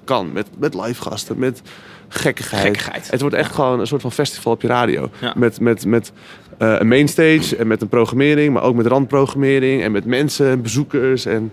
kan. 0.03 0.31
Met, 0.31 0.47
met 0.57 0.73
live 0.73 1.01
gasten, 1.01 1.39
met 1.39 1.61
gekkigheid. 2.07 2.63
Gekkigheid. 2.63 3.11
Het 3.11 3.21
wordt 3.21 3.35
echt 3.35 3.55
gewoon 3.55 3.79
een 3.79 3.87
soort 3.87 4.01
van 4.01 4.11
festival 4.11 4.53
op 4.53 4.61
je 4.61 4.67
radio. 4.67 5.09
Ja. 5.19 5.33
Met, 5.35 5.59
met, 5.59 5.85
met 5.85 6.11
eh, 6.57 6.75
een 6.79 6.87
mainstage 6.87 7.55
en 7.55 7.67
met 7.67 7.81
een 7.81 7.89
programmering, 7.89 8.53
maar 8.53 8.63
ook 8.63 8.75
met 8.75 8.85
randprogrammering 8.85 9.83
en 9.83 9.91
met 9.91 10.05
mensen 10.05 10.49
en 10.49 10.61
bezoekers. 10.61 11.25
En 11.25 11.51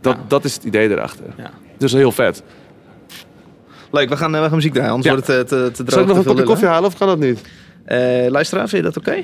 dat, 0.00 0.16
dat 0.28 0.44
is 0.44 0.54
het 0.54 0.64
idee 0.64 0.90
erachter. 0.90 1.34
Dus 1.78 1.92
heel 1.92 2.12
vet. 2.12 2.42
Leuk, 3.90 4.08
we 4.08 4.16
gaan, 4.16 4.34
eh, 4.34 4.40
we 4.40 4.46
gaan 4.46 4.56
muziek 4.56 4.72
draaien, 4.72 4.92
anders 4.92 5.10
wordt 5.10 5.26
het 5.26 5.52
eh, 5.52 5.58
te, 5.58 5.70
te 5.70 5.84
droog. 5.84 5.92
Zal 5.92 6.02
ik 6.02 6.08
nog 6.08 6.16
te 6.16 6.22
een 6.22 6.34
kopje 6.34 6.44
koffie 6.44 6.68
halen 6.68 6.88
of 6.88 6.98
kan 6.98 7.08
dat 7.08 7.18
niet? 7.18 7.40
Eh, 7.88 8.30
luisteraar, 8.30 8.68
vind 8.68 8.84
je 8.84 8.90
dat 8.92 8.96
oké? 8.96 9.22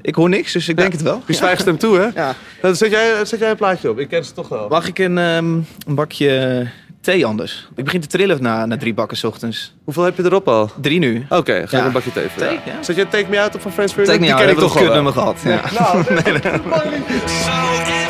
Ik 0.00 0.14
hoor 0.14 0.28
niks, 0.28 0.52
dus 0.52 0.68
ik 0.68 0.76
denk 0.76 0.92
het 0.92 1.02
wel. 1.02 1.22
Je 1.26 1.32
zwijgt 1.32 1.64
hem 1.64 1.78
toe, 1.78 1.98
hè? 1.98 2.06
Ja. 2.22 2.34
Dan 2.60 2.76
zet 2.76 2.90
jij, 2.90 3.24
zet 3.24 3.38
jij 3.38 3.50
een 3.50 3.56
plaatje 3.56 3.90
op. 3.90 3.98
Ik 3.98 4.08
ken 4.08 4.24
ze 4.24 4.32
toch 4.32 4.48
wel. 4.48 4.68
Mag 4.68 4.86
ik 4.88 4.98
een, 4.98 5.18
ehm, 5.18 5.52
een 5.86 5.94
bakje 5.94 6.66
thee 7.00 7.26
anders? 7.26 7.68
Ik 7.76 7.84
begin 7.84 8.00
te 8.00 8.06
trillen 8.06 8.42
na, 8.42 8.66
na 8.66 8.76
drie 8.76 8.94
bakken 8.94 9.16
's 9.16 9.24
ochtends. 9.24 9.74
Hoeveel 9.84 10.02
heb 10.02 10.16
je 10.16 10.24
erop 10.24 10.48
al? 10.48 10.70
Drie 10.80 10.98
nu. 10.98 11.26
Oké, 11.28 11.52
ga 11.54 11.60
ik 11.62 11.70
Ja. 11.70 11.84
een 11.86 11.92
bakje 11.92 12.12
thee 12.12 12.26
voor 12.36 12.42
ja. 12.44 12.58
Zet 12.80 12.96
je 12.96 13.08
Take 13.08 13.26
Me 13.28 13.40
Out 13.40 13.54
op 13.54 13.60
van 13.60 13.72
Friends 13.72 13.92
Take 13.94 14.12
me 14.12 14.18
Die 14.18 14.32
out, 14.34 14.40
ken 14.40 14.50
ik 14.52 14.58
toch 14.58 14.68
een 14.74 14.74
wel. 14.74 14.84
kutnummer 14.84 15.12
gehad. 15.12 15.36
Ja. 15.44 15.60
Nou, 15.78 16.04
dat 16.14 16.26
is 16.44 16.50
een 16.50 16.60
mooi 16.68 16.82
liedje. 16.90 18.01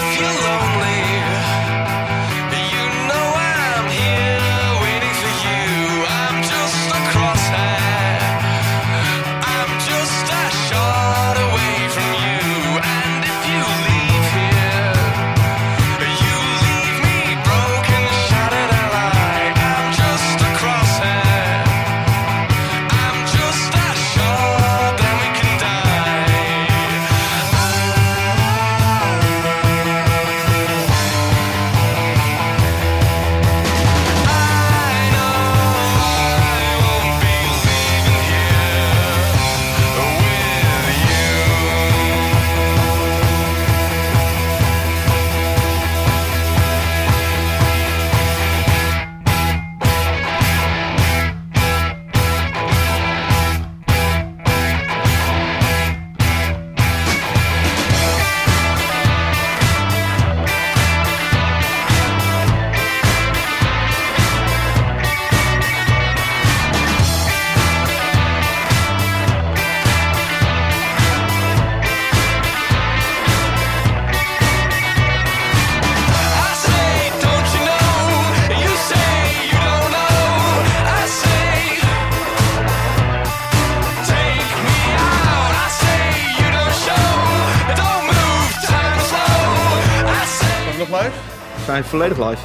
Volledig 91.89 92.19
live. 92.19 92.41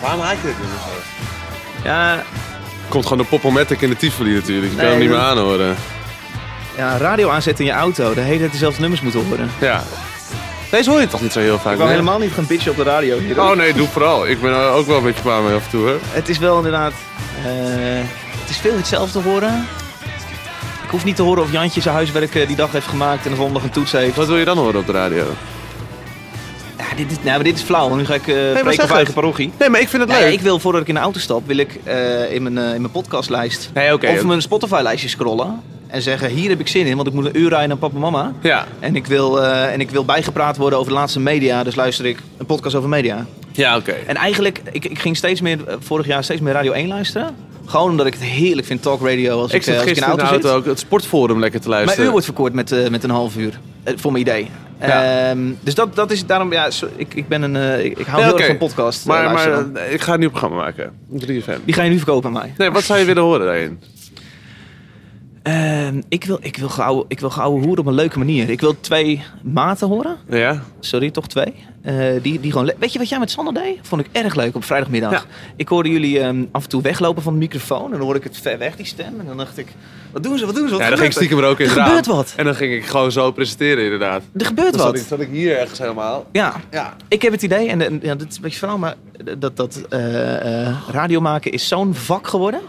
Waarom 0.00 0.20
haak 0.20 0.36
je 0.40 0.46
dit 0.46 0.58
nummer 0.58 0.78
zo? 0.78 1.88
Ja, 1.88 2.22
Komt 2.88 3.02
gewoon 3.06 3.18
de 3.18 3.24
Popomatic 3.28 3.80
in 3.80 3.88
de 3.88 3.96
Tivoli 3.96 4.34
natuurlijk. 4.34 4.70
Je 4.70 4.76
kan 4.76 4.84
Nee, 4.84 4.90
hem 4.94 5.00
niet 5.00 5.10
meer 5.10 5.18
dat- 5.18 5.28
aanhoren. 5.28 5.76
ja, 6.76 6.96
radio 6.96 7.30
aanzetten 7.30 7.64
in 7.64 7.70
je 7.70 7.76
auto. 7.76 8.14
De 8.14 8.20
hele 8.20 8.38
tijd 8.38 8.52
dezelfde 8.52 8.80
nummers 8.80 9.00
moeten 9.02 9.24
horen. 9.26 9.50
Ja. 9.60 9.82
Deze 10.70 10.90
hoor 10.90 11.00
je 11.00 11.06
toch 11.08 11.20
niet 11.20 11.32
zo 11.32 11.40
heel 11.40 11.58
vaak 11.58 11.72
Ik 11.72 11.78
wou 11.78 11.88
meer? 11.90 11.98
helemaal 11.98 12.18
niet 12.18 12.32
gaan 12.32 12.46
bitchen 12.46 12.70
op 12.70 12.76
de 12.76 12.82
radio 12.82 13.18
hier. 13.18 13.40
Oh 13.42 13.56
nee, 13.56 13.72
doe 13.74 13.88
vooral. 13.88 14.26
Ik 14.26 14.40
ben 14.42 14.52
er 14.52 14.68
ook 14.70 14.86
wel 14.86 14.96
een 14.96 15.02
beetje 15.02 15.22
klaar 15.22 15.42
mee 15.42 15.54
af 15.54 15.64
en 15.64 15.70
toe. 15.70 15.86
Hè? 15.86 15.94
Het 16.10 16.28
is 16.28 16.38
wel 16.38 16.56
inderdaad... 16.56 16.92
eh, 17.44 17.48
het 18.40 18.50
is 18.50 18.56
veel 18.56 18.76
hetzelfde 18.76 19.20
horen. 19.20 19.66
Ik 20.84 20.90
hoef 20.90 21.04
niet 21.04 21.16
te 21.16 21.22
horen 21.22 21.42
of 21.42 21.52
Jantje 21.52 21.80
zijn 21.80 21.94
huiswerk 21.94 22.34
eh, 22.34 22.46
die 22.46 22.56
dag 22.56 22.72
heeft 22.72 22.86
gemaakt 22.86 23.24
en 23.24 23.30
de 23.30 23.36
volgende 23.36 23.60
dag 23.60 23.68
een 23.68 23.74
toets 23.74 23.92
heeft. 23.92 24.16
Wat 24.16 24.26
wil 24.26 24.36
je 24.36 24.44
dan 24.44 24.58
horen 24.58 24.80
op 24.80 24.86
de 24.86 24.92
radio? 24.92 25.24
Ja, 26.80 26.96
dit, 26.96 27.10
is, 27.10 27.16
nou, 27.16 27.28
maar 27.34 27.44
dit 27.44 27.56
is 27.56 27.62
flauw, 27.62 27.88
want 27.88 28.00
nu 28.00 28.06
ga 28.06 28.14
ik 28.14 28.28
eh 28.28 28.34
maar 28.62 28.72
spreken 28.72 28.94
eigen 28.94 29.14
parochie. 29.14 29.52
Nee, 29.58 29.68
maar 29.68 29.80
ik 29.80 29.88
vind 29.88 30.02
het 30.02 30.10
Nee, 30.10 30.20
leuk. 30.20 30.32
ik 30.32 30.40
wil 30.40 30.58
voordat 30.58 30.80
ik 30.82 30.88
in 30.88 30.94
de 30.94 31.00
auto 31.00 31.18
stap, 31.18 31.46
wil 31.46 31.56
ik 31.56 31.80
eh, 31.84 32.32
in, 32.32 32.42
mijn, 32.42 32.58
eh, 32.58 32.74
in 32.74 32.80
mijn 32.80 32.92
podcastlijst 32.92 33.70
Nee, 33.74 33.94
of 33.94 34.24
mijn 34.24 34.42
Spotify-lijstje 34.42 35.08
scrollen. 35.08 35.60
En 35.86 36.02
zeggen, 36.02 36.28
hier 36.28 36.48
heb 36.48 36.60
ik 36.60 36.68
zin 36.68 36.86
in, 36.86 36.96
want 36.96 37.08
ik 37.08 37.14
moet 37.14 37.24
een 37.24 37.38
uur 37.38 37.48
rijden 37.48 37.68
naar 37.68 37.76
papa 37.76 37.94
en 37.94 38.00
mama. 38.00 38.32
Ja. 38.40 38.66
En 38.80 38.96
ik, 38.96 39.06
wil, 39.06 39.42
en 39.44 39.80
ik 39.80 39.90
wil 39.90 40.04
bijgepraat 40.04 40.56
worden 40.56 40.78
over 40.78 40.92
de 40.92 40.98
laatste 40.98 41.20
media, 41.20 41.64
dus 41.64 41.74
luister 41.74 42.06
ik 42.06 42.18
een 42.36 42.46
podcast 42.46 42.74
over 42.74 42.88
media. 42.88 43.26
Ja, 43.52 43.76
oké. 43.76 43.92
En 44.06 44.16
eigenlijk, 44.16 44.60
ik, 44.72 44.84
ik 44.84 44.98
ging 44.98 45.16
steeds 45.16 45.40
meer, 45.40 45.58
vorig 45.78 46.06
jaar 46.06 46.24
steeds 46.24 46.40
meer 46.40 46.52
Radio 46.52 46.72
1 46.72 46.88
luisteren. 46.88 47.36
Gewoon 47.70 47.90
omdat 47.90 48.06
ik 48.06 48.12
het 48.12 48.22
heerlijk 48.22 48.66
vind, 48.66 48.82
talk 48.82 49.06
radio, 49.06 49.40
als 49.40 49.52
ik, 49.52 49.60
Ik 49.62 49.66
eh, 49.66 49.74
als 49.80 49.82
ik 49.82 49.88
in 49.88 49.94
de 49.94 50.00
in 50.00 50.16
de 50.16 50.22
auto, 50.22 50.24
auto 50.32 50.48
zit. 50.48 50.56
ook 50.56 50.64
het 50.64 50.78
sportforum 50.78 51.40
lekker 51.40 51.60
te 51.60 51.68
Mijn 51.68 51.78
luisteren. 51.80 52.04
uur 52.04 52.10
wordt 52.10 52.26
verkort 52.26 52.52
met, 52.52 52.72
eh, 52.72 52.88
met 52.88 53.04
een 53.04 53.10
half 53.10 53.36
uur, 53.36 53.60
eh, 53.82 53.94
voor 53.96 54.12
mijn 54.12 54.24
idee. 54.24 54.50
Ja. 54.80 55.28
Ehm, 55.30 55.38
dus 55.60 55.74
dat, 55.74 55.96
dat 55.96 56.10
is 56.10 56.26
daarom, 56.26 56.52
ja, 56.52 56.68
ik, 56.96 57.14
ik 57.14 57.28
ben 57.28 57.42
een, 57.42 57.84
ik, 57.84 57.98
ik 57.98 58.06
hou 58.06 58.22
heel 58.22 58.38
erg 58.38 58.46
van 58.46 58.56
podcast. 58.58 59.06
Maar, 59.06 59.32
maar 59.32 59.90
ik 59.90 60.00
ga 60.00 60.12
een 60.12 60.20
nieuw 60.20 60.30
programma 60.30 60.56
maken. 60.56 60.92
3FM. 61.18 61.58
Die 61.64 61.74
ga 61.74 61.82
je 61.82 61.90
nu 61.90 61.96
verkopen 61.96 62.26
aan 62.26 62.32
mij. 62.32 62.54
Nee, 62.56 62.70
wat 62.70 62.82
zou 62.82 62.98
je 62.98 63.04
willen 63.04 63.22
horen 63.22 63.46
daarin? 63.46 63.80
Ehm, 65.42 66.00
ik, 66.08 66.24
wil, 66.24 66.38
ik, 66.40 66.56
wil 66.56 66.68
gauw, 66.68 67.04
ik 67.08 67.20
wil 67.20 67.30
gauw 67.30 67.50
hoeren 67.50 67.78
op 67.78 67.86
een 67.86 67.94
leuke 67.94 68.18
manier. 68.18 68.50
Ik 68.50 68.60
wil 68.60 68.80
twee 68.80 69.22
maten 69.42 69.88
horen. 69.88 70.16
Ja? 70.28 70.62
Sorry, 70.80 71.10
toch 71.10 71.26
twee. 71.28 71.54
Eh, 71.82 71.94
die, 72.22 72.40
die 72.40 72.52
gewoon 72.52 72.72
Weet 72.78 72.92
je 72.92 72.98
wat 72.98 73.08
jij 73.08 73.18
met 73.18 73.30
Sander 73.30 73.54
deed? 73.54 73.78
Vond 73.82 74.00
ik 74.00 74.08
erg 74.12 74.34
leuk 74.34 74.54
op 74.54 74.64
vrijdagmiddag. 74.64 75.10
Ja. 75.12 75.22
Ik 75.56 75.68
hoorde 75.68 75.88
jullie 75.88 76.20
ehm, 76.20 76.44
af 76.52 76.62
en 76.62 76.68
toe 76.68 76.82
weglopen 76.82 77.22
van 77.22 77.32
de 77.32 77.38
microfoon. 77.38 77.84
En 77.84 77.90
dan 77.90 78.00
hoorde 78.00 78.18
ik 78.18 78.24
het 78.24 78.36
ver 78.36 78.58
weg, 78.58 78.76
die 78.76 78.86
stem. 78.86 79.20
En 79.20 79.26
dan 79.26 79.36
dacht 79.36 79.58
ik, 79.58 79.66
wat 80.12 80.22
doen 80.22 80.38
ze, 80.38 80.46
wat 80.46 80.54
doen 80.54 80.68
ze, 80.68 80.70
wat 80.74 80.82
Ja, 80.82 80.88
dan 80.88 80.96
ging 80.98 81.10
ik 81.10 81.16
stiekem 81.16 81.38
er 81.38 81.44
ook 81.44 81.58
in 81.60 81.66
Er 81.66 81.82
gebeurt 81.82 82.06
wat. 82.06 82.32
En 82.36 82.44
dan 82.44 82.54
ging 82.54 82.72
ik 82.74 82.84
gewoon 82.86 83.12
zo 83.12 83.30
presenteren 83.32 83.84
inderdaad. 83.84 84.22
Er 84.36 84.46
gebeurt 84.46 84.72
Dan 84.76 84.86
wat. 84.86 84.98
zat 84.98 85.20
ik 85.20 85.28
hier 85.30 85.58
ergens 85.58 85.78
helemaal. 85.78 86.26
Ja, 86.32 86.54
Ja. 86.70 86.96
ik 87.08 87.22
heb 87.22 87.32
het 87.32 87.42
idee, 87.42 87.68
en, 87.68 87.80
en 87.82 88.00
ja, 88.02 88.14
dit 88.14 88.28
is 88.30 88.36
een 88.36 88.42
beetje 88.42 88.58
verhaal, 88.58 88.78
maar 88.78 88.94
dat, 89.38 89.56
dat 89.56 89.80
eh, 89.88 90.00
radio 90.90 91.20
maken 91.20 91.52
is 91.52 91.68
zo'n 91.68 91.94
vak 91.94 92.26
geworden. 92.26 92.60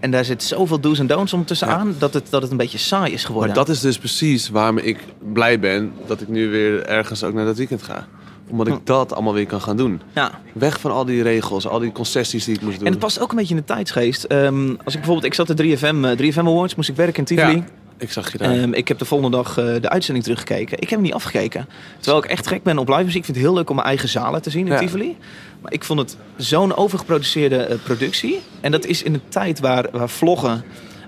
En 0.00 0.10
daar 0.10 0.24
zit 0.24 0.42
zoveel 0.42 0.80
do's 0.80 0.98
en 0.98 1.06
don'ts 1.06 1.32
om 1.32 1.44
tussenaan, 1.44 1.94
dat, 1.98 2.14
het, 2.14 2.26
dat 2.30 2.42
het 2.42 2.50
een 2.50 2.56
beetje 2.56 2.78
saai 2.78 3.12
is 3.12 3.24
geworden. 3.24 3.54
Maar 3.54 3.64
dat 3.64 3.74
is 3.74 3.80
dus 3.80 3.98
precies 3.98 4.48
waarom 4.48 4.78
ik 4.78 4.98
blij 5.32 5.58
ben 5.58 5.92
dat 6.06 6.20
ik 6.20 6.28
nu 6.28 6.48
weer 6.48 6.86
ergens 6.86 7.24
ook 7.24 7.34
naar 7.34 7.44
dat 7.44 7.56
weekend 7.56 7.82
ga. 7.82 8.06
Omdat 8.50 8.66
ik 8.66 8.72
Hm. 8.72 8.78
dat 8.84 9.12
allemaal 9.12 9.32
weer 9.34 9.46
kan 9.46 9.60
gaan 9.60 9.76
doen. 9.76 10.00
Ja. 10.14 10.30
Weg 10.52 10.80
van 10.80 10.90
al 10.90 11.04
die 11.04 11.22
regels, 11.22 11.66
al 11.66 11.78
die 11.78 11.92
concessies 11.92 12.44
die 12.44 12.54
ik 12.54 12.60
moest 12.60 12.76
doen. 12.76 12.86
En 12.86 12.92
het 12.92 13.00
past 13.00 13.20
ook 13.20 13.30
een 13.30 13.36
beetje 13.36 13.54
in 13.54 13.60
de 13.60 13.66
tijdsgeest. 13.66 14.24
Ehm, 14.24 14.68
als 14.68 14.94
ik 14.94 15.00
bijvoorbeeld, 15.00 15.24
ik 15.24 15.34
zat 15.34 15.46
de 15.46 15.54
3FM, 15.54 16.04
eh, 16.04 16.16
3FM 16.16 16.46
Awards, 16.48 16.74
moest 16.74 16.88
ik 16.88 16.96
werken 16.96 17.16
in 17.18 17.24
Tivoli. 17.24 17.56
Ja, 17.56 17.64
ik 17.98 18.12
zag 18.12 18.32
je 18.32 18.38
daar. 18.38 18.52
Ehm, 18.52 18.72
ik 18.72 18.88
heb 18.88 18.98
de 18.98 19.04
volgende 19.04 19.36
dag 19.36 19.58
eh, 19.58 19.64
de 19.80 19.88
uitzending 19.88 20.24
teruggekeken. 20.24 20.72
Ik 20.76 20.80
heb 20.80 20.90
hem 20.90 21.00
niet 21.02 21.12
afgekeken. 21.12 21.68
Terwijl 22.00 22.24
ik 22.24 22.30
echt 22.30 22.46
gek 22.46 22.62
ben 22.62 22.78
op 22.78 22.88
live 22.88 23.00
muziek. 23.04 23.16
Ik 23.18 23.24
vind 23.24 23.36
het 23.36 23.46
heel 23.46 23.54
leuk 23.54 23.68
om 23.70 23.74
mijn 23.76 23.88
eigen 23.88 24.08
zalen 24.08 24.42
te 24.42 24.50
zien 24.50 24.66
in 24.66 24.72
Ja. 24.72 24.78
Tivoli. 24.78 25.16
Maar 25.60 25.72
ik 25.72 25.84
vond 25.84 25.98
het 26.00 26.16
zo'n 26.36 26.76
overgeproduceerde 26.76 27.56
eh, 27.56 27.76
productie. 27.84 28.40
En 28.60 28.70
dat 28.70 28.86
is 28.86 29.02
in 29.02 29.14
een 29.14 29.22
tijd 29.28 29.60
waar, 29.60 29.86
waar 29.92 30.08
vloggen... 30.08 30.64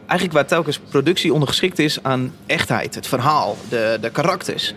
Eigenlijk 0.06 0.40
waar 0.40 0.46
telkens 0.48 0.78
productie 0.88 1.32
ondergeschikt 1.32 1.78
is 1.78 2.02
aan 2.02 2.32
echtheid. 2.46 2.94
Het 2.94 3.06
verhaal, 3.06 3.56
de, 3.68 3.98
de 4.00 4.10
karakters. 4.10 4.74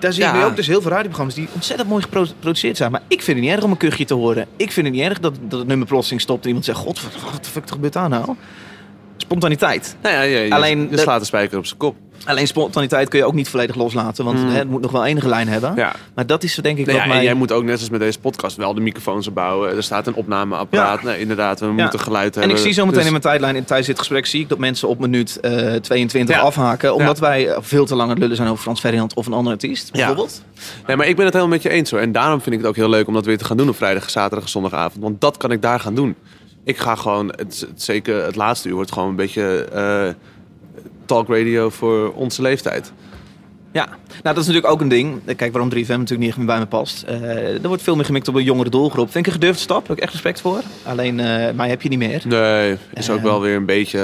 Daar 0.00 0.12
zie 0.12 0.24
je 0.24 0.30
Ja. 0.30 0.44
ook 0.44 0.56
dus 0.56 0.66
heel 0.66 0.80
veel 0.80 0.90
radioprogramma's 0.90 1.34
die 1.34 1.48
ontzettend 1.54 1.88
mooi 1.88 2.02
gepro- 2.02 2.24
geproduceerd 2.24 2.76
zijn. 2.76 2.90
Maar 2.90 3.02
ik 3.08 3.22
vind 3.22 3.36
het 3.36 3.46
niet 3.46 3.54
erg 3.54 3.64
om 3.64 3.70
een 3.70 3.76
kuchje 3.76 4.04
te 4.04 4.14
horen. 4.14 4.46
Ik 4.56 4.72
vind 4.72 4.86
het 4.86 4.94
niet 4.94 5.04
erg 5.04 5.20
dat, 5.20 5.34
dat 5.42 5.58
het 5.58 5.68
nummer 5.68 5.86
plotseling 5.86 6.20
stopt 6.20 6.40
en 6.42 6.46
iemand 6.46 6.64
zegt... 6.64 6.78
God, 6.78 7.02
wat, 7.02 7.32
wat 7.32 7.44
de 7.44 7.50
fuck 7.50 7.70
gebeurt 7.70 7.92
daar 7.92 8.08
nou? 8.08 8.34
Spontaniteit. 9.16 9.96
nou 10.02 10.14
ja, 10.14 10.22
ja, 10.22 10.38
je, 10.38 10.54
alleen 10.54 10.88
je 10.90 10.98
slaat 10.98 11.20
de 11.20 11.26
spijker 11.26 11.58
op 11.58 11.66
zijn 11.66 11.78
kop. 11.78 11.96
Alleen 12.24 12.46
spontaniteit 12.46 13.08
kun 13.08 13.18
je 13.18 13.24
ook 13.24 13.34
niet 13.34 13.48
volledig 13.48 13.76
loslaten. 13.76 14.24
Want 14.24 14.38
Mm. 14.38 14.48
hè, 14.48 14.58
het 14.58 14.68
moet 14.68 14.80
nog 14.82 14.90
wel 14.90 15.04
enige 15.04 15.28
lijn 15.28 15.48
hebben. 15.48 15.72
Ja. 15.76 15.92
Maar 16.14 16.26
dat 16.26 16.42
is 16.42 16.54
denk 16.54 16.78
ik 16.78 16.90
ja, 16.90 17.02
en 17.02 17.08
mijn... 17.08 17.22
jij 17.22 17.34
moet 17.34 17.52
ook 17.52 17.64
net 17.64 17.80
als 17.80 17.90
met 17.90 18.00
deze 18.00 18.18
podcast 18.18 18.56
wel 18.56 18.74
de 18.74 18.80
microfoons 18.80 19.32
bouwen. 19.32 19.76
Er 19.76 19.82
staat 19.82 20.06
een 20.06 20.14
opnameapparaat. 20.14 21.02
Nee, 21.02 21.18
inderdaad, 21.20 21.60
we 21.60 21.66
moeten 21.66 22.00
geluid 22.00 22.34
En 22.34 22.40
hebben. 22.40 22.58
ik 22.58 22.64
zie 22.64 22.72
zo 22.72 22.80
meteen 22.82 22.96
Dus- 22.96 23.04
in 23.06 23.10
mijn 23.10 23.22
tijdlijn, 23.22 23.56
in, 23.56 23.64
tijdens 23.64 23.88
dit 23.88 23.98
gesprek, 23.98 24.26
zie 24.26 24.40
ik 24.40 24.48
dat 24.48 24.58
mensen 24.58 24.88
op 24.88 24.98
minuut 24.98 25.40
eh 25.40 25.74
22 25.74 26.36
Ja. 26.36 26.40
afhaken. 26.42 26.94
Omdat 26.94 27.18
wij 27.18 27.48
eh, 27.48 27.56
veel 27.60 27.84
te 27.86 27.94
lang 27.94 28.02
aan 28.08 28.14
het 28.14 28.18
lullen 28.18 28.36
zijn 28.36 28.48
over 28.48 28.62
Frans 28.62 28.80
Ferdinand 28.80 29.14
of 29.14 29.26
een 29.26 29.32
andere 29.32 29.54
artiest, 29.54 29.92
bijvoorbeeld. 29.92 30.42
Nee, 30.86 30.96
maar 30.96 31.06
ik 31.06 31.16
ben 31.16 31.24
het 31.24 31.34
helemaal 31.34 31.54
met 31.54 31.62
je 31.62 31.68
eens 31.70 31.90
hoor. 31.90 32.00
En 32.00 32.12
daarom 32.12 32.40
vind 32.40 32.54
ik 32.54 32.60
het 32.60 32.68
ook 32.70 32.76
heel 32.76 32.88
leuk 32.88 33.06
om 33.06 33.14
dat 33.14 33.26
weer 33.26 33.38
te 33.38 33.44
gaan 33.44 33.56
doen 33.56 33.68
op 33.68 33.76
vrijdag, 33.76 34.10
zaterdag 34.10 34.44
en 34.44 34.50
zondagavond. 34.50 35.02
Want 35.02 35.20
dat 35.20 35.36
kan 35.36 35.50
ik 35.50 35.62
daar 35.62 35.80
gaan 35.80 35.94
doen. 35.94 36.14
Ik 36.64 36.78
ga 36.78 36.94
gewoon, 36.94 37.26
het, 37.28 37.38
het- 37.68 37.82
zeker 37.82 38.24
het 38.24 38.36
laatste 38.36 38.68
uur 38.68 38.74
wordt 38.74 38.92
gewoon 38.92 39.08
een 39.08 39.16
beetje 39.16 39.64
eh 39.64 40.08
talk 41.12 41.28
radio 41.28 41.68
voor 41.70 42.12
onze 42.12 42.42
leeftijd. 42.42 42.92
Ja, 43.72 43.86
nou 43.86 43.96
dat 44.22 44.36
is 44.36 44.46
natuurlijk 44.46 44.72
ook 44.72 44.80
een 44.80 44.88
ding. 44.88 45.20
Kijk, 45.36 45.52
waarom 45.52 45.70
3FM 45.70 45.74
natuurlijk 45.88 46.18
niet 46.20 46.28
echt 46.28 46.36
meer 46.36 46.46
bij 46.46 46.58
me 46.58 46.66
past. 46.66 47.02
Eh, 47.02 47.62
er 47.62 47.68
wordt 47.68 47.82
veel 47.82 47.96
meer 47.96 48.04
gemikt 48.04 48.28
op 48.28 48.34
een 48.34 48.42
jongere 48.42 48.70
doelgroep. 48.70 49.10
Vind 49.10 49.26
ik 49.26 49.32
een 49.32 49.38
gedurfde 49.40 49.60
stap, 49.62 49.78
daar 49.78 49.88
heb 49.88 49.96
ik 49.96 50.02
echt 50.02 50.12
respect 50.12 50.40
voor. 50.40 50.60
Alleen, 50.82 51.20
eh, 51.20 51.52
mij 51.54 51.68
heb 51.68 51.82
je 51.82 51.88
niet 51.88 51.98
meer. 51.98 52.22
Nee, 52.26 52.76
is 52.94 53.10
ook 53.10 53.16
Eh. 53.18 53.22
wel 53.22 53.40
weer 53.40 53.56
een 53.56 53.66
beetje, 53.66 53.98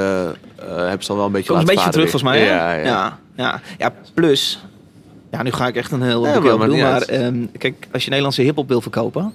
heb 0.66 1.02
ze 1.02 1.10
al 1.10 1.16
wel 1.16 1.26
een 1.26 1.32
beetje 1.32 1.48
Komt 1.52 1.68
een 1.68 1.74
beetje 1.74 1.90
terug 1.90 2.10
volgens 2.10 2.30
mij? 2.32 2.44
Ja, 2.44 2.72
ja. 2.72 2.84
ja. 2.84 3.18
ja. 3.36 3.60
Ja, 3.78 3.92
plus... 4.14 4.62
Ja, 5.30 5.42
nu 5.42 5.50
ga 5.52 5.66
ik 5.66 5.76
echt 5.76 5.92
een 5.92 6.02
heel 6.02 6.26
Ja, 6.26 6.40
maar 6.56 6.68
doen. 6.68 6.78
Maar 6.80 7.02
ehm, 7.02 7.46
kijk, 7.58 7.88
als 7.92 8.02
je 8.02 8.08
Nederlandse 8.08 8.42
hiphop 8.42 8.68
wil 8.68 8.80
verkopen... 8.80 9.32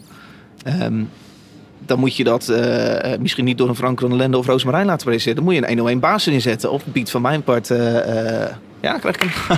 ehm, 0.64 1.02
dan 1.86 2.00
moet 2.00 2.16
je 2.16 2.24
dat 2.24 2.50
eh, 2.50 3.14
eh, 3.14 3.20
misschien 3.20 3.46
niet 3.46 3.58
door 3.58 3.70
een 3.70 3.76
Frank 3.76 4.00
Ronalendo 4.00 4.38
of 4.38 4.46
Roosmarijn 4.46 4.86
laten 4.86 5.06
presenteren. 5.06 5.36
Dan 5.36 5.46
moet 5.46 5.54
je 5.54 5.60
een 5.60 5.68
101 5.68 6.00
baas 6.00 6.26
erin 6.26 6.42
zetten. 6.42 6.72
Of 6.72 6.84
Piet 6.92 7.12
van 7.12 7.22
mijn 7.22 7.44
part... 7.44 7.72
eh, 7.72 8.46
ja, 8.82 8.98
krijg 8.98 9.16
ik 9.16 9.22
hem. 9.48 9.58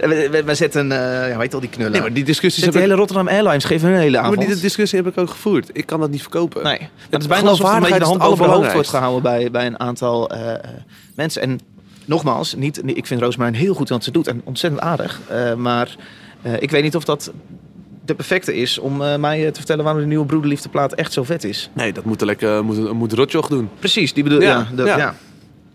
we, 0.10 0.28
we, 0.30 0.44
we 0.44 0.54
zetten, 0.54 0.88
ja, 0.88 1.36
weet 1.36 1.54
al 1.54 1.60
die 1.60 1.68
knullen. 1.68 1.92
Nee, 1.92 2.00
maar 2.00 2.12
die 2.12 2.24
discussies 2.24 2.64
Zet 2.64 2.72
de 2.72 2.78
ik, 2.78 2.84
hele 2.84 2.96
Rotterdam 2.96 3.28
Airlines, 3.28 3.64
geven 3.64 3.88
een 3.88 3.98
hele 3.98 4.16
maar 4.16 4.26
avond. 4.26 4.46
die 4.46 4.56
discussie 4.56 4.98
heb 4.98 5.12
ik 5.12 5.18
ook 5.18 5.30
gevoerd. 5.30 5.70
Ik 5.72 5.86
kan 5.86 6.00
dat 6.00 6.10
niet 6.10 6.20
verkopen. 6.20 6.62
Nee, 6.62 6.88
het 7.10 7.20
is 7.22 7.28
bijna 7.28 7.48
alsof 7.48 7.78
de 7.80 8.04
hand 8.04 8.18
boven 8.18 8.44
het 8.44 8.54
hoofd 8.54 8.72
wordt 8.72 8.88
gehouden 8.88 9.22
bij, 9.22 9.50
bij 9.50 9.66
een 9.66 9.80
aantal 9.80 10.30
mensen. 11.14 11.42
En 11.42 11.60
nogmaals, 12.04 12.54
niet, 12.54 12.80
ik 12.84 13.06
vind 13.06 13.20
Roosmarijn 13.20 13.54
heel 13.54 13.74
goed 13.74 13.88
wat 13.88 14.04
ze 14.04 14.10
doet 14.10 14.26
en 14.26 14.40
ontzettend 14.44 14.82
aardig. 14.82 15.20
Maar 15.56 15.96
ik 16.58 16.70
weet 16.70 16.82
niet 16.82 16.96
of 16.96 17.04
dat 17.04 17.32
de 18.06 18.14
perfecte 18.14 18.54
is 18.56 18.78
om 18.78 19.02
eh, 19.02 19.16
mij 19.16 19.40
eh, 19.46 19.50
te 19.50 19.58
vertellen 19.58 19.84
waarom 19.84 20.02
de 20.02 20.08
nieuwe 20.08 20.26
Broederliefdeplaat 20.26 20.92
echt 20.92 21.12
zo 21.12 21.22
vet 21.22 21.44
is. 21.44 21.70
Nee, 21.72 21.92
dat 21.92 22.04
moet, 22.04 22.20
lekker, 22.20 22.64
moet, 22.64 22.92
moet 22.92 23.12
Rotjoch 23.12 23.48
doen. 23.48 23.68
Precies, 23.78 24.12
die 24.12 24.22
bedoel 24.22 24.40
Ja, 24.42 24.48
ja. 24.48 24.66
dat- 24.74 24.86
ja. 24.86 24.96
ja. 24.98 25.14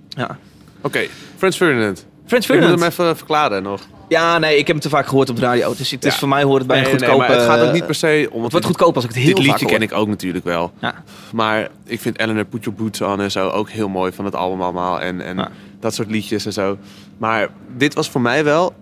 ja. 0.10 0.38
Oké, 0.82 1.00
Frans 1.38 1.56
Ferdinand. 1.58 1.98
Frans 1.98 2.06
Ik 2.26 2.32
moet 2.32 2.46
Ferdinand. 2.46 2.80
hem 2.80 2.90
even 2.90 3.18
verklaren 3.18 3.64
nog. 3.64 3.82
Ja, 4.10 4.38
nee, 4.38 4.52
ik 4.52 4.58
heb 4.58 4.68
hem 4.68 4.80
te 4.80 4.90
vaak 4.90 5.06
gehoord 5.08 5.30
op 5.30 5.36
de 5.36 5.42
radio. 5.42 5.74
Dus 5.78 5.92
het 5.92 6.06
is 6.06 6.14
Ja. 6.14 6.20
voor 6.20 6.28
mij 6.28 6.44
hoort 6.44 6.58
het 6.58 6.68
bij 6.68 6.78
een 6.78 6.84
Nee, 6.84 6.92
goedkope... 6.92 7.24
het 7.32 7.42
gaat 7.42 7.62
ook 7.62 7.72
niet 7.72 7.80
eh, 7.82 7.86
per 7.86 7.96
se 7.96 8.28
om... 8.32 8.44
Het 8.44 8.52
wordt 8.52 8.66
goedkoop 8.68 8.96
als 8.96 9.04
ik 9.04 9.10
het 9.10 9.20
heel 9.20 9.28
Dit 9.28 9.36
vaak 9.38 9.46
liedje 9.46 9.66
hoor. 9.66 9.74
ken 9.74 9.82
ik 9.82 9.94
ook 9.94 10.08
natuurlijk 10.08 10.46
wel. 10.46 10.72
Ja. 10.80 11.04
Maar 11.34 11.70
ik 11.86 12.00
vind 12.02 12.20
Eleanor 12.20 12.46
Put 12.46 12.64
Your 12.64 12.80
Boots 12.80 13.02
On 13.02 13.22
en 13.22 13.32
zo 13.32 13.50
ook 13.50 13.70
heel 13.70 13.90
mooi 13.90 14.12
van 14.12 14.26
het 14.26 14.36
album 14.36 14.62
allemaal. 14.62 15.02
En, 15.02 15.22
en 15.22 15.38
Ja. 15.38 15.52
dat 15.80 15.94
soort 15.94 16.12
liedjes 16.12 16.46
en 16.46 16.54
zo. 16.54 16.78
Maar 17.18 17.50
dit 17.78 17.94
was 17.94 18.10
voor 18.10 18.22
mij 18.22 18.44
wel... 18.44 18.74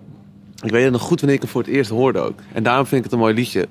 Ik 0.62 0.70
weet 0.70 0.82
het 0.82 0.92
nog 0.92 1.02
goed 1.02 1.18
wanneer 1.20 1.36
ik 1.36 1.42
hem 1.42 1.50
voor 1.52 1.62
het 1.62 1.70
eerst 1.70 1.90
hoorde 1.90 2.18
ook. 2.18 2.38
En 2.52 2.62
daarom 2.62 2.86
vind 2.86 2.96
ik 2.98 3.04
het 3.04 3.12
een 3.12 3.18
mooi 3.18 3.34
liedje. 3.34 3.68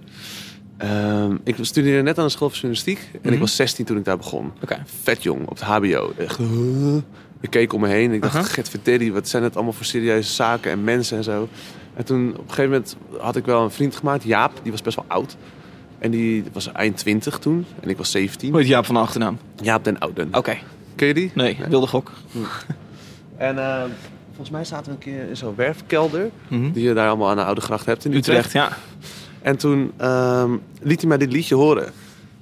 Ehm, 0.78 1.36
ik 1.44 1.56
studeerde 1.62 2.02
net 2.04 2.18
aan 2.18 2.26
de 2.26 2.32
school 2.32 2.50
van 2.50 2.58
journalistiek. 2.60 3.10
En 3.14 3.20
ik 3.24 3.30
Mhm. 3.32 3.40
was 3.40 3.56
16 3.56 3.86
toen 3.86 3.98
ik 3.98 4.06
daar 4.06 4.18
begon. 4.18 4.52
Oké. 4.64 4.82
Vet 5.04 5.24
jong, 5.24 5.42
op 5.48 5.50
het 5.60 5.62
hbo. 5.62 6.14
Echt... 6.18 6.38
huh. 6.38 6.96
Ik 7.42 7.50
keek 7.50 7.74
om 7.74 7.82
me 7.82 7.88
heen 7.88 8.10
en 8.10 8.16
ik 8.16 8.22
dacht, 8.22 8.36
Aha. 8.36 8.44
get 8.44 8.70
verteddy, 8.70 9.12
wat 9.12 9.28
zijn 9.28 9.44
het 9.44 9.56
allemaal 9.56 9.74
voor 9.74 9.86
serieuze 9.86 10.32
zaken 10.34 10.72
en 10.72 10.84
mensen 10.84 11.18
en 11.18 11.24
zo. 11.24 11.48
En 11.96 12.06
toen 12.06 12.30
op 12.32 12.38
een 12.38 12.44
gegeven 12.50 12.64
moment 12.72 12.96
had 13.20 13.36
ik 13.36 13.46
wel 13.46 13.64
een 13.64 13.72
vriend 13.72 13.96
gemaakt, 13.96 14.24
Jaap, 14.24 14.52
die 14.64 14.72
was 14.72 14.82
best 14.82 14.96
wel 14.96 15.06
oud. 15.08 15.36
En 16.00 16.12
die 16.12 16.44
was 16.54 16.72
eind 16.72 16.98
20 16.98 17.40
toen 17.40 17.66
en 17.80 17.90
ik 17.90 17.98
was 17.98 18.12
17. 18.12 18.50
Hoe 18.50 18.60
heet 18.60 18.68
Jaap 18.70 18.86
van 18.86 18.96
de 18.96 19.02
achternaam? 19.02 19.38
Jaap 19.62 19.84
den 19.84 20.00
Ouden. 20.00 20.30
Oké. 20.32 20.58
Ken 20.96 21.08
je 21.08 21.14
die? 21.14 21.32
Nee, 21.36 21.58
wilde 21.70 21.88
gok. 21.88 22.12
En 23.38 23.58
eh, 23.58 23.84
volgens 24.40 24.58
mij 24.58 24.66
zaten 24.66 24.86
we 24.86 24.92
een 24.92 25.14
keer 25.14 25.30
in 25.30 25.38
zo'n 25.38 25.56
werfkelder, 25.56 26.30
Mhm. 26.48 26.72
die 26.72 26.84
je 26.88 26.94
daar 26.94 27.08
allemaal 27.08 27.30
aan 27.30 27.36
de 27.36 27.44
Oude 27.44 27.62
Gracht 27.62 27.86
hebt 27.86 28.06
in 28.06 28.14
Utrecht. 28.14 28.46
Utrecht, 28.46 28.52
ja. 28.72 28.78
En 29.42 29.58
toen 29.58 29.92
ehm, 29.98 30.52
liet 30.82 31.00
hij 31.00 31.08
mij 31.10 31.18
dit 31.18 31.32
liedje 31.32 31.56
horen. 31.56 31.92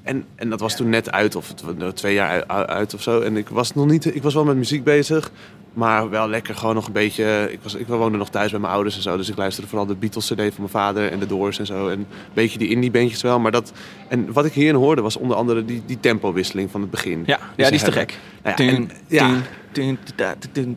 En, 0.08 0.26
en 0.36 0.50
dat 0.50 0.60
was 0.60 0.76
toen 0.76 0.90
net 0.90 1.12
uit, 1.12 1.36
of 1.36 1.48
het 1.48 1.62
was 1.62 1.94
twee 1.94 2.14
jaar 2.14 2.46
uit 2.48 2.94
of 2.94 3.02
zo. 3.02 3.22
En 3.22 3.38
ik 3.38 3.50
was 3.50 3.74
nog 3.74 3.88
niet, 3.88 4.16
ik 4.16 4.24
was 4.24 4.34
wel 4.34 4.46
met 4.46 4.56
muziek 4.56 4.84
bezig. 4.84 5.32
Maar 5.74 6.10
wel 6.10 6.30
lekker 6.30 6.56
gewoon 6.56 6.76
nog 6.76 6.86
een 6.88 6.92
beetje. 6.94 7.48
Ik, 7.52 7.60
was, 7.64 7.76
ik 7.76 7.88
woonde 7.88 8.18
nog 8.18 8.30
thuis 8.30 8.52
bij 8.52 8.60
mijn 8.60 8.74
ouders 8.74 8.96
en 8.96 9.02
zo. 9.02 9.18
Dus 9.18 9.30
ik 9.30 9.38
luisterde 9.38 9.70
vooral 9.70 9.88
de 9.88 9.96
Beatles 9.96 10.26
CD 10.26 10.36
van 10.36 10.52
mijn 10.58 10.70
vader 10.70 11.12
en 11.12 11.20
de 11.20 11.26
Doors 11.26 11.60
en 11.60 11.66
zo. 11.66 11.88
En 11.88 12.00
een 12.00 12.06
beetje 12.34 12.58
die 12.60 12.70
indie 12.70 12.92
bandjes 12.92 13.22
wel. 13.22 13.40
Maar 13.40 13.52
dat, 13.52 13.72
en 14.08 14.34
wat 14.34 14.46
ik 14.46 14.54
hierin 14.54 14.76
hoorde 14.76 15.02
was 15.02 15.18
onder 15.18 15.38
andere 15.38 15.66
die, 15.66 15.84
die 15.86 16.00
tempowisseling 16.00 16.72
van 16.72 16.82
het 16.82 16.90
begin. 16.90 17.24
Ja, 17.26 17.40
ja 17.56 17.64
ze 17.64 17.72
die 17.72 17.80
is 17.80 17.86
te 17.86 17.92
gek. 17.92 18.18
Ja, 18.44 18.56
en, 18.56 18.92
ja, 19.08 19.42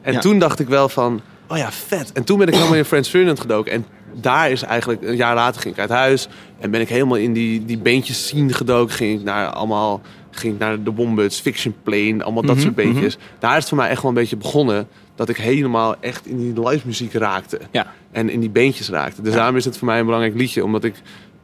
Ja. 0.05 0.19
toen 0.21 0.39
dacht 0.39 0.61
ik 0.61 0.69
wel 0.69 0.89
van, 0.89 1.21
oh 1.49 1.57
ja, 1.57 1.73
vet. 1.73 2.13
En 2.13 2.25
toen 2.25 2.39
ben 2.39 2.49
ik 2.49 2.55
helemaal 2.55 2.77
in 2.77 2.85
Friends 2.85 3.09
Ferdinand 3.09 3.41
gedoken. 3.41 3.73
En 3.73 3.85
daar 4.15 4.51
is 4.51 4.63
eigenlijk, 4.63 5.03
een 5.03 5.17
jaar 5.17 5.35
later 5.35 5.61
ging 5.61 5.75
ik 5.75 5.81
uit 5.81 5.91
huis. 5.91 6.29
En 6.59 6.71
ben 6.71 6.81
ik 6.81 6.89
helemaal 6.89 7.17
in 7.17 7.33
die, 7.33 7.65
die 7.65 7.79
beentjes 7.79 8.27
scene 8.27 8.53
gedoken. 8.53 8.95
Ging 8.95 9.19
ik 9.19 9.25
naar 9.25 9.47
allemaal, 9.47 10.01
ging 10.31 10.55
ik 10.55 10.59
naar 10.61 10.83
de 10.83 10.93
Wombats, 10.93 11.41
Fiction 11.41 11.75
Plane, 11.83 12.23
allemaal 12.23 12.43
dat 12.43 12.55
Mhm, 12.55 12.65
soort 12.65 12.75
beentjes. 12.75 13.19
Daar 13.39 13.51
is 13.51 13.57
het 13.57 13.69
voor 13.69 13.79
mij 13.79 13.89
echt 13.89 14.03
wel 14.03 14.11
een 14.11 14.17
beetje 14.17 14.37
begonnen. 14.37 14.89
Dat 15.15 15.29
ik 15.29 15.37
helemaal 15.37 15.97
echt 16.01 16.27
in 16.27 16.39
die 16.39 16.69
live 16.69 16.87
muziek 16.87 17.13
raakte. 17.13 17.61
Ja. 17.71 17.93
En 18.11 18.31
in 18.31 18.41
die 18.41 18.51
beentjes 18.51 18.89
raakte. 18.89 19.23
Dus 19.23 19.35
daarom 19.35 19.57
is 19.57 19.65
het 19.65 19.79
voor 19.79 19.87
mij 19.87 19.99
een 19.99 20.05
belangrijk 20.05 20.35
liedje. 20.35 20.65
Omdat 20.65 20.85
ik 20.85 20.95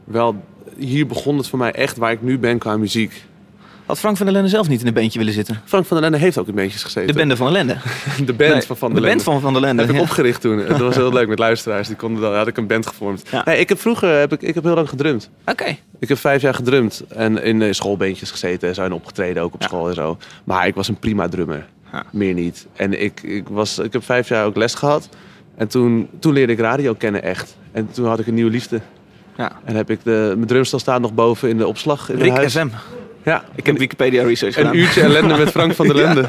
wel, 0.05 0.45
hier 0.79 1.07
begon 1.07 1.37
het 1.37 1.49
voor 1.49 1.59
mij 1.59 1.73
echt 1.73 1.97
waar 1.97 2.13
ik 2.13 2.23
nu 2.23 2.39
ben 2.39 2.59
qua 2.59 2.77
muziek. 2.77 3.25
Had 3.87 3.99
Frank 3.99 4.17
van 4.17 4.27
der 4.27 4.35
Lende 4.35 4.51
zelf 4.51 4.69
niet 4.69 4.81
in 4.81 4.87
een 4.87 4.93
bandje 4.95 5.19
willen 5.19 5.35
zitten? 5.35 5.61
Frank 5.65 5.87
van 5.87 5.97
der 6.01 6.11
Lende 6.11 6.25
heeft 6.25 6.39
ook 6.39 6.49
in 6.49 6.55
beentjes 6.55 6.83
gezeten. 6.83 7.07
De 7.07 7.13
bende 7.19 7.37
van 7.37 7.47
der 7.47 7.55
Lende. 7.55 7.77
De 8.25 8.33
band 8.33 8.53
Nee, 8.53 8.63
van 8.63 8.77
Van 8.77 8.89
de 8.89 8.95
der 9.01 9.03
band 9.03 9.05
Lende. 9.05 9.23
van 9.23 9.41
Van 9.41 9.53
der 9.53 9.63
Lende. 9.63 9.83
heb 9.83 9.91
ik 9.91 9.97
ja. 9.97 10.03
opgericht 10.03 10.41
toen. 10.41 10.65
Dat 10.69 10.79
was 10.79 10.95
heel 10.97 11.13
leuk 11.13 11.29
met 11.29 11.39
luisteraars. 11.39 11.87
Die 11.89 11.97
konden 11.97 12.23
dan, 12.23 12.35
had 12.35 12.47
ik 12.47 12.57
een 12.57 12.67
band 12.67 12.87
gevormd. 12.87 13.23
Ja. 13.31 13.43
Nee, 13.45 13.59
ik 13.59 13.69
heb 13.69 13.81
vroeger 13.81 14.19
heb 14.19 14.33
ik, 14.33 14.43
ik 14.43 14.55
heb 14.55 14.65
heel 14.65 14.75
lang 14.75 14.89
gedrumd. 14.89 15.31
Oké. 15.47 15.77
Ik 15.99 16.09
heb 16.09 16.19
vijf 16.19 16.43
jaar 16.43 16.55
gedrumd 16.55 17.05
en 17.09 17.43
in 17.43 17.63
eh, 17.63 17.73
schoolbeentjes 17.73 18.31
gezeten 18.31 18.69
en 18.69 18.75
zo 18.75 18.83
en 18.83 18.93
opgetreden 18.93 19.43
ook 19.43 19.55
op 19.55 19.61
Ja. 19.61 19.67
school 19.67 19.89
en 19.89 19.95
zo. 19.95 20.19
Maar 20.45 20.67
ik 20.67 20.75
was 20.75 20.89
een 20.89 20.99
prima 20.99 21.29
drummer. 21.29 21.67
Meer 22.13 22.35
niet. 22.35 22.67
En 22.77 23.03
ik, 23.03 23.23
ik, 23.23 23.49
was, 23.49 23.79
ik 23.79 23.93
heb 23.93 24.05
vijf 24.05 24.29
jaar 24.29 24.45
ook 24.47 24.57
les 24.57 24.75
gehad. 24.75 25.09
En 25.57 25.69
toen, 25.69 26.09
toen 26.19 26.33
leerde 26.33 26.53
ik 26.53 26.59
radio 26.59 26.95
kennen 26.95 27.23
echt. 27.23 27.57
En 27.73 27.89
toen 27.91 28.07
had 28.07 28.19
ik 28.19 28.27
een 28.27 28.35
nieuwe 28.35 28.51
liefde. 28.51 28.81
Ja. 29.37 29.53
En 29.65 29.75
heb 29.77 29.91
ik 29.91 29.99
de, 30.03 30.33
mijn 30.37 30.47
drumstel 30.47 30.79
staat 30.79 31.01
nog 31.01 31.15
boven 31.15 31.49
in 31.49 31.57
de 31.57 31.67
opslag 31.67 32.11
in 32.11 32.19
Rick 32.19 32.31
huis. 32.33 32.53
FM. 32.53 32.69
Ja, 33.27 33.45
Ik 33.55 33.67
heb 33.67 33.79
Wikipedia 33.79 34.23
research 34.25 34.55
gedaan. 34.55 34.73
een 34.73 34.79
uurtje 34.79 35.03
ellende 35.03 35.37
met 35.37 35.51
Frank 35.51 35.75
van 35.75 35.87
der 35.87 35.97
Ja. 36.01 36.03
Lende. 36.05 36.29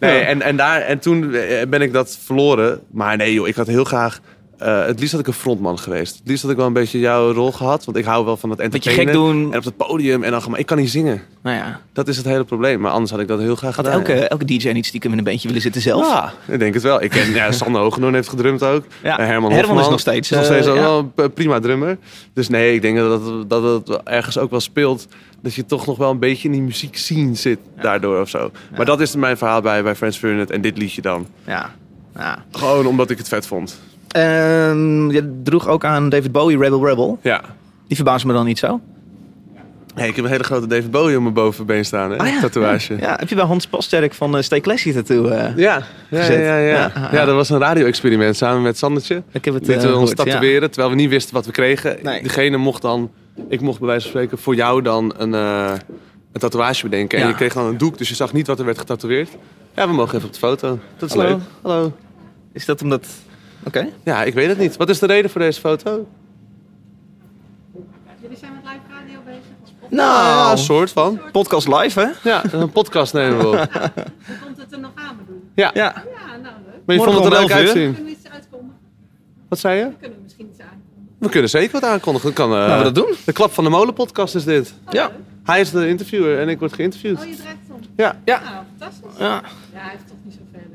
Nee, 0.00 0.18
en, 0.20 0.42
en, 0.42 0.56
daar, 0.56 0.80
en 0.80 0.98
toen 0.98 1.34
eh, 1.34 1.66
ben 1.68 1.82
ik 1.82 1.92
dat 1.92 2.18
verloren. 2.24 2.80
Maar 2.90 3.16
nee 3.16 3.32
joh, 3.32 3.48
ik 3.48 3.54
had 3.54 3.66
heel 3.66 3.84
graag... 3.84 4.20
eh, 4.58 4.84
het 4.86 4.98
liefst 4.98 5.12
had 5.12 5.20
ik 5.20 5.26
een 5.26 5.32
frontman 5.32 5.78
geweest. 5.78 6.18
Het 6.18 6.28
liefst 6.28 6.42
had 6.42 6.50
ik 6.50 6.56
wel 6.56 6.66
een 6.66 6.72
beetje 6.72 6.98
jouw 6.98 7.32
rol 7.32 7.52
gehad. 7.52 7.84
Want 7.84 7.96
ik 7.96 8.04
hou 8.04 8.24
wel 8.24 8.36
van 8.36 8.50
het 8.50 8.58
Beetje 8.58 8.90
entertainen. 8.90 9.14
gek 9.14 9.22
doen. 9.22 9.52
En 9.52 9.58
op 9.58 9.64
het 9.64 9.76
podium. 9.76 10.22
En 10.22 10.30
dan, 10.30 10.42
maar 10.50 10.58
ik 10.58 10.66
kan 10.66 10.76
niet 10.76 10.90
zingen. 10.90 11.22
Nou 11.42 11.56
ja. 11.56 11.80
Dat 11.92 12.08
is 12.08 12.16
het 12.16 12.26
hele 12.26 12.44
probleem. 12.44 12.80
Maar 12.80 12.90
anders 12.90 13.10
had 13.10 13.20
ik 13.20 13.28
dat 13.28 13.38
heel 13.40 13.56
graag 13.56 13.76
Had 13.76 13.84
gedaan. 13.86 14.00
elke, 14.04 14.12
elke 14.28 14.44
DJ 14.44 14.68
niet 14.68 14.86
stiekem 14.86 15.12
in 15.12 15.18
een 15.18 15.24
bandje 15.24 15.46
willen 15.46 15.62
zitten 15.62 15.80
zelf? 15.82 16.06
Ja, 16.08 16.32
ik 16.46 16.58
denk 16.58 16.74
het 16.74 16.82
wel. 16.82 17.02
Ik 17.02 17.10
ken 17.10 17.32
ja, 17.34 17.52
Sander 17.52 17.80
Hoogendoorn 17.80 18.14
heeft 18.14 18.28
gedrumd 18.28 18.62
ook. 18.62 18.84
Ja. 19.02 19.18
Eh, 19.18 19.26
Herman, 19.26 19.50
Herman 19.50 19.58
Hofman 19.76 19.80
is 19.84 19.88
nog 19.90 20.00
steeds, 20.00 20.30
nog 20.30 20.44
steeds 20.44 20.66
ja. 20.66 20.72
wel 20.72 21.12
een 21.16 21.32
prima 21.32 21.60
drummer. 21.60 21.98
Dus 22.34 22.48
nee, 22.48 22.74
ik 22.74 22.82
denk 22.82 22.96
dat 22.96 23.20
het, 23.26 23.50
dat 23.50 23.62
het 23.88 24.02
ergens 24.04 24.38
ook 24.38 24.50
wel 24.50 24.60
speelt. 24.60 25.06
Dat 25.42 25.54
je 25.54 25.66
toch 25.66 25.86
nog 25.86 25.96
wel 25.96 26.10
een 26.10 26.18
beetje 26.18 26.48
in 26.48 26.52
die 26.54 26.62
muziek 26.62 26.96
scene 26.96 27.34
zit 27.34 27.58
daardoor 27.80 28.20
of 28.20 28.28
zo. 28.28 28.50
Maar 28.76 28.86
dat 28.86 29.00
is 29.00 29.16
mijn 29.16 29.36
verhaal 29.36 29.60
bij, 29.60 29.82
bij 29.82 29.94
Friends 29.94 30.18
Furnet 30.18 30.50
en 30.50 30.60
dit 30.60 30.78
liedje 30.78 31.02
dan. 31.02 31.26
Ja. 31.46 31.74
ja. 32.16 32.44
Gewoon 32.52 32.86
omdat 32.86 33.10
ik 33.10 33.18
het 33.18 33.28
vet 33.28 33.46
vond. 33.46 33.80
Ehm, 34.08 35.10
je 35.10 35.40
droeg 35.42 35.68
ook 35.68 35.84
aan 35.84 36.08
David 36.08 36.32
Bowie 36.32 36.58
Rebel 36.58 36.86
Rebel. 36.86 37.18
Ja. 37.22 37.40
Die 37.86 37.96
verbaast 37.96 38.24
me 38.24 38.32
dan 38.32 38.46
niet 38.46 38.58
zo. 38.58 38.80
Hey, 39.94 40.08
ik 40.08 40.16
heb 40.16 40.24
een 40.24 40.30
hele 40.30 40.44
grote 40.44 40.66
David 40.66 40.90
Bowie 40.90 41.16
op 41.16 41.22
mijn 41.22 41.34
bovenbeen 41.34 41.84
staan, 41.84 42.10
hè? 42.10 42.16
Ah, 42.18 42.28
ja. 42.28 42.40
Tatoeage. 42.40 42.96
Ja. 43.00 43.16
heb 43.18 43.28
je 43.28 43.34
bij 43.34 43.44
Hans 43.44 43.66
Pasterk 43.66 44.14
van 44.14 44.36
uh, 44.36 44.42
Stay 44.42 44.60
Classy 44.60 44.92
Tattoo? 44.92 45.26
eh, 45.26 45.38
Ja, 45.38 45.54
ja, 45.56 45.82
ja, 46.08 46.18
Gezet. 46.18 46.38
ja, 46.38 46.56
ja. 46.56 46.66
Ja, 46.66 46.76
Ja, 46.76 46.90
ah, 46.94 47.12
ah. 47.20 47.26
dat 47.26 47.34
was 47.34 47.50
een 47.50 47.58
radio-experiment 47.58 48.36
samen 48.36 48.62
met 48.62 48.78
Sandertje. 48.78 49.22
Ik 49.32 49.44
heb 49.44 49.54
het 49.54 49.66
Lieten 49.66 49.86
eh, 49.88 49.92
we 49.94 49.98
ons 50.00 50.10
gehoord, 50.10 50.30
tatoeëren, 50.30 50.70
terwijl 50.70 50.90
we 50.94 51.00
niet 51.00 51.10
wisten 51.10 51.34
wat 51.34 51.46
we 51.46 51.52
kregen. 51.52 51.96
Nee. 52.02 52.22
Degene 52.22 52.56
mocht 52.56 52.82
dan, 52.82 53.10
ik 53.48 53.60
mocht 53.60 53.78
bij 53.78 53.88
wijze 53.88 54.02
van 54.02 54.10
spreken 54.10 54.38
voor 54.38 54.54
jou 54.54 54.82
dan 54.82 55.14
een, 55.16 55.34
eh, 55.34 55.72
een 56.32 56.40
tatoeage 56.40 56.82
bedenken. 56.88 57.18
En 57.18 57.28
je 57.28 57.34
kreeg 57.34 57.52
dan 57.52 57.66
een 57.66 57.78
doek, 57.78 57.98
dus 57.98 58.08
je 58.08 58.14
zag 58.14 58.32
niet 58.32 58.46
wat 58.46 58.58
er 58.58 58.64
werd 58.64 58.78
getatoeëerd. 58.78 59.28
Ja, 59.74 59.86
we 59.88 59.92
mogen 59.94 60.14
even 60.16 60.26
op 60.26 60.32
de 60.32 60.38
foto. 60.38 60.78
Dat 60.96 61.08
is 61.10 61.16
Hallo. 61.16 61.28
leuk. 61.30 61.40
Hallo. 61.62 61.92
Is 62.52 62.64
dat 62.64 62.82
omdat... 62.82 63.06
Oké. 63.64 63.88
Ja, 64.04 64.24
ik 64.24 64.34
weet 64.34 64.48
het 64.48 64.58
niet. 64.58 64.76
Wat 64.76 64.88
is 64.88 64.98
de 64.98 65.06
reden 65.06 65.30
voor 65.30 65.40
deze 65.40 65.60
foto? 65.60 66.06
Jullie 68.22 68.36
zijn 68.36 68.52
met 68.52 68.62
live 68.64 68.80
radio 68.90 69.18
bezig. 69.24 69.88
Nou, 69.90 70.50
een 70.50 70.58
soort 70.58 70.90
van. 70.90 71.20
podcast 71.32 71.68
live, 71.68 72.00
hè? 72.00 72.28
Ja, 72.30 72.42
een 72.52 72.70
podcast 72.70 73.12
nemen 73.12 73.38
we 73.38 73.46
op. 73.46 73.54
Hoe 74.26 74.36
komt 74.44 74.56
het 74.58 74.72
er 74.72 74.80
nog 74.80 74.90
aan 74.94 75.16
bedoelen? 75.18 75.44
Ja, 75.54 75.70
Ja. 75.74 75.82
Ja, 75.84 75.92
nou 76.30 76.42
leuk. 76.42 76.80
maar 76.86 76.96
je 76.96 77.02
Morgen 77.02 77.12
vond 77.12 77.24
het 77.24 77.34
er 77.34 77.40
leuk 77.40 77.50
11 77.50 77.50
uur. 77.50 77.56
uitzien. 77.66 77.94
Kunnen 77.94 78.04
we 78.12 78.18
iets 78.20 78.30
uitkomen? 78.30 78.74
Wat 79.48 79.58
zei 79.58 79.78
je? 79.78 79.84
Kunnen 80.00 80.16
we 80.18 80.22
misschien 80.22 80.46
iets 80.50 80.60
aankomen? 80.60 80.67
We 81.18 81.28
kunnen 81.28 81.50
zeker 81.50 81.72
wat 81.80 81.84
aankondigen. 81.90 82.32
Kan, 82.32 82.50
eh, 82.52 82.56
Laten 82.58 82.78
we 82.78 82.84
dat 82.84 82.94
doen. 82.94 83.14
De 83.24 83.32
Klap 83.32 83.52
van 83.52 83.64
de 83.64 83.70
Molen 83.70 83.94
podcast 83.94 84.34
is 84.34 84.44
dit. 84.44 84.74
Ja. 84.90 85.10
Hij 85.44 85.60
is 85.60 85.70
de 85.70 85.88
interviewer 85.88 86.38
en 86.40 86.48
ik 86.48 86.58
word 86.58 86.72
geïnterviewd. 86.72 87.18
Oh, 87.20 87.26
je 87.26 87.36
draait 87.36 87.56
het 87.66 87.74
om. 87.76 87.80
Ja, 87.96 88.16
Ja. 88.24 88.40
Nou, 88.40 88.54
fantastisch. 88.78 89.18
ja. 89.18 89.24
Ja, 89.26 89.42
hij 89.72 89.90
heeft 89.90 90.02
toch 90.08 90.16
niet 90.24 90.38
zoveel, 90.38 90.70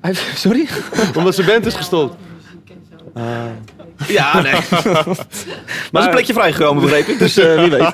hè? 0.00 0.14
Sorry? 0.36 0.68
omdat 1.18 1.34
zijn 1.34 1.46
band 1.46 1.66
is 1.66 1.74
gestopt. 1.74 2.16
Muziek 2.36 2.70
en 2.70 2.98
zo. 4.06 4.12
Ja, 4.12 4.40
nee. 4.40 4.52
maar 5.92 6.00
is 6.00 6.04
een 6.04 6.10
plekje 6.10 6.32
vrijgekomen, 6.32 6.82
begreep 6.82 7.06
ik. 7.06 7.18
Dus 7.18 7.36
eh, 7.36 7.60
wie 7.60 7.70
weet. 7.70 7.92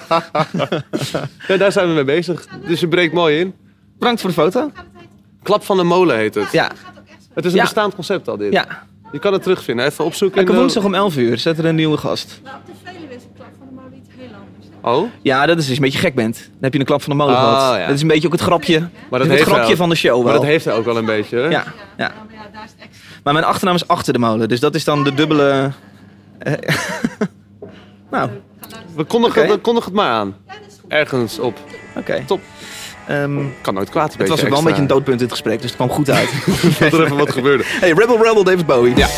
Ja, 1.49 1.57
daar 1.57 1.73
zijn 1.73 1.89
we 1.89 1.95
mee 1.95 2.05
bezig. 2.05 2.47
Dus 2.67 2.81
je 2.81 2.89
breekt 2.89 3.13
mooi 3.13 3.39
in. 3.41 3.55
Bedankt 3.99 4.21
voor 4.21 4.31
de 4.31 4.37
foto. 4.37 4.61
Gaat 4.61 4.85
het 4.93 5.01
heet? 5.01 5.09
Klap 5.43 5.65
van 5.65 5.77
de 5.77 5.83
molen 5.83 6.17
heet 6.17 6.35
het. 6.35 6.53
Ja. 6.53 6.71
Het 7.35 7.45
is 7.45 7.51
een 7.51 7.57
Ja. 7.57 7.63
bestaand 7.65 7.95
concept 7.95 8.29
al 8.29 8.37
dit. 8.37 8.53
Ja. 8.53 8.67
Je 9.13 9.19
kan 9.19 9.33
het 9.33 9.43
terugvinden. 9.43 9.87
Even 9.87 10.05
opzoeken. 10.05 10.37
in 10.37 10.43
Elke 10.43 10.53
de- 10.57 10.61
woensdag 10.63 10.85
om 10.85 10.95
11 10.95 11.17
uur 11.17 11.39
zet 11.39 11.59
er 11.59 11.65
een 11.65 11.75
nieuwe 11.75 11.97
gast. 11.97 12.41
Nou, 12.45 12.57
op 12.57 12.63
de 12.67 12.73
Veluwe 12.85 13.15
is 13.15 13.23
een 13.23 13.29
klap 13.37 13.49
van 13.59 13.67
de 13.69 13.75
molen 13.75 13.95
iets 13.99 14.09
heel 14.19 14.27
anders. 14.27 14.67
hè? 14.83 14.91
Oh, 14.91 15.09
Ja, 15.23 15.47
dat 15.47 15.57
is 15.59 15.63
als 15.63 15.67
je 15.67 15.75
een 15.75 15.81
beetje 15.83 15.99
gek 15.99 16.15
bent. 16.15 16.37
Dan 16.37 16.47
heb 16.61 16.73
je 16.73 16.79
een 16.79 16.85
klap 16.85 17.03
van 17.03 17.11
de 17.11 17.17
molen 17.19 17.35
Oh, 17.35 17.41
gehad. 17.41 17.77
ja. 17.79 17.87
Dat 17.87 17.95
is 17.95 18.03
een 18.03 18.09
beetje 18.09 18.27
ook 18.27 18.33
het 18.33 18.43
grapje. 18.43 18.79
maar 18.81 18.89
dat 18.91 19.11
dat 19.11 19.21
het 19.21 19.31
heeft 19.31 19.43
grapje 19.51 19.77
van 19.77 19.89
de 19.89 19.95
show 19.95 20.15
wel. 20.15 20.23
Maar 20.23 20.33
dat 20.33 20.43
heeft 20.43 20.65
hij 20.65 20.75
ook 20.75 20.85
wel 20.85 20.97
een 20.97 21.05
beetje. 21.05 21.37
Hè? 21.37 21.43
Ja, 21.43 21.51
Ja, 21.51 21.65
ja. 21.97 22.13
maar 23.23 23.33
mijn 23.33 23.45
achternaam 23.45 23.75
is 23.75 23.89
achter 23.89 24.13
de 24.13 24.19
molen. 24.19 24.49
Dus 24.49 24.61
dat 24.61 24.75
is 24.75 24.85
dan 24.85 25.05
de 25.05 25.15
dubbele... 25.15 25.71
eh, 26.39 26.53
nou, 28.11 28.25
oké. 28.29 28.41
We 28.97 29.05
kondigen, 29.05 29.43
Oké. 29.43 29.53
we 29.53 29.59
kondigen 29.59 29.89
het 29.93 30.01
maar 30.01 30.11
aan. 30.11 30.37
Ergens 30.89 31.39
op. 31.39 31.59
Top. 32.27 32.41
Ehm, 33.07 33.39
Kan 33.61 33.75
nooit 33.75 33.91
kwaad. 33.91 34.15
het 34.19 34.29
was 34.29 34.43
ook 34.43 34.49
wel 34.49 34.59
een 34.59 34.65
beetje 34.65 34.81
een 34.81 34.87
doodpunt 34.87 35.17
in 35.17 35.23
het 35.23 35.33
gesprek, 35.33 35.57
dus 35.61 35.67
het 35.71 35.77
kwam 35.77 35.89
goed 35.91 36.11
uit. 36.11 36.29
Dat 36.79 36.93
er 36.93 37.05
even 37.05 37.17
wat 37.17 37.33
gebeurde. 37.33 37.65
hey, 37.67 37.89
Rebel 37.97 38.17
Rebel, 38.23 38.45
David 38.45 38.67
Bowie. 38.67 38.97
Ja. 38.97 39.09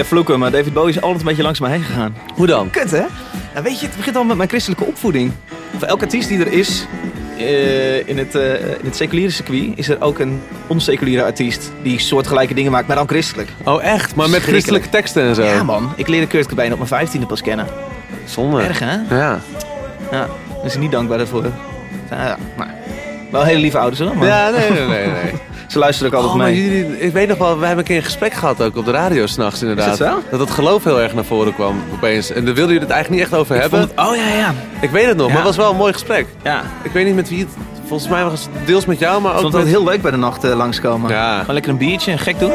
Weer 0.00 0.08
vloeken, 0.08 0.38
maar 0.38 0.50
David 0.50 0.72
Bowie 0.72 0.94
is 0.94 1.00
altijd 1.00 1.20
een 1.20 1.26
beetje 1.26 1.42
langs 1.42 1.60
me 1.60 1.68
heen 1.68 1.82
gegaan. 1.82 2.16
Hoe 2.34 2.46
dan? 2.46 2.70
Kut, 2.70 2.90
hè? 2.90 3.04
Nou, 3.52 3.64
weet 3.64 3.80
je, 3.80 3.86
het 3.86 3.96
begint 3.96 4.16
al 4.16 4.24
met 4.24 4.36
mijn 4.36 4.48
christelijke 4.48 4.84
opvoeding. 4.84 5.32
Voor 5.78 5.88
elke 5.88 6.02
artiest 6.04 6.28
die 6.28 6.38
er 6.38 6.52
is 6.52 6.86
eh, 7.38 8.08
in, 8.08 8.18
het, 8.18 8.34
eh, 8.34 8.54
in 8.60 8.84
het 8.84 8.96
seculiere 8.96 9.30
circuit, 9.30 9.72
is 9.74 9.88
er 9.88 10.00
ook 10.00 10.18
een 10.18 10.42
onseculiere 10.66 11.24
artiest 11.24 11.72
die 11.82 11.98
soortgelijke 11.98 12.54
dingen 12.54 12.72
maakt, 12.72 12.86
maar 12.86 12.96
dan 12.96 13.08
christelijk. 13.08 13.48
Oh, 13.64 13.84
echt? 13.84 14.14
Maar 14.14 14.30
met 14.30 14.42
christelijke 14.42 14.88
teksten 14.88 15.22
en 15.22 15.34
zo? 15.34 15.42
Ja, 15.42 15.62
man. 15.62 15.92
Ik 15.96 16.08
leerde 16.08 16.26
Kurt 16.26 16.46
Cobain 16.48 16.70
op 16.70 16.76
mijn 16.76 16.88
vijftiende 16.88 17.26
pas 17.26 17.42
kennen. 17.42 17.66
Zonde. 18.24 18.62
Erg, 18.62 18.78
hè? 18.78 19.16
Ja. 19.16 19.40
Ja. 20.10 20.28
Daar 20.56 20.64
is 20.64 20.76
niet 20.76 20.90
dankbaar 20.90 21.18
daarvoor. 21.18 21.44
Ja, 22.10 22.26
ja. 22.26 22.36
Maar, 22.56 22.74
wel 23.30 23.42
hele 23.42 23.60
lieve 23.60 23.78
ouders, 23.78 24.00
hoor. 24.00 24.16
Maar 24.16 24.26
Ja, 24.26 24.50
nee, 24.50 24.70
nee, 24.70 24.86
nee. 24.86 25.06
nee. 25.06 25.32
Ze 25.70 25.78
luisteren 25.78 26.12
ook 26.12 26.18
altijd 26.18 26.34
Oh, 26.34 26.40
maar 26.40 26.50
mee. 26.50 26.64
jullie, 26.64 27.00
ik 27.00 27.12
weet 27.12 27.28
nog 27.28 27.38
wel, 27.38 27.58
we 27.58 27.66
hebben 27.66 27.78
een 27.78 27.84
keer 27.90 27.96
een 27.96 28.02
gesprek 28.02 28.32
gehad 28.32 28.62
ook 28.62 28.76
op 28.76 28.84
de 28.84 28.90
radio 28.90 29.26
s'nachts 29.26 29.60
inderdaad. 29.62 29.92
Is 29.92 29.98
dat 29.98 30.08
zo? 30.08 30.22
Dat 30.30 30.40
het 30.40 30.50
geloof 30.50 30.84
heel 30.84 31.00
erg 31.00 31.14
naar 31.14 31.24
voren 31.24 31.54
kwam 31.54 31.82
opeens. 31.94 32.30
En 32.30 32.44
daar 32.44 32.54
wilden 32.54 32.72
jullie 32.74 32.80
het 32.88 32.90
eigenlijk 32.90 33.22
niet 33.22 33.32
echt 33.32 33.40
over 33.40 33.54
Ik 33.54 33.60
hebben. 33.60 33.78
vond 33.80 33.90
het- 33.90 34.08
oh, 34.08 34.16
ja, 34.16 34.34
ja. 34.38 34.54
Ik 34.80 34.90
weet 34.90 35.06
het 35.06 35.16
nog, 35.16 35.26
Ja. 35.26 35.32
maar 35.32 35.42
het 35.44 35.56
was 35.56 35.64
wel 35.64 35.70
een 35.70 35.76
mooi 35.78 35.92
gesprek. 35.92 36.26
Ja. 36.42 36.62
Ik 36.82 36.90
weet 36.92 37.06
niet 37.06 37.14
met 37.14 37.28
wie 37.28 37.38
het... 37.38 37.48
Volgens 37.86 38.10
mij 38.10 38.24
was 38.24 38.32
het 38.32 38.66
deels 38.66 38.84
met 38.86 38.98
jou, 38.98 39.20
maar 39.20 39.30
Ik 39.30 39.36
ook 39.36 39.42
vond 39.42 39.54
het 39.54 39.62
met... 39.62 39.72
heel 39.72 39.84
leuk 39.84 40.02
bij 40.02 40.10
de 40.10 40.16
nacht 40.16 40.44
eh, 40.44 40.56
langskomen. 40.56 41.10
Ja. 41.10 41.38
Gewoon 41.38 41.54
lekker 41.54 41.72
een 41.72 41.78
biertje 41.78 42.10
en 42.12 42.18
gek 42.18 42.38
doen. 42.38 42.50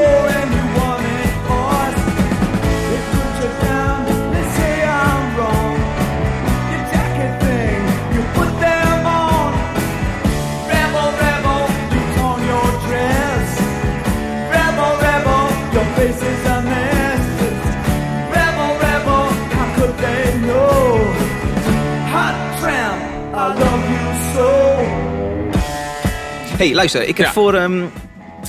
Hey, 26.65 26.75
luister. 26.75 27.01
Ik 27.07 27.17
heb 27.17 27.25
Ja. 27.25 27.31
voor, 27.33 27.53
ehm, 27.53 27.81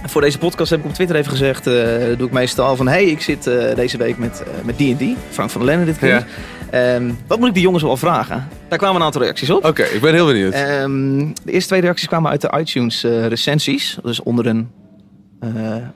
voor 0.04 0.20
deze 0.20 0.38
podcast 0.38 0.70
heb 0.70 0.78
ik 0.80 0.84
op 0.86 0.92
Twitter 0.94 1.16
even 1.16 1.30
gezegd... 1.30 1.64
dat 1.64 2.18
doe 2.18 2.26
ik 2.26 2.32
meestal 2.32 2.76
van... 2.76 2.88
hey, 2.88 3.04
ik 3.04 3.20
zit 3.20 3.46
eh, 3.46 3.74
deze 3.74 3.96
week 3.96 4.18
met 4.18 4.42
eh, 4.42 4.64
met 4.64 4.76
D&D. 4.76 5.02
Frank 5.30 5.50
van 5.50 5.60
der 5.60 5.70
Lende 5.70 5.84
dit 5.86 5.98
keer. 5.98 6.08
Ja. 6.08 6.24
Ehm, 6.70 7.10
wat 7.26 7.38
moet 7.38 7.48
ik 7.48 7.54
die 7.54 7.62
jongens 7.62 7.82
wel 7.82 7.96
vragen? 7.96 8.48
Daar 8.68 8.78
kwamen 8.78 8.96
een 8.96 9.02
aantal 9.06 9.22
reacties 9.22 9.50
op. 9.50 9.64
Oké, 9.64 9.82
ik 9.82 10.00
ben 10.00 10.14
heel 10.14 10.26
benieuwd. 10.26 10.52
Ehm, 10.52 11.18
de 11.44 11.52
eerste 11.52 11.68
twee 11.68 11.80
reacties 11.80 12.08
kwamen 12.08 12.30
uit 12.30 12.40
de 12.40 12.52
iTunes 12.58 13.04
eh, 13.04 13.26
recensies. 13.26 13.98
Dus 14.02 14.22
onder 14.22 14.46
een, 14.46 14.68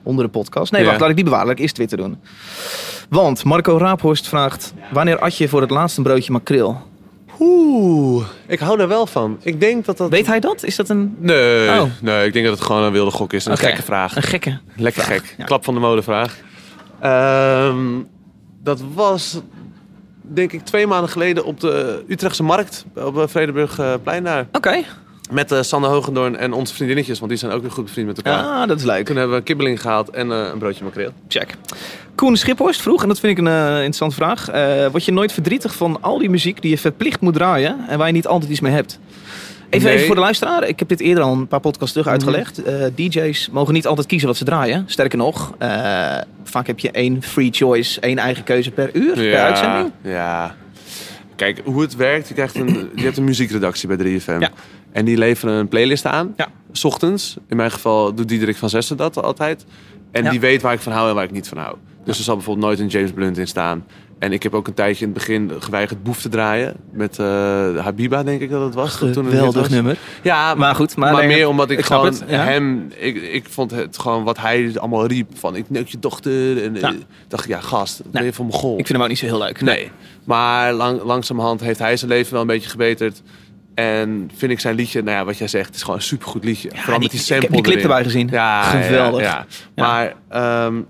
onder 0.03 0.25
de 0.25 0.31
podcast. 0.31 0.71
Nee, 0.71 0.81
Ja. 0.81 0.87
wacht, 0.87 0.99
laat 0.99 1.09
ik 1.09 1.15
die 1.15 1.23
bewaren. 1.25 1.45
Laat 1.47 1.55
ik 1.55 1.61
eerst 1.61 1.75
Twitter 1.75 1.97
doen. 1.97 2.17
Want 3.09 3.43
Marco 3.43 3.77
Raaphorst 3.77 4.27
vraagt... 4.27 4.73
Wanneer 4.91 5.19
at 5.19 5.37
je 5.37 5.47
voor 5.47 5.61
het 5.61 5.69
laatst 5.69 5.97
een 5.97 6.03
broodje 6.03 6.31
makreel? 6.31 6.81
Oeh, 7.43 8.25
ik 8.47 8.59
hou 8.59 8.77
daar 8.77 8.87
wel 8.87 9.05
van. 9.05 9.37
Ik 9.41 9.59
denk 9.59 9.85
dat 9.85 9.97
dat... 9.97 10.09
Weet 10.09 10.27
hij 10.27 10.39
dat? 10.39 10.63
Is 10.63 10.75
dat 10.75 10.89
een... 10.89 11.15
Nee, 11.19 11.69
Oh. 11.79 11.89
nee, 12.01 12.25
ik 12.25 12.33
denk 12.33 12.45
dat 12.45 12.57
het 12.57 12.65
gewoon 12.65 12.83
een 12.83 12.91
wilde 12.91 13.11
gok 13.11 13.33
is. 13.33 13.45
Een 13.45 13.57
gekke 13.57 13.81
vraag. 13.83 14.15
Een 14.15 14.21
gekke. 14.23 14.59
Lekker 14.75 15.03
vraag, 15.03 15.17
gek. 15.17 15.35
ja. 15.37 15.43
Klap 15.43 15.63
van 15.63 15.73
de 15.73 15.79
modevraag. 15.79 16.37
Ehm 17.01 17.77
dat 18.63 18.81
was, 18.93 19.41
denk 20.21 20.51
ik, 20.51 20.63
twee 20.65 20.87
maanden 20.87 21.09
geleden 21.09 21.45
op 21.45 21.59
de 21.59 22.03
Utrechtse 22.07 22.43
Markt. 22.43 22.85
Op 22.95 23.15
de 23.15 23.27
Vredenburgplein 23.27 24.23
daar. 24.23 24.47
Oké. 24.51 24.83
Met 25.31 25.51
eh 25.51 25.61
Sanne 25.61 25.87
Hogendoorn 25.87 26.37
en 26.37 26.53
onze 26.53 26.73
vriendinnetjes. 26.73 27.17
Want 27.19 27.31
die 27.31 27.39
zijn 27.39 27.51
ook 27.51 27.61
weer 27.61 27.71
goed 27.71 27.85
bevriend 27.85 28.07
met 28.07 28.17
elkaar. 28.21 28.43
Ah, 28.43 28.67
dat 28.67 28.77
is 28.77 28.83
leuk. 28.83 29.05
Toen 29.05 29.15
hebben 29.15 29.33
we 29.33 29.39
een 29.39 29.45
kibbeling 29.45 29.81
gehaald 29.81 30.09
en 30.09 30.31
eh, 30.31 30.49
een 30.51 30.59
broodje 30.59 30.83
makreel. 30.83 31.11
Check. 31.27 31.55
Koen 32.15 32.37
Schiphorst 32.37 32.81
vroeg, 32.81 33.01
en 33.01 33.07
dat 33.07 33.19
vind 33.19 33.37
ik 33.37 33.45
een 33.45 33.51
eh, 33.51 33.73
interessante 33.73 34.15
vraag. 34.15 34.45
word 34.91 35.05
je 35.05 35.11
nooit 35.11 35.31
verdrietig 35.31 35.75
van 35.75 35.97
al 36.01 36.17
die 36.17 36.29
muziek 36.29 36.61
die 36.61 36.71
je 36.71 36.77
verplicht 36.77 37.21
moet 37.21 37.33
draaien 37.33 37.77
en 37.87 37.97
waar 37.97 38.07
je 38.07 38.13
niet 38.13 38.27
altijd 38.27 38.51
iets 38.51 38.59
mee 38.59 38.71
hebt? 38.73 38.99
Even, 39.69 39.85
Nee. 39.85 39.95
even 39.95 40.05
voor 40.05 40.15
de 40.15 40.21
luisteraar. 40.21 40.67
Ik 40.67 40.79
heb 40.79 40.87
dit 40.87 40.99
eerder 40.99 41.23
al 41.23 41.31
een 41.33 41.47
paar 41.47 41.59
podcasts 41.59 41.91
terug 41.93 42.07
uitgelegd. 42.07 42.63
Eh, 42.63 42.73
DJ's 42.95 43.49
mogen 43.51 43.73
niet 43.73 43.87
altijd 43.87 44.07
kiezen 44.07 44.27
wat 44.27 44.37
ze 44.37 44.43
draaien. 44.43 44.83
Sterker 44.87 45.17
nog, 45.17 45.53
vaak 46.43 46.67
heb 46.67 46.79
je 46.79 46.91
één 46.91 47.21
free 47.21 47.49
choice, 47.51 47.99
één 47.99 48.17
eigen 48.17 48.43
keuze 48.43 48.71
per 48.71 48.89
uur, 48.93 49.13
per 49.13 49.39
uitzending. 49.41 49.91
Ja. 50.01 50.55
Kijk, 51.41 51.61
hoe 51.65 51.81
het 51.81 51.95
werkt. 51.95 52.27
Je, 52.27 52.33
krijgt 52.33 52.55
een, 52.55 52.89
je 52.95 53.03
hebt 53.03 53.17
een 53.17 53.23
muziekredactie 53.33 53.87
bij 53.95 54.19
3FM. 54.19 54.39
Ja. 54.39 54.51
En 54.91 55.05
die 55.05 55.17
leveren 55.17 55.53
een 55.55 55.67
playlist 55.67 56.05
aan. 56.05 56.33
Ja. 56.35 56.47
S 56.71 56.83
ochtends. 56.83 57.37
In 57.47 57.55
mijn 57.57 57.71
geval 57.71 58.13
doet 58.13 58.27
Diederik 58.27 58.55
van 58.55 58.69
Zessen 58.69 58.97
dat 58.97 59.21
altijd. 59.23 59.65
En 60.11 60.23
Ja. 60.23 60.29
die 60.29 60.39
weet 60.39 60.61
waar 60.61 60.73
ik 60.73 60.79
van 60.79 60.91
hou 60.93 61.09
en 61.09 61.15
waar 61.15 61.23
ik 61.23 61.31
niet 61.31 61.47
van 61.47 61.57
hou. 61.57 61.75
Dus 62.05 62.17
er 62.17 62.23
zal 62.23 62.35
bijvoorbeeld 62.35 62.65
nooit 62.65 62.79
een 62.79 62.87
James 62.87 63.11
Blunt 63.11 63.37
in 63.37 63.47
staan. 63.47 63.85
En 64.21 64.31
ik 64.31 64.43
heb 64.43 64.53
ook 64.53 64.67
een 64.67 64.73
tijdje 64.73 65.05
in 65.05 65.11
het 65.11 65.19
begin 65.19 65.51
geweigerd 65.59 66.03
Boef 66.03 66.21
te 66.21 66.29
draaien. 66.29 66.73
Met 66.91 67.19
eh, 67.19 67.25
Habiba, 67.77 68.23
denk 68.23 68.41
ik 68.41 68.49
dat 68.49 68.61
het 68.63 68.73
was. 68.73 68.97
toen 68.97 69.07
het 69.07 69.17
Geweldig 69.17 69.61
was. 69.61 69.69
nummer. 69.69 69.97
Ja, 70.21 70.55
Maar 70.55 70.75
goed, 70.75 70.95
maar, 70.95 71.25
meer 71.25 71.47
omdat 71.47 71.69
ik, 71.69 71.79
ik 71.79 71.85
gewoon 71.85 72.05
het, 72.05 72.23
ja. 72.27 72.43
hem... 72.43 72.87
Ik, 72.97 73.15
ik 73.21 73.45
vond 73.49 73.71
het 73.71 73.97
gewoon 73.99 74.23
wat 74.23 74.37
hij 74.39 74.71
allemaal 74.75 75.05
riep. 75.05 75.37
Van, 75.37 75.55
ik 75.55 75.69
neuk 75.69 75.87
je 75.87 75.99
dochter. 75.99 76.63
En 76.63 76.75
eh, 76.81 76.89
dacht 77.27 77.43
ik, 77.43 77.49
ja 77.49 77.59
gast, 77.59 77.97
dat 78.03 78.11
ben 78.11 78.23
je 78.23 78.33
van 78.33 78.45
mijn 78.47 78.57
goal. 78.59 78.71
Ik 78.79 78.85
vind 78.85 78.89
hem 78.89 79.01
ook 79.01 79.07
niet 79.07 79.17
zo 79.17 79.25
heel 79.25 79.37
leuk. 79.37 79.61
Nee. 79.61 79.91
Maar 80.23 80.73
lang, 80.73 81.03
langzamerhand 81.03 81.61
heeft 81.61 81.79
hij 81.79 81.97
zijn 81.97 82.11
leven 82.11 82.31
wel 82.31 82.41
een 82.41 82.47
beetje 82.47 82.69
gebeterd. 82.69 83.21
En 83.75 84.31
vind 84.35 84.51
ik 84.51 84.59
zijn 84.59 84.75
liedje, 84.75 85.01
nou 85.01 85.17
ja, 85.17 85.25
wat 85.25 85.37
jij 85.37 85.47
zegt, 85.47 85.65
het 85.65 85.75
is 85.75 85.81
gewoon 85.81 85.95
een 85.95 86.01
supergoed 86.01 86.43
liedje. 86.43 86.69
Vooral 86.69 86.85
die- 86.85 86.99
met 86.99 87.11
die 87.11 87.19
ik 87.19 87.25
sample 87.25 87.45
heb 87.45 87.53
die 87.55 87.63
clip 87.63 87.81
erbij 87.83 88.03
gezien. 88.03 88.27
Ja, 88.31 88.63
Geweldig. 88.63 89.21
Ja. 89.21 89.45
Maar, 89.75 90.13
ehm, 90.29 90.81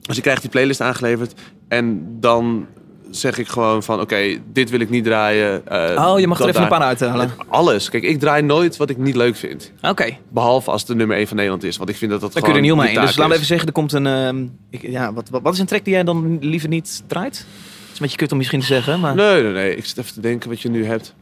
dus 0.00 0.16
ik 0.16 0.22
krijg 0.22 0.40
die 0.40 0.50
playlist 0.50 0.80
aangeleverd. 0.80 1.34
En 1.68 2.06
dan 2.20 2.66
zeg 3.10 3.38
ik 3.38 3.48
gewoon 3.48 3.82
van, 3.82 4.00
oké, 4.00 4.38
dit 4.52 4.70
wil 4.70 4.80
ik 4.80 4.90
niet 4.90 5.04
draaien. 5.04 5.66
eh, 5.66 6.06
Oh, 6.12 6.18
je 6.20 6.26
mag 6.26 6.38
er 6.38 6.46
dat 6.46 6.54
even 6.54 6.62
een 6.62 6.78
paar 6.78 6.86
uithalen. 6.86 7.30
Alles. 7.48 7.88
Kijk, 7.90 8.02
ik 8.02 8.18
draai 8.20 8.42
nooit 8.42 8.76
wat 8.76 8.90
ik 8.90 8.96
niet 8.96 9.14
leuk 9.14 9.36
vind. 9.36 9.72
Oké, 9.82 10.16
Behalve 10.28 10.70
als 10.70 10.80
het 10.80 10.90
de 10.90 10.96
nummer 10.96 11.16
1 11.16 11.26
van 11.26 11.36
Nederland 11.36 11.64
is. 11.64 11.76
Want 11.76 11.90
ik 11.90 11.96
vind 11.96 12.10
dat 12.10 12.20
dat 12.20 12.32
daar 12.32 12.42
kun 12.42 12.52
je 12.52 12.58
gewoon 12.58 12.70
er 12.76 12.76
niet 12.84 12.86
omheen. 12.94 13.06
Dus 13.06 13.16
laten 13.16 13.28
we 13.28 13.34
even 13.34 13.46
zeggen, 13.46 13.66
er 13.66 13.72
komt 13.72 13.92
een... 13.92 14.06
ehm, 14.06 14.46
ik, 14.70 14.82
ja, 14.82 15.12
wat, 15.12 15.28
wat, 15.28 15.42
wat 15.42 15.52
is 15.52 15.58
een 15.58 15.66
track 15.66 15.84
die 15.84 15.92
jij 15.92 16.04
dan 16.04 16.38
liever 16.40 16.68
niet 16.68 17.02
draait? 17.06 17.36
Het 17.38 17.46
is 17.92 17.92
een 17.92 17.98
beetje 18.00 18.16
kut 18.16 18.32
om 18.32 18.36
misschien 18.38 18.60
te 18.60 18.66
zeggen, 18.66 19.00
maar... 19.00 19.14
Nee, 19.14 19.42
nee, 19.42 19.52
nee. 19.52 19.76
Ik 19.76 19.84
zit 19.84 19.98
even 19.98 20.12
te 20.14 20.20
denken 20.20 20.48
wat 20.48 20.60
je 20.60 20.68
nu 20.68 20.84
hebt. 20.86 21.14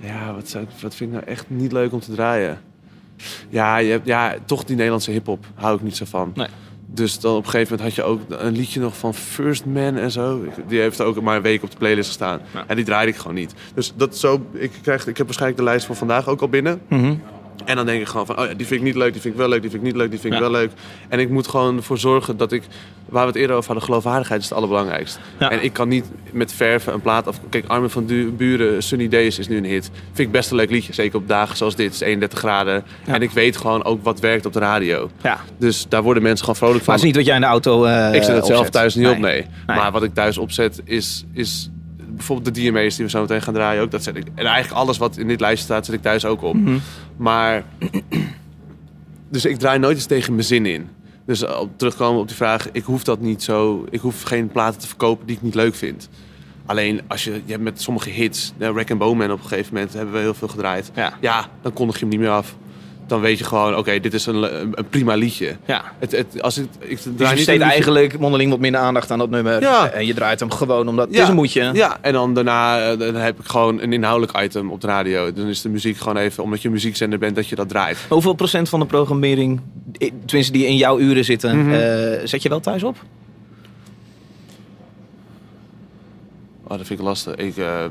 Ja, 0.00 0.34
wat, 0.34 0.48
zou, 0.48 0.64
wat 0.82 0.94
vind 0.94 1.10
ik 1.12 1.16
nou 1.16 1.30
echt 1.30 1.44
niet 1.48 1.72
leuk 1.72 1.92
om 1.92 2.00
te 2.00 2.14
draaien? 2.14 2.60
Ja, 3.48 3.76
je 3.76 3.90
hebt, 3.90 4.06
ja 4.06 4.34
toch 4.44 4.64
die 4.64 4.74
Nederlandse 4.76 5.10
hip-hop. 5.10 5.44
Hou 5.54 5.76
ik 5.76 5.82
niet 5.82 5.96
zo 5.96 6.04
van. 6.08 6.32
Nee. 6.34 6.46
Dus 6.86 7.20
dan 7.20 7.36
op 7.36 7.44
een 7.44 7.50
gegeven 7.50 7.76
moment 7.76 7.96
had 7.96 8.04
je 8.04 8.10
ook 8.12 8.20
een 8.28 8.56
liedje 8.56 8.80
nog 8.80 8.96
van 8.96 9.14
First 9.14 9.64
Man 9.64 9.96
en 9.96 10.10
zo. 10.10 10.44
Die 10.68 10.80
heeft 10.80 11.00
ook 11.00 11.20
maar 11.20 11.36
een 11.36 11.42
week 11.42 11.62
op 11.62 11.70
de 11.70 11.76
playlist 11.76 12.08
gestaan. 12.08 12.40
Ja. 12.54 12.64
En 12.66 12.76
die 12.76 12.84
draaide 12.84 13.12
ik 13.12 13.18
gewoon 13.18 13.34
niet. 13.34 13.54
Dus 13.74 13.92
dat 13.96 14.16
zo, 14.16 14.46
ik, 14.52 14.72
krijg, 14.82 15.06
ik 15.06 15.16
heb 15.16 15.26
waarschijnlijk 15.26 15.60
de 15.60 15.68
lijst 15.68 15.86
van 15.86 15.96
vandaag 15.96 16.28
ook 16.28 16.40
al 16.40 16.48
binnen. 16.48 16.80
Mhm. 16.88 17.14
En 17.64 17.76
dan 17.76 17.86
denk 17.86 18.00
ik 18.00 18.06
gewoon 18.06 18.26
van, 18.26 18.38
oh 18.38 18.46
ja, 18.46 18.54
die 18.54 18.66
vind 18.66 18.80
ik 18.80 18.86
niet 18.86 18.94
leuk, 18.96 19.12
die 19.12 19.20
vind 19.20 19.34
ik 19.34 19.40
wel 19.40 19.48
leuk, 19.48 19.60
die 19.60 19.70
vind 19.70 19.82
ik 19.82 19.88
niet 19.88 19.96
leuk, 19.98 20.10
die 20.10 20.20
vind 20.20 20.32
ik 20.34 20.40
Ja. 20.40 20.50
wel 20.50 20.60
leuk. 20.60 20.70
En 21.08 21.18
ik 21.18 21.28
moet 21.30 21.48
gewoon 21.48 21.76
ervoor 21.76 21.98
zorgen 21.98 22.36
dat 22.36 22.52
ik, 22.52 22.62
waar 23.08 23.22
we 23.22 23.28
het 23.28 23.36
eerder 23.36 23.56
over 23.56 23.66
hadden, 23.68 23.84
geloofwaardigheid 23.84 24.40
is 24.40 24.48
het 24.48 24.56
allerbelangrijkst. 24.58 25.18
Ja. 25.38 25.50
En 25.50 25.62
ik 25.64 25.72
kan 25.72 25.88
niet 25.88 26.04
met 26.32 26.52
verven 26.52 26.92
een 26.92 27.00
plaat 27.00 27.26
af... 27.26 27.40
Kijk, 27.50 27.64
Armin 27.66 27.90
van 27.90 28.06
Du- 28.06 28.30
Buren, 28.32 28.82
Sunny 28.82 29.08
Days 29.08 29.38
is 29.38 29.48
nu 29.48 29.56
een 29.56 29.64
hit. 29.64 29.90
Vind 30.04 30.18
ik 30.18 30.30
best 30.30 30.50
een 30.50 30.56
leuk 30.56 30.70
liedje, 30.70 30.92
zeker 30.92 31.18
op 31.18 31.28
dagen 31.28 31.56
zoals 31.56 31.74
dit, 31.76 31.86
het 31.86 31.94
is 31.94 32.00
31 32.00 32.38
graden. 32.38 32.84
Ja. 33.06 33.14
En 33.14 33.22
ik 33.22 33.30
weet 33.30 33.56
gewoon 33.56 33.84
ook 33.84 34.02
wat 34.04 34.20
werkt 34.20 34.46
op 34.46 34.52
de 34.52 34.58
radio. 34.58 35.10
Ja. 35.22 35.40
Dus 35.58 35.86
daar 35.88 36.02
worden 36.02 36.22
mensen 36.22 36.40
gewoon 36.40 36.56
vrolijk 36.56 36.84
van. 36.84 36.94
Maar 36.94 37.02
het 37.02 37.04
is 37.04 37.08
niet 37.16 37.16
wat 37.16 37.26
jij 37.26 37.34
in 37.34 37.40
de 37.40 37.46
auto 37.46 37.84
eh 37.84 38.14
Ik 38.14 38.22
zet 38.22 38.36
het 38.36 38.46
zelf 38.46 38.58
opzet. 38.58 38.72
thuis 38.74 38.94
niet 38.94 39.06
op, 39.08 39.18
nee. 39.18 39.44
Nee. 39.66 39.76
Maar 39.76 39.92
wat 39.92 40.02
ik 40.02 40.14
thuis 40.14 40.38
opzet 40.38 40.80
is, 40.84 41.24
is 41.32 41.70
bijvoorbeeld 42.16 42.54
de 42.54 42.60
DMA's 42.60 42.96
die 42.96 43.04
we 43.04 43.10
zo 43.10 43.20
meteen 43.20 43.42
gaan 43.42 43.54
draaien 43.54 43.82
ook. 43.82 43.90
Dat 43.90 44.02
zet 44.02 44.16
ik. 44.16 44.24
En 44.34 44.46
eigenlijk 44.46 44.80
alles 44.80 44.98
wat 44.98 45.16
in 45.16 45.28
dit 45.28 45.40
lijstje 45.40 45.64
staat, 45.64 45.84
zet 45.84 45.94
ik 45.94 46.02
thuis 46.02 46.24
ook 46.24 46.42
op. 46.42 46.54
Mhm. 46.54 46.78
Maar, 47.16 47.64
dus 49.30 49.44
ik 49.44 49.58
draai 49.58 49.78
nooit 49.78 49.96
eens 49.96 50.06
tegen 50.06 50.32
mijn 50.32 50.46
zin 50.46 50.66
in. 50.66 50.88
Dus 51.26 51.46
op 51.46 51.70
terugkomen 51.76 52.20
op 52.20 52.26
die 52.26 52.36
vraag, 52.36 52.68
ik 52.72 52.84
hoef 52.84 53.04
dat 53.04 53.20
niet 53.20 53.42
zo. 53.42 53.86
Ik 53.90 54.00
hoef 54.00 54.22
geen 54.22 54.48
platen 54.48 54.80
te 54.80 54.86
verkopen 54.86 55.26
die 55.26 55.36
ik 55.36 55.42
niet 55.42 55.54
leuk 55.54 55.74
vind. 55.74 56.08
Alleen 56.66 57.00
als 57.06 57.24
je, 57.24 57.32
je 57.44 57.52
hebt 57.52 57.62
met 57.62 57.82
sommige 57.82 58.10
hits, 58.10 58.52
de 58.58 58.72
Rack 58.72 58.90
and 58.90 58.98
Bowman 58.98 59.30
op 59.30 59.42
een 59.42 59.48
gegeven 59.48 59.74
moment 59.74 59.92
hebben 59.92 60.14
we 60.14 60.20
heel 60.20 60.34
veel 60.34 60.48
gedraaid. 60.48 60.90
Ja. 60.94 61.12
ja, 61.20 61.48
dan 61.62 61.72
kondig 61.72 61.94
je 61.94 62.00
hem 62.00 62.08
niet 62.08 62.20
meer 62.20 62.30
af. 62.30 62.56
Dan 63.06 63.20
weet 63.20 63.38
je 63.38 63.44
gewoon, 63.44 63.76
oké, 63.76 64.00
dit 64.00 64.14
is 64.14 64.26
een, 64.26 64.42
een, 64.78 64.88
prima 64.90 65.14
liedje. 65.14 65.56
Ja. 65.66 65.82
Het, 65.98 66.12
het, 66.12 66.42
als 66.42 66.58
ik, 66.58 66.68
ik 66.78 66.88
Dus 66.88 67.00
draai 67.02 67.14
je 67.16 67.16
besteedt 67.16 67.38
een 67.48 67.52
liedje- 67.52 67.64
eigenlijk 67.72 68.18
mondeling 68.18 68.50
wat 68.50 68.58
minder 68.58 68.80
aandacht 68.80 69.10
aan 69.10 69.18
dat 69.18 69.30
nummer. 69.30 69.60
Ja. 69.60 69.88
En 69.90 70.06
je 70.06 70.14
draait 70.14 70.40
hem 70.40 70.50
gewoon 70.50 70.88
omdat 70.88 71.08
het 71.08 71.18
is 71.18 71.28
een 71.28 71.34
moedje. 71.34 71.70
Ja, 71.72 71.98
en 72.00 72.12
dan 72.12 72.34
daarna 72.34 72.90
eh, 72.90 72.98
dan 72.98 73.14
heb 73.14 73.38
ik 73.40 73.46
gewoon 73.46 73.80
een 73.80 73.92
inhoudelijk 73.92 74.40
item 74.40 74.70
op 74.70 74.80
de 74.80 74.86
radio. 74.86 75.32
Dan 75.32 75.46
is 75.46 75.62
de 75.62 75.68
muziek 75.68 75.96
gewoon 75.96 76.16
even, 76.16 76.42
omdat 76.42 76.62
je 76.62 76.70
muziekzender 76.70 77.18
bent, 77.18 77.34
dat 77.36 77.48
je 77.48 77.54
dat 77.56 77.68
draait. 77.68 77.98
Hoeveel 78.08 78.32
procent 78.34 78.68
van 78.68 78.80
de 78.80 78.86
programmering, 78.86 79.60
tenminste 80.24 80.52
die 80.52 80.66
in 80.66 80.76
jouw 80.76 80.98
uren 80.98 81.24
zitten, 81.24 81.58
Mhm. 81.58 81.72
eh, 81.74 82.20
zet 82.24 82.42
je 82.42 82.48
wel 82.48 82.60
thuis 82.60 82.82
op? 82.82 82.96
Oh, 86.64 86.76
dat 86.76 86.86
vind 86.86 86.98
ik 86.98 87.04
lastig. 87.04 87.34
Ik, 87.34 87.56
eh, 87.56 87.84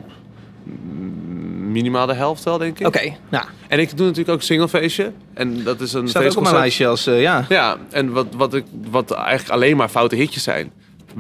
minimaal 1.76 2.06
de 2.06 2.14
helft 2.14 2.44
wel, 2.44 2.58
denk 2.58 2.80
ik. 2.80 2.88
Oké, 2.88 3.16
nou, 3.30 3.46
En 3.68 3.80
ik 3.80 3.98
doe 3.98 4.06
natuurlijk 4.08 4.36
ook 4.36 4.42
singlefeestje. 4.42 5.12
En 5.34 5.64
dat 5.64 5.82
is 5.82 5.94
een 5.94 6.08
staat 6.08 6.24
ook 6.24 6.38
op 6.38 6.44
mijn 6.44 6.56
lijstje 6.56 6.88
als, 6.88 7.08
eh, 7.08 7.22
ja. 7.22 7.46
Ja, 7.50 7.78
en 7.90 8.12
wat, 8.12 8.28
wat, 8.36 8.54
ik, 8.54 8.66
wat 8.90 9.12
eigenlijk 9.12 9.50
alleen 9.50 9.78
maar 9.78 9.90
foute 9.90 10.16
hitjes 10.16 10.44
zijn. 10.44 10.72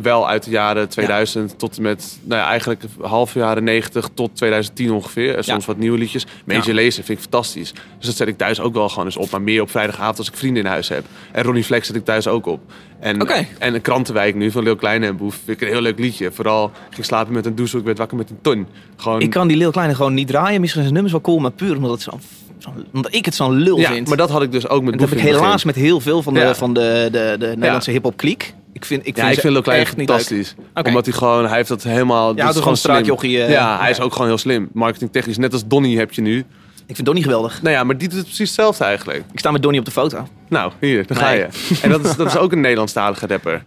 Wel 0.01 0.27
uit 0.29 0.43
de 0.43 0.49
jaren 0.51 0.89
2000 0.89 1.59
tot 1.59 1.77
en 1.77 1.83
met, 1.83 2.17
nou 2.23 2.41
ja, 2.41 2.47
eigenlijk 2.47 2.83
half 3.01 3.33
jaren 3.33 3.63
90 3.63 4.09
tot 4.13 4.35
2010 4.35 4.91
ongeveer. 4.91 5.35
En 5.35 5.43
soms 5.43 5.65
Ja. 5.65 5.71
wat 5.71 5.77
nieuwe 5.81 5.97
liedjes. 5.97 6.25
Ja. 6.45 6.55
Lazer 6.73 6.91
vind 7.03 7.09
ik 7.09 7.19
fantastisch. 7.19 7.71
Dus 7.97 8.05
dat 8.05 8.15
zet 8.15 8.27
ik 8.27 8.37
thuis 8.37 8.59
ook 8.59 8.73
wel 8.73 8.89
gewoon 8.89 9.05
eens 9.05 9.17
op. 9.17 9.29
Maar 9.29 9.41
meer 9.41 9.61
op 9.61 9.69
vrijdagavond 9.69 10.17
als 10.17 10.27
ik 10.27 10.35
vrienden 10.35 10.63
in 10.63 10.69
huis 10.69 10.89
heb. 10.89 11.05
En 11.31 11.43
Ronnie 11.43 11.63
Flex 11.63 11.87
zet 11.87 11.95
ik 11.95 12.05
thuis 12.05 12.27
ook 12.27 12.45
op. 12.45 12.59
En, 12.99 13.21
Oké. 13.21 13.45
en 13.59 13.73
een 13.73 13.81
Krantenwijk 13.81 14.35
nu 14.35 14.51
van 14.51 14.63
Leeuw 14.63 14.75
Kleine 14.75 15.05
en 15.05 15.17
Boef 15.17 15.35
vind 15.45 15.61
ik 15.61 15.67
een 15.67 15.73
heel 15.73 15.81
leuk 15.83 15.99
liedje. 15.99 16.31
Vooral 16.31 16.65
ik 16.65 16.93
ging 16.93 17.05
slapen 17.05 17.33
met 17.33 17.45
een 17.45 17.55
douche, 17.55 17.77
ik 17.77 17.83
werd 17.83 17.97
wakker 17.97 18.17
met 18.17 18.29
een 18.29 18.37
ton. 18.41 18.67
Gewoon, 18.95 19.21
Ik 19.21 19.29
kan 19.29 19.47
die 19.47 19.57
Lil 19.57 19.71
Kleine 19.71 19.95
gewoon 19.95 20.13
niet 20.13 20.27
draaien. 20.27 20.59
Misschien 20.61 20.81
zijn 20.81 20.93
nummers 20.93 21.13
wel 21.13 21.23
cool, 21.23 21.39
maar 21.39 21.51
puur 21.51 21.75
omdat, 21.75 21.91
het 21.91 22.01
zo, 22.01 22.19
zo- 22.57 22.73
omdat 22.93 23.13
ik 23.13 23.25
het 23.25 23.35
zo'n 23.35 23.53
lul 23.53 23.77
ja, 23.79 23.91
vind. 23.91 24.07
maar 24.07 24.17
dat 24.17 24.29
had 24.29 24.41
ik 24.41 24.51
dus 24.51 24.67
ook 24.67 24.83
met 24.83 24.93
en 24.93 24.99
dat 24.99 25.09
heb 25.09 25.17
ik 25.17 25.23
helaas 25.23 25.63
met 25.63 25.75
heel 25.75 25.99
veel 25.99 26.21
van 26.21 26.33
de, 26.33 26.55
van 26.55 26.73
de, 26.73 27.07
de, 27.11 27.35
de 27.39 27.47
Nederlandse 27.47 27.91
hip-hop 27.91 28.17
kliek. 28.17 28.53
Ik 28.75 28.85
vind, 28.85 29.07
ik 29.07 29.15
Ja, 29.17 29.23
vind, 29.23 29.35
ik 29.35 29.41
vind 29.41 29.63
Kleine 29.63 29.83
echt 29.83 29.97
niet 29.97 30.09
fantastisch. 30.09 30.55
Omdat 30.83 31.05
hij 31.05 31.13
gewoon, 31.13 31.45
hij 31.45 31.55
heeft 31.55 31.69
dat 31.69 31.83
helemaal... 31.83 32.35
dat 32.35 32.43
houdt 32.43 32.57
is 32.57 32.63
slim. 32.63 32.75
straatjochie, 32.75 33.43
eh, 33.43 33.49
ja, 33.49 33.79
hij 33.79 33.89
is 33.89 33.97
ja. 33.97 34.03
ook 34.03 34.11
gewoon 34.11 34.27
heel 34.27 34.37
slim. 34.37 34.69
Marketingtechnisch, 34.73 35.37
net 35.37 35.53
als 35.53 35.67
Donny 35.67 35.95
heb 35.95 36.13
je 36.13 36.21
nu. 36.21 36.37
Ik 36.85 36.95
vind 36.95 37.05
Donnie 37.05 37.23
geweldig. 37.23 37.61
Nou 37.61 37.75
ja, 37.75 37.83
maar 37.83 37.97
die 37.97 38.07
doet 38.07 38.17
het 38.17 38.27
precies 38.27 38.47
hetzelfde 38.47 38.83
eigenlijk. 38.83 39.23
Ik 39.31 39.39
sta 39.39 39.51
met 39.51 39.61
Donnie 39.61 39.79
op 39.79 39.85
de 39.85 39.91
foto. 39.91 40.27
Nou, 40.49 40.71
hier, 40.79 41.07
daar 41.07 41.17
ga 41.17 41.29
je. 41.29 41.47
En 41.81 41.89
dat 41.89 42.05
is, 42.05 42.15
dat 42.15 42.27
is 42.27 42.37
ook 42.37 42.51
een 42.51 42.61
Nederlandstalige 42.61 43.27
rapper. 43.27 43.63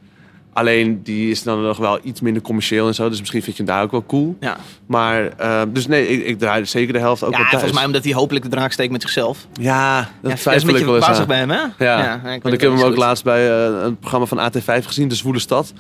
Alleen 0.59 1.01
die 1.03 1.31
is 1.31 1.43
dan 1.43 1.63
nog 1.63 1.77
wel 1.79 1.99
iets 2.03 2.21
minder 2.21 2.43
commercieel 2.43 2.87
en 2.87 2.95
zo. 2.95 3.09
Dus 3.09 3.19
misschien 3.19 3.43
vind 3.43 3.57
je 3.57 3.63
hem 3.63 3.73
daar 3.73 3.83
ook 3.83 3.91
wel 3.91 4.05
cool. 4.07 4.37
Ja, 4.41 4.57
Maar, 4.87 5.29
eh, 5.37 5.63
dus 5.69 5.87
nee, 5.87 6.09
ik, 6.09 6.25
ik 6.27 6.39
draai 6.39 6.67
zeker 6.67 6.93
de 6.93 6.99
helft 6.99 7.23
ook 7.25 7.31
ja 7.31 7.37
wel 7.37 7.47
thuis. 7.47 7.53
volgens 7.59 7.79
mij 7.79 7.85
omdat 7.87 8.05
hij 8.05 8.13
hopelijk 8.13 8.45
de 8.45 8.51
draak 8.51 8.73
steekt 8.73 8.93
met 8.93 9.03
zichzelf. 9.03 9.47
Ja, 9.61 9.97
dat 9.99 10.31
ja, 10.31 10.37
is 10.37 10.41
twijfel 10.41 10.77
ik 10.77 10.85
wel 10.85 10.97
eens 10.97 11.07
aan. 11.07 11.27
bij 11.27 11.39
hem, 11.39 11.51
hè? 11.51 11.61
Ja, 11.79 12.21
weet 12.23 12.23
want 12.23 12.43
het 12.45 12.53
ik 12.53 12.61
heb 12.61 12.71
hem 12.71 12.81
ook 12.81 12.87
goed. 12.87 12.97
laatst 12.97 13.25
bij 13.25 13.49
eh, 13.51 13.83
een 13.85 13.97
programma 13.99 14.27
van 14.27 14.39
AT5 14.53 14.85
gezien, 14.87 15.09
De 15.09 15.15
Zwoele 15.15 15.39
Stad. 15.39 15.73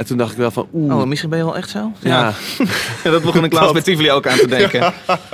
En 0.00 0.06
toen 0.06 0.16
dacht 0.16 0.30
ik 0.32 0.36
wel 0.36 0.50
van, 0.50 0.68
oeh. 0.72 0.96
Oh, 0.96 1.04
misschien 1.06 1.30
ben 1.30 1.38
je 1.38 1.44
wel 1.44 1.56
echt 1.56 1.70
zo? 1.70 1.92
ja, 1.98 2.32
Ja, 3.04 3.10
dat 3.10 3.22
begon 3.22 3.44
ik 3.44 3.52
laatst 3.52 3.74
met 3.74 3.84
Tivoli 3.84 4.10
ook 4.10 4.26
aan 4.26 4.38
te 4.38 4.46
denken. 4.48 4.92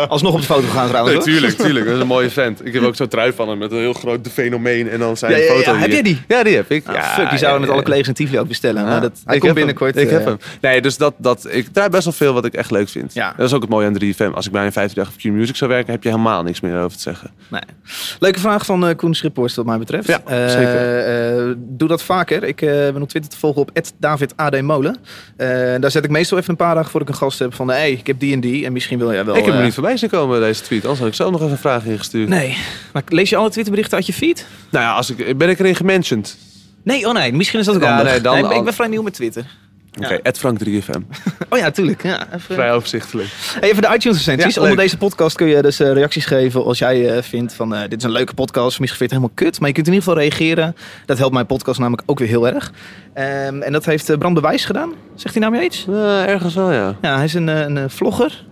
Alsnog 0.08 0.32
op 0.34 0.40
de 0.40 0.46
foto 0.46 0.68
gaan 0.68 0.88
trouwens. 0.88 1.14
Nee, 1.24 1.24
tuurlijk, 1.34 1.56
tuurlijk. 1.58 1.84
Dat 1.86 1.94
is 1.94 2.00
een 2.00 2.06
mooie 2.06 2.30
vent. 2.30 2.66
Ik 2.66 2.72
heb 2.72 2.82
ook 2.82 2.96
zo'n 2.96 3.08
trui 3.08 3.32
van 3.32 3.48
hem 3.48 3.58
met 3.58 3.70
een 3.72 3.78
heel 3.78 3.92
groot 3.92 4.24
de 4.24 4.30
fenomeen 4.30 4.90
en 4.90 4.98
dan 4.98 5.16
zijn 5.16 5.32
Ja, 5.32 5.38
ja, 5.38 5.44
ja. 5.44 5.50
foto 5.52 5.70
Heb 5.72 5.84
hier. 5.84 5.92
jij 5.92 6.02
die? 6.02 6.20
Ja, 6.28 6.42
die 6.42 6.54
heb 6.56 6.70
ik. 6.70 6.86
Ah, 6.88 6.94
ja, 6.94 7.02
fuck, 7.02 7.28
die 7.30 7.38
zouden 7.38 7.48
ja, 7.52 7.58
met 7.58 7.66
ja. 7.68 7.72
alle 7.74 7.82
collega's 7.82 8.08
in 8.08 8.14
Tivoli 8.14 8.38
ook 8.38 8.48
bestellen. 8.48 8.82
Ja. 8.82 8.88
Maar 8.88 9.00
dat, 9.00 9.20
hij 9.24 9.34
Ik 9.34 9.40
komt 9.40 9.42
heb 9.42 9.54
binnenkort. 9.54 9.94
Hem. 9.94 10.04
Ik 10.04 10.10
heb 10.10 10.20
eh, 10.20 10.26
hem. 10.26 10.36
Nee, 10.60 10.80
dus 10.82 10.96
dat, 10.96 11.14
dat, 11.18 11.46
ik 11.50 11.68
draai 11.72 11.88
best 11.90 12.04
wel 12.04 12.12
veel 12.12 12.32
wat 12.32 12.44
ik 12.44 12.54
echt 12.54 12.70
leuk 12.70 12.88
vind. 12.88 13.14
Ja. 13.14 13.34
Dat 13.36 13.46
is 13.46 13.52
ook 13.54 13.60
het 13.60 13.70
mooie 13.70 13.86
aan 13.86 13.96
3FM. 14.04 14.34
Als 14.34 14.46
ik 14.46 14.52
bij 14.52 14.66
een 14.66 14.72
15 14.72 15.02
dag 15.02 15.08
of 15.08 15.16
Q-Music 15.16 15.56
zou 15.56 15.70
werken, 15.70 15.92
heb 15.92 16.02
je 16.02 16.08
helemaal 16.08 16.42
niks 16.42 16.60
meer 16.60 16.78
over 16.78 16.96
te 16.96 17.02
zeggen. 17.02 17.30
Nee. 17.50 17.60
Leuke 18.18 18.40
vraag 18.40 18.64
van 18.66 18.86
eh 18.86 18.96
Koen 18.96 19.14
Schiphorst 19.14 19.56
wat 19.56 19.66
mij 19.66 19.78
betreft. 19.78 20.08
Ja, 20.08 20.20
Eh, 20.24 20.48
zeker. 20.48 20.98
eh, 21.48 21.54
doe 21.58 21.88
dat 21.88 22.02
vaker. 22.02 22.44
Ik 22.44 22.62
eh, 22.62 22.68
ben 22.70 23.02
op 23.02 23.08
Twitter 23.08 23.30
te 23.30 23.38
volgen 23.38 23.60
op 23.62 23.70
@davidadmolen. 24.66 24.96
Eh 25.36 25.80
daar 25.80 25.90
zet 25.90 26.04
ik 26.04 26.10
meestal 26.10 26.38
even 26.38 26.50
een 26.50 26.56
paar 26.56 26.74
dagen 26.74 26.90
voor 26.90 27.00
ik 27.00 27.08
een 27.08 27.14
gast 27.14 27.38
heb 27.38 27.54
van... 27.54 27.68
hey, 27.68 27.92
ik 27.92 28.06
heb 28.06 28.20
die 28.20 28.32
en 28.32 28.40
die 28.40 28.64
en 28.64 28.72
misschien 28.72 28.98
wil 28.98 29.12
jij 29.12 29.24
wel... 29.24 29.34
ik 29.34 29.40
heb 29.40 29.48
eh, 29.50 29.54
hem 29.56 29.64
niet 29.64 29.74
voorbij 29.74 29.96
zien 29.96 30.10
komen 30.10 30.40
deze 30.40 30.62
tweet. 30.62 30.82
Anders 30.82 30.98
had 31.00 31.08
ik 31.08 31.14
zo 31.14 31.30
nog 31.30 31.40
even 31.40 31.52
een 31.52 31.58
vraag 31.58 31.84
ingestuurd. 31.84 32.28
Nee. 32.28 32.56
Maar 32.92 33.02
lees 33.08 33.30
je 33.30 33.36
alle 33.36 33.50
Twitterberichten 33.50 33.96
uit 33.96 34.06
je 34.06 34.12
feed? 34.12 34.46
Nou 34.70 34.84
ja, 34.84 34.92
als 34.94 35.10
ik, 35.10 35.38
ben 35.38 35.48
ik 35.48 35.58
erin 35.58 35.74
gementiond? 35.76 36.36
Nee, 36.82 37.06
oh 37.08 37.14
nee. 37.14 37.32
Misschien 37.32 37.60
is 37.60 37.66
dat 37.66 37.74
ook 37.74 37.82
Ja, 37.82 37.94
handig. 37.94 38.12
nee, 38.12 38.20
dan 38.20 38.52
ik 38.52 38.64
ben 38.64 38.74
vrij 38.74 38.88
nieuw 38.88 39.02
met 39.02 39.14
Twitter. 39.14 39.46
Oké, 39.96 40.12
Ja. 40.12 40.20
at 40.22 40.38
Frank 40.38 40.58
3FM. 40.64 41.00
Oh 41.48 41.58
ja, 41.58 41.70
tuurlijk. 41.70 42.02
Ja, 42.02 42.26
even... 42.34 42.54
Vrij 42.54 42.72
overzichtelijk. 42.72 43.28
Hey, 43.60 43.70
even 43.70 43.82
de 43.82 43.88
iTunes 43.94 44.16
recensies. 44.16 44.54
Ja, 44.54 44.60
Onder 44.62 44.76
deze 44.76 44.96
podcast 44.96 45.36
kun 45.36 45.46
je 45.46 45.62
dus 45.62 45.80
eh, 45.80 45.92
reacties 45.92 46.24
geven 46.24 46.64
als 46.64 46.78
jij 46.78 47.16
eh, 47.16 47.22
vindt 47.22 47.52
van 47.54 47.74
eh, 47.74 47.80
dit 47.88 47.98
is 47.98 48.02
een 48.04 48.10
leuke 48.10 48.34
podcast. 48.34 48.80
Misschien 48.80 48.98
vind 48.98 49.10
je 49.10 49.16
het 49.16 49.24
helemaal 49.24 49.50
kut, 49.52 49.60
maar 49.60 49.68
je 49.68 49.74
kunt 49.74 49.86
in 49.86 49.92
ieder 49.92 50.08
geval 50.08 50.22
reageren. 50.22 50.76
Dat 51.06 51.18
helpt 51.18 51.34
mijn 51.34 51.46
podcast 51.46 51.78
namelijk 51.78 52.02
ook 52.10 52.18
weer 52.18 52.28
heel 52.28 52.48
erg. 52.48 52.72
Ehm, 53.14 53.62
en 53.62 53.72
dat 53.72 53.84
heeft 53.84 54.10
eh, 54.10 54.18
Bram 54.18 54.34
de 54.34 54.40
Wijs 54.40 54.64
gedaan. 54.64 54.92
Zegt 55.14 55.34
hij 55.34 55.48
nou 55.48 55.62
iets? 55.64 55.86
Eh, 55.88 56.24
ergens 56.28 56.54
wel, 56.54 56.72
ja. 56.72 56.96
Ja, 57.02 57.14
hij 57.16 57.24
is 57.24 57.34
een, 57.34 57.48
een 57.48 57.90
vlogger. 57.90 58.44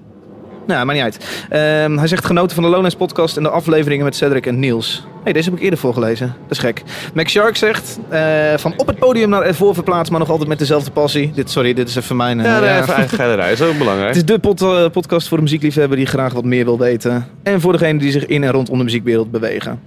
Nou, 0.66 0.84
maakt 0.86 0.92
niet 0.98 1.02
uit. 1.02 1.46
Ehm, 1.50 1.98
hij 1.98 2.06
zegt 2.06 2.24
genoten 2.24 2.54
van 2.54 2.64
de 2.64 2.70
Lowlands 2.70 2.94
podcast 2.96 3.36
en 3.36 3.42
de 3.42 3.48
afleveringen 3.48 4.04
met 4.04 4.16
Cedric 4.16 4.46
en 4.46 4.58
Niels. 4.58 5.06
hey, 5.24 5.32
deze 5.32 5.48
heb 5.48 5.58
ik 5.58 5.64
eerder 5.64 5.78
voorgelezen. 5.78 6.26
Dat 6.26 6.50
is 6.50 6.58
gek. 6.58 6.82
Max 7.14 7.32
Shark 7.32 7.56
zegt 7.56 7.98
eh, 8.08 8.22
van 8.56 8.74
op 8.76 8.86
het 8.86 8.98
podium 8.98 9.28
naar 9.28 9.42
ervoor 9.42 9.74
verplaatst, 9.74 10.10
maar 10.10 10.20
nog 10.20 10.30
altijd 10.30 10.48
met 10.48 10.58
dezelfde 10.58 10.90
passie. 10.90 11.32
Dit, 11.34 11.50
sorry, 11.50 11.72
dit 11.74 11.88
is 11.88 11.96
even 11.96 12.16
mijn... 12.16 12.40
eh, 12.40 12.46
Ja, 12.46 12.58
nee, 12.60 12.68
ja. 12.68 12.80
even 12.82 12.94
eigen 12.94 13.16
geilerij. 13.16 13.52
is 13.52 13.62
ook 13.62 13.78
belangrijk. 13.78 14.08
Het 14.08 14.16
is 14.16 14.24
de 14.24 14.38
pod- 14.38 14.62
eh, 14.62 14.84
podcast 14.92 15.28
voor 15.28 15.36
de 15.36 15.42
muziekliefhebber 15.42 15.96
die 15.96 16.06
graag 16.06 16.32
wat 16.32 16.44
meer 16.44 16.64
wil 16.64 16.78
weten. 16.78 17.26
En 17.42 17.60
voor 17.60 17.72
degene 17.72 17.98
die 17.98 18.10
zich 18.10 18.26
in 18.26 18.44
en 18.44 18.50
rondom 18.50 18.78
de 18.78 18.84
muziekwereld 18.84 19.30
bewegen. 19.30 19.80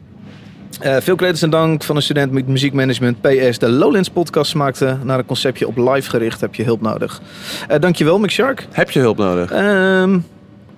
Eh, 0.80 0.96
veel 1.00 1.16
credits 1.16 1.42
en 1.42 1.50
dank 1.50 1.84
van 1.84 1.96
een 1.96 2.02
student 2.02 2.32
met 2.32 2.48
muziekmanagement. 2.48 3.22
PS, 3.22 3.58
de 3.60 3.70
Lowlands 3.70 4.10
podcast 4.10 4.50
smaakte 4.52 4.98
naar 5.04 5.18
een 5.20 5.26
conceptje 5.26 5.68
op 5.68 5.78
live 5.78 6.10
gericht. 6.10 6.42
Heb 6.42 6.56
je 6.56 6.64
hulp 6.64 6.82
nodig. 6.82 7.22
Eh 7.68 7.80
dankjewel, 7.80 8.28
Shark. 8.28 8.68
Heb 8.72 8.92
je 8.92 9.00
hulp 9.00 9.18
nodig? 9.18 9.52
Ehm, 9.52 10.18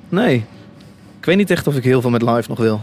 nee. 0.09 0.45
Ik 1.19 1.25
weet 1.25 1.37
niet 1.37 1.51
echt 1.51 1.67
of 1.67 1.75
ik 1.75 1.83
heel 1.83 2.01
veel 2.01 2.09
met 2.09 2.21
live 2.21 2.49
nog 2.49 2.57
wil. 2.57 2.81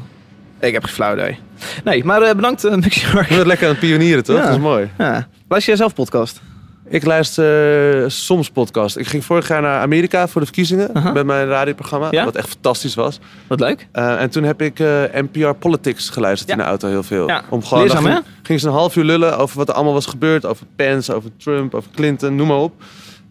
Ik 0.61 0.73
heb 0.73 0.85
geen 0.85 0.95
flauw 0.95 1.13
idee. 1.13 1.39
Nee, 1.85 2.05
maar 2.05 2.23
eh, 2.23 2.35
bedankt, 2.35 2.65
uh, 2.65 2.75
Mick 2.75 2.93
Shark. 2.93 3.29
Je 3.29 3.35
bent 3.35 3.47
lekker 3.47 3.67
aan 3.67 3.73
het 3.73 3.81
pionieren, 3.83 4.25
toch? 4.25 4.37
Ja. 4.37 4.43
Dat 4.43 4.51
is 4.53 4.59
mooi. 4.59 4.91
Ja. 4.99 5.29
Luister 5.49 5.73
jij 5.73 5.77
zelf 5.77 5.95
podcast? 5.95 6.41
Ik 6.89 7.05
luister 7.05 8.03
eh, 8.03 8.09
soms 8.09 8.51
podcast. 8.51 8.97
Ik 8.97 9.07
ging 9.07 9.25
vorig 9.25 9.49
jaar 9.49 9.63
naar 9.63 9.81
Amerika 9.81 10.29
voor 10.29 10.41
de 10.41 10.47
verkiezingen 10.47 10.91
met 11.15 11.27
mijn 11.27 11.47
radioprogramma, 11.47 12.09
Ja? 12.11 12.25
wat 12.25 12.37
echt 12.37 12.49
fantastisch 12.49 12.95
was. 12.95 13.19
Wat 13.47 13.61
leuk. 13.61 13.87
Eh, 13.93 14.21
en 14.21 14.31
toen 14.31 14.43
heb 14.43 14.63
ik 14.63 14.81
eh, 14.81 15.03
NPR 15.13 15.49
Politics 15.59 16.09
geluisterd 16.11 16.49
Ja. 16.51 16.57
in 16.57 16.61
de 16.63 16.69
auto 16.69 16.89
heel 16.89 17.03
veel. 17.03 17.29
Ja. 17.29 17.43
Om 17.49 17.65
gewoon, 17.65 17.83
Leerzaam, 17.85 18.05
ging, 18.05 18.23
ging 18.43 18.61
ze 18.61 18.67
een 18.67 18.73
half 18.73 18.97
uur 18.97 19.05
lullen 19.05 19.39
over 19.39 19.57
wat 19.59 19.69
er 19.69 19.75
allemaal 19.75 19.93
was 19.93 20.07
gebeurd. 20.07 20.45
Over 20.47 20.67
Pence, 20.77 21.15
over 21.15 21.31
Trump, 21.37 21.75
over 21.75 21.91
Clinton, 21.95 22.35
noem 22.37 22.47
maar 22.47 22.57
op. 22.57 22.83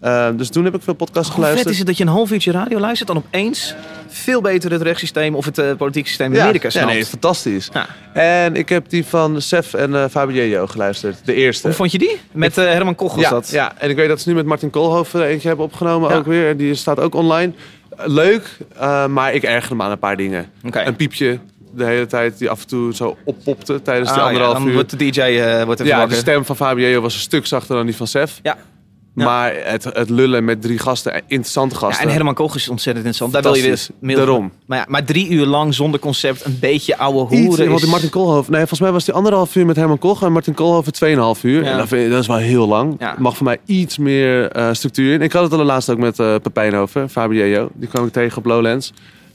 Eh, 0.06 0.28
dus 0.36 0.49
toen 0.49 0.64
heb 0.64 0.76
ik 0.76 0.82
veel 0.82 0.93
podcasts 0.93 1.28
Hoe 1.28 1.36
vet 1.36 1.43
geluisterd. 1.45 1.70
is 1.74 1.78
het 1.78 1.88
dat 1.88 1.97
je 1.97 2.03
een 2.03 2.10
half 2.10 2.32
uurtje 2.32 2.51
radio 2.51 2.80
luistert... 2.80 3.08
dan 3.08 3.18
opeens 3.18 3.76
veel 4.08 4.41
beter 4.41 4.72
het 4.72 4.82
rechtssysteem 4.82 5.36
of 5.36 5.45
het 5.45 5.58
eh, 5.58 5.72
politieke 5.78 6.08
systeem 6.08 6.34
in 6.34 6.39
Amerika 6.41 6.64
ja, 6.66 6.70
snapt. 6.70 6.88
nee, 6.88 7.06
fantastisch. 7.06 7.70
Ja. 7.74 7.88
En 8.14 8.56
ik 8.56 8.70
heb 8.70 8.89
die 8.89 9.06
van 9.06 9.41
Sef 9.41 9.74
en 9.74 9.95
eh 9.95 10.06
Fabio 10.10 10.68
geluisterd. 10.68 11.26
De 11.26 11.34
eerste. 11.34 11.68
Hoe 11.68 11.76
vond 11.76 11.91
je 11.91 11.97
die? 11.97 12.18
Met 12.32 12.56
Herman 12.56 12.95
Koch 12.95 13.16
was 13.16 13.24
ja, 13.24 13.30
dat. 13.30 13.49
ja, 13.49 13.74
en 13.78 13.89
ik 13.89 13.95
weet 13.95 14.08
dat 14.08 14.22
ze 14.22 14.30
nu 14.30 14.36
met 14.36 14.45
Martin 14.45 14.70
Koolhoven 14.70 15.26
eentje 15.26 15.47
hebben 15.47 15.66
opgenomen 15.66 16.10
Ja. 16.10 16.16
ook 16.16 16.26
weer. 16.26 16.49
En 16.49 16.58
die 16.58 16.76
staat 16.76 16.99
ook 16.99 17.16
online. 17.16 17.51
Leuk, 17.97 18.58
maar 19.10 19.34
ik 19.34 19.43
ergerde 19.43 19.76
me 19.76 19.84
aan 19.84 19.91
een 19.91 19.99
paar 19.99 20.18
dingen. 20.18 20.45
Een 20.62 20.95
piepje 20.95 21.39
de 21.76 21.84
hele 21.86 22.06
tijd 22.06 22.38
die 22.38 22.49
af 22.49 22.62
en 22.62 22.68
toe 22.68 22.93
zo 22.95 23.18
oppopte 23.24 23.82
tijdens 23.82 24.10
die 24.10 24.18
Ah, 24.18 24.24
ja, 24.24 24.28
anderhalf 24.28 24.58
dan 24.58 24.68
uur. 24.68 24.74
wordt 24.74 24.89
de 24.89 24.97
DJ 25.10 25.20
eh, 25.22 25.64
wordt 25.64 25.80
even 25.80 25.97
ja, 25.97 26.06
de 26.08 26.16
stem 26.16 26.45
van 26.45 26.56
Fabio 26.56 27.01
was 27.01 27.14
een 27.14 27.20
stuk 27.20 27.45
zachter 27.45 27.76
dan 27.76 27.86
die 27.86 27.95
van 27.95 28.08
Sef. 28.08 28.39
Ja. 28.43 28.58
Ja. 29.16 29.26
Maar 29.26 29.53
het, 29.63 29.84
het 29.84 30.09
lullen 30.09 30.45
met 30.45 30.61
drie 30.61 30.78
gasten, 30.80 31.13
interessante 31.28 31.76
Ja, 31.76 31.82
gasten. 31.82 32.07
en 32.07 32.13
Herman 32.13 32.34
Koch 32.34 32.55
is 32.55 32.70
ontzettend 32.70 33.05
interessant. 33.05 33.34
Daar 33.34 33.41
wil 33.53 33.61
je 33.61 33.68
weer 33.68 33.88
meer 33.99 34.16
Daarom. 34.16 34.51
Maar, 34.66 34.78
ja, 34.78 34.86
maar 34.88 35.03
drie 35.05 35.30
uur 35.30 35.45
lang 35.45 35.74
zonder 35.74 35.99
concept, 35.99 36.45
een 36.45 36.57
beetje 36.59 36.97
oude 36.97 37.36
Iets, 37.36 37.45
hoeren 37.45 37.66
want 37.66 37.76
is... 37.78 37.82
die 37.82 37.89
Martin 37.91 38.09
Koolhoven, 38.09 38.51
nee, 38.51 38.59
volgens 38.59 38.80
mij 38.80 38.91
was 38.91 39.05
die 39.05 39.13
anderhalf 39.13 39.55
uur 39.55 39.66
met 39.66 39.76
Herman 39.76 39.97
Koch 39.97 40.24
en 40.24 40.32
Martin 40.32 40.53
Koolhoven 40.53 40.93
2,5 41.38 41.41
uur. 41.41 41.63
Ja. 41.63 41.72
En 41.72 41.78
dat, 41.78 41.88
vind 41.88 42.05
ik- 42.05 42.09
dat 42.11 42.22
is 42.22 42.28
wel 42.28 42.38
heel 42.38 42.68
lang. 42.68 42.95
Ja. 42.99 43.16
Mag 43.20 43.36
voor 43.38 43.45
mij 43.45 43.57
iets 43.66 43.97
meer 43.97 44.51
eh, 44.51 44.70
structuur 44.72 45.13
in. 45.13 45.22
Ik 45.22 45.32
had 45.32 45.43
het 45.51 45.59
al 45.59 45.66
laatst 45.66 45.89
ook 45.89 45.97
met 45.97 46.20
eh 46.20 46.36
Pepijn 46.41 46.76
over, 46.76 47.07
Fabio. 47.09 47.70
Die 47.74 47.89
kwam 47.89 48.05
ik 48.05 48.13
tegen 48.13 48.38
op 48.38 48.45
Lowlands. 48.45 48.88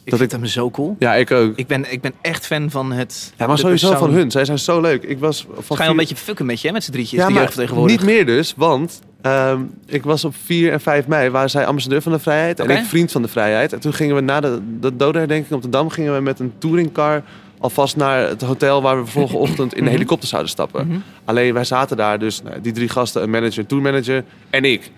ik 0.04 0.10
dat 0.10 0.18
vind 0.18 0.32
hem 0.32 0.46
zo 0.46 0.70
cool. 0.70 0.96
Ja, 0.98 1.14
ik 1.14 1.30
ook. 1.30 1.52
Ik 1.56 1.66
ben, 1.66 1.92
ik 1.92 2.00
ben 2.00 2.12
echt 2.20 2.46
fan 2.46 2.70
van 2.70 2.92
het... 2.92 3.32
Ja, 3.36 3.46
maar 3.46 3.58
sowieso 3.58 3.88
persoon. 3.88 4.06
van 4.08 4.16
hun. 4.16 4.30
Zij 4.30 4.44
zijn 4.44 4.58
zo 4.58 4.80
leuk. 4.80 5.02
Ik 5.02 5.18
was 5.18 5.46
van 5.52 5.54
Ga 5.56 5.64
je 5.68 5.76
vier- 5.76 5.90
een 5.90 5.96
beetje 5.96 6.16
fucken 6.16 6.46
met 6.46 6.60
je, 6.60 6.66
hè, 6.66 6.72
met 6.72 6.84
z'n 6.84 6.92
drietjes, 6.92 7.20
ja, 7.20 7.28
maar 7.28 7.52
niet 7.84 8.02
meer 8.02 8.26
dus, 8.26 8.54
want 8.56 9.00
ehm, 9.22 9.60
ik 9.86 10.04
was 10.04 10.24
op 10.24 10.34
4 10.44 10.72
en 10.72 10.80
5 10.80 11.06
mei, 11.06 11.30
waren 11.30 11.50
zij 11.50 11.66
ambassadeur 11.66 12.02
van 12.02 12.12
de 12.12 12.18
vrijheid 12.18 12.60
en 12.60 12.70
ik 12.70 12.84
vriend 12.84 13.12
van 13.12 13.22
de 13.22 13.28
vrijheid. 13.28 13.72
En 13.72 13.80
toen 13.80 13.92
gingen 13.92 14.14
we 14.14 14.20
na 14.20 14.40
de, 14.40 14.60
de 14.80 14.96
dodenherdenking 14.96 15.52
op 15.52 15.62
de 15.62 15.68
Dam, 15.68 15.90
gingen 15.90 16.14
we 16.14 16.20
met 16.20 16.38
een 16.38 16.52
touringcar 16.58 17.22
alvast 17.58 17.96
naar 17.96 18.28
het 18.28 18.42
hotel 18.42 18.82
waar 18.82 19.04
we 19.04 19.10
volgenochtend 19.10 19.74
in 19.78 19.84
de 19.84 19.90
helikopter 19.90 20.28
zouden 20.28 20.50
stappen. 20.50 20.86
Mhm. 20.86 20.98
Alleen 21.24 21.54
wij 21.54 21.64
zaten 21.64 21.96
daar 21.96 22.18
dus, 22.18 22.42
nou, 22.42 22.60
die 22.60 22.72
drie 22.72 22.88
gasten, 22.88 23.22
een 23.22 23.30
manager, 23.30 23.58
een 23.58 23.66
tourmanager 23.66 24.24
en 24.50 24.64
ik. 24.64 24.90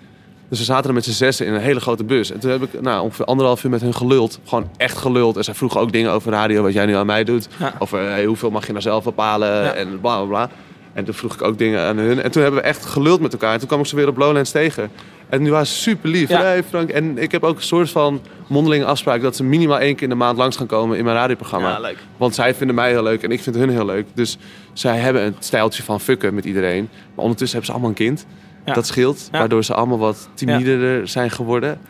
Dus 0.49 0.59
we 0.61 0.67
zaten 0.67 0.89
er 0.89 0.95
met 0.95 1.05
z'n 1.05 1.11
zessen 1.11 1.47
in 1.47 1.53
een 1.55 1.61
hele 1.61 1.81
grote 1.81 2.05
bus. 2.05 2.33
En 2.33 2.41
toen 2.41 2.51
heb 2.51 2.63
ik 2.63 2.81
nou, 2.81 3.03
ongeveer 3.03 3.25
anderhalf 3.25 3.65
uur 3.65 3.71
met 3.71 3.81
hun 3.81 3.95
geluld. 3.95 4.39
Gewoon 4.45 4.69
echt 4.77 4.99
geluld. 4.99 5.37
En 5.37 5.45
zij 5.45 5.55
vroegen 5.55 5.81
ook 5.81 5.93
dingen 5.93 6.11
over 6.11 6.33
radio, 6.33 6.63
wat 6.63 6.73
jij 6.73 6.87
nu 6.87 6.95
aan 6.95 7.07
mij 7.07 7.25
doet. 7.25 7.49
Ja. 7.59 7.75
Over 7.79 7.99
hey, 7.99 8.25
hoeveel 8.25 8.51
mag 8.51 8.67
je 8.67 8.71
nou 8.71 8.83
zelf 8.83 9.05
bepalen 9.05 9.49
Ja. 9.49 9.73
en 9.73 10.01
bla 10.01 10.17
bla 10.17 10.25
bla. 10.27 10.51
En 10.93 11.05
toen 11.05 11.15
vroeg 11.15 11.35
ik 11.35 11.43
ook 11.43 11.59
dingen 11.59 11.81
aan 11.81 11.97
hun. 11.97 12.23
En 12.23 12.31
toen 12.31 12.43
hebben 12.43 12.61
we 12.61 12.67
echt 12.67 12.85
geluld 12.85 13.21
met 13.21 13.33
elkaar. 13.33 13.53
En 13.53 13.59
toen 13.59 13.69
kwam 13.69 13.81
ik 13.81 13.87
ze 13.87 13.97
weer 13.97 14.09
op 14.09 14.17
Lowlands 14.17 14.51
tegen. 14.51 14.91
En 15.29 15.43
nu 15.43 15.51
waren 15.51 15.67
ze 15.67 15.75
super 15.75 16.09
lief. 16.09 16.29
Ja. 16.29 16.41
Hey 16.41 16.63
Frank. 16.63 16.91
En 16.91 17.19
ik 17.19 17.33
heb 17.33 17.45
ook 17.45 17.57
een 17.57 17.63
soort 17.63 17.91
van 17.91 18.21
mondelinge 18.49 18.85
afspraak... 18.85 19.23
dat 19.23 19.37
ze 19.37 19.45
minimaal 19.45 19.79
één 19.79 19.95
keer 19.95 20.03
in 20.03 20.09
de 20.09 20.15
maand 20.15 20.39
langs 20.39 20.57
gaan 20.57 20.67
komen 20.67 20.99
in 20.99 21.05
mijn 21.05 21.17
radioprogramma. 21.17 21.69
Ja, 21.69 21.81
leuk. 21.81 21.97
Want 22.17 22.35
zij 22.35 22.55
vinden 22.55 22.75
mij 22.75 22.91
heel 22.91 23.03
leuk 23.03 23.23
en 23.23 23.31
ik 23.31 23.41
vind 23.41 23.57
hun 23.57 23.71
heel 23.71 23.85
leuk. 23.85 24.07
Dus 24.15 24.39
zij 24.73 24.99
hebben 24.99 25.25
een 25.25 25.35
stijltje 25.39 25.83
van 25.83 26.01
fucken 26.01 26.35
met 26.35 26.45
iedereen. 26.45 26.89
Maar 27.15 27.25
ondertussen 27.25 27.59
hebben 27.59 27.67
ze 27.67 27.73
allemaal 27.73 27.89
een 27.89 28.07
kind. 28.07 28.27
Ja. 28.65 28.73
Dat 28.73 28.87
scheelt. 28.87 29.29
Ja. 29.33 29.39
Waardoor 29.39 29.65
ze 29.65 29.75
allemaal 29.75 29.99
wat 29.99 30.29
timiderder 30.35 31.09
zijn 31.09 31.31
geworden. 31.31 31.81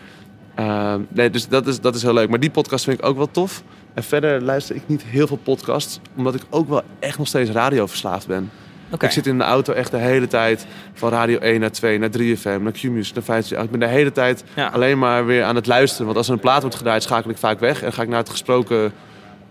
Ehm, 0.55 1.01
nee, 1.09 1.31
dus 1.31 1.49
dat 1.49 1.67
is, 1.67 1.81
dat 1.81 1.95
is 1.95 2.03
heel 2.03 2.15
leuk. 2.15 2.29
Maar 2.29 2.41
die 2.41 2.51
podcast 2.51 2.85
vind 2.85 2.99
ik 2.99 3.05
ook 3.05 3.17
wel 3.17 3.31
tof. 3.31 3.63
En 3.95 4.03
verder 4.03 4.43
luister 4.43 4.77
ik 4.77 4.83
niet 4.87 5.03
heel 5.03 5.27
veel 5.27 5.39
podcasts. 5.43 6.01
Omdat 6.17 6.35
ik 6.35 6.43
ook 6.51 6.69
wel 6.69 6.83
echt 6.99 7.19
nog 7.19 7.27
steeds 7.27 7.51
radioverslaafd 7.51 8.27
ben. 8.27 8.51
Ik 8.99 9.11
zit 9.11 9.27
in 9.27 9.39
de 9.39 9.45
auto 9.45 9.73
echt 9.73 9.91
de 9.91 9.97
hele 9.97 10.27
tijd 10.27 10.67
van 10.95 11.11
Radio 11.11 11.39
1 11.39 11.61
naar 11.61 11.71
2, 11.73 11.99
naar 11.99 12.11
3FM, 12.19 12.63
naar 12.63 12.73
Q-Music, 12.73 13.15
naar 13.15 13.25
5. 13.25 13.51
Ik 13.51 13.71
ben 13.71 13.81
de 13.81 13.87
hele 13.87 14.13
tijd 14.13 14.45
Ja. 14.55 14.67
alleen 14.69 14.99
maar 14.99 15.27
weer 15.27 15.45
aan 15.45 15.55
het 15.57 15.67
luisteren. 15.67 16.05
Want 16.07 16.17
als 16.19 16.27
er 16.27 16.33
een 16.33 16.41
plaat 16.41 16.61
wordt 16.61 16.77
gedraaid, 16.77 17.03
schakel 17.03 17.31
ik 17.31 17.37
vaak 17.39 17.61
weg. 17.61 17.83
En 17.83 17.93
ga 17.93 18.03
ik 18.03 18.09
naar 18.09 18.19
het 18.19 18.31
gesproken 18.31 18.93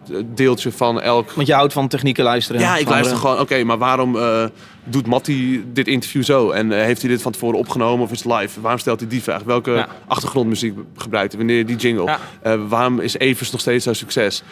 eh, 0.09 0.15
deeltje 0.25 0.71
van 0.71 1.01
elk 1.01 1.31
Want 1.31 1.47
je 1.47 1.53
houdt 1.53 1.73
van 1.73 1.87
technieken 1.87 2.23
luisteren. 2.23 2.61
ja, 2.61 2.77
ik 2.77 2.89
luister 2.89 3.13
andere- 3.15 3.17
gewoon, 3.29 3.39
oké, 3.39 3.63
maar 3.63 3.77
waarom 3.77 4.15
eh, 4.17 4.43
doet 4.83 5.07
Matty 5.07 5.61
dit 5.73 5.87
interview 5.87 6.23
zo? 6.23 6.49
En 6.49 6.71
eh, 6.71 6.81
heeft 6.83 7.01
hij 7.01 7.09
dit 7.09 7.21
van 7.21 7.31
tevoren 7.31 7.59
opgenomen 7.59 8.05
of 8.05 8.11
is 8.11 8.23
het 8.23 8.33
live? 8.33 8.61
Waarom 8.61 8.79
stelt 8.79 8.99
hij 8.99 9.09
die 9.09 9.23
vraag? 9.23 9.43
Welke 9.43 9.71
Ja. 9.71 9.87
achtergrondmuziek 10.07 10.77
gebruikt 10.95 11.31
hij? 11.33 11.45
Wanneer 11.45 11.65
die 11.65 11.75
jingle? 11.75 12.05
Ja. 12.05 12.19
Eh, 12.41 12.59
waarom 12.67 12.99
is 12.99 13.17
Evers 13.17 13.51
nog 13.51 13.61
steeds 13.61 13.83
zo'n 13.83 13.93
succes? 13.95 14.43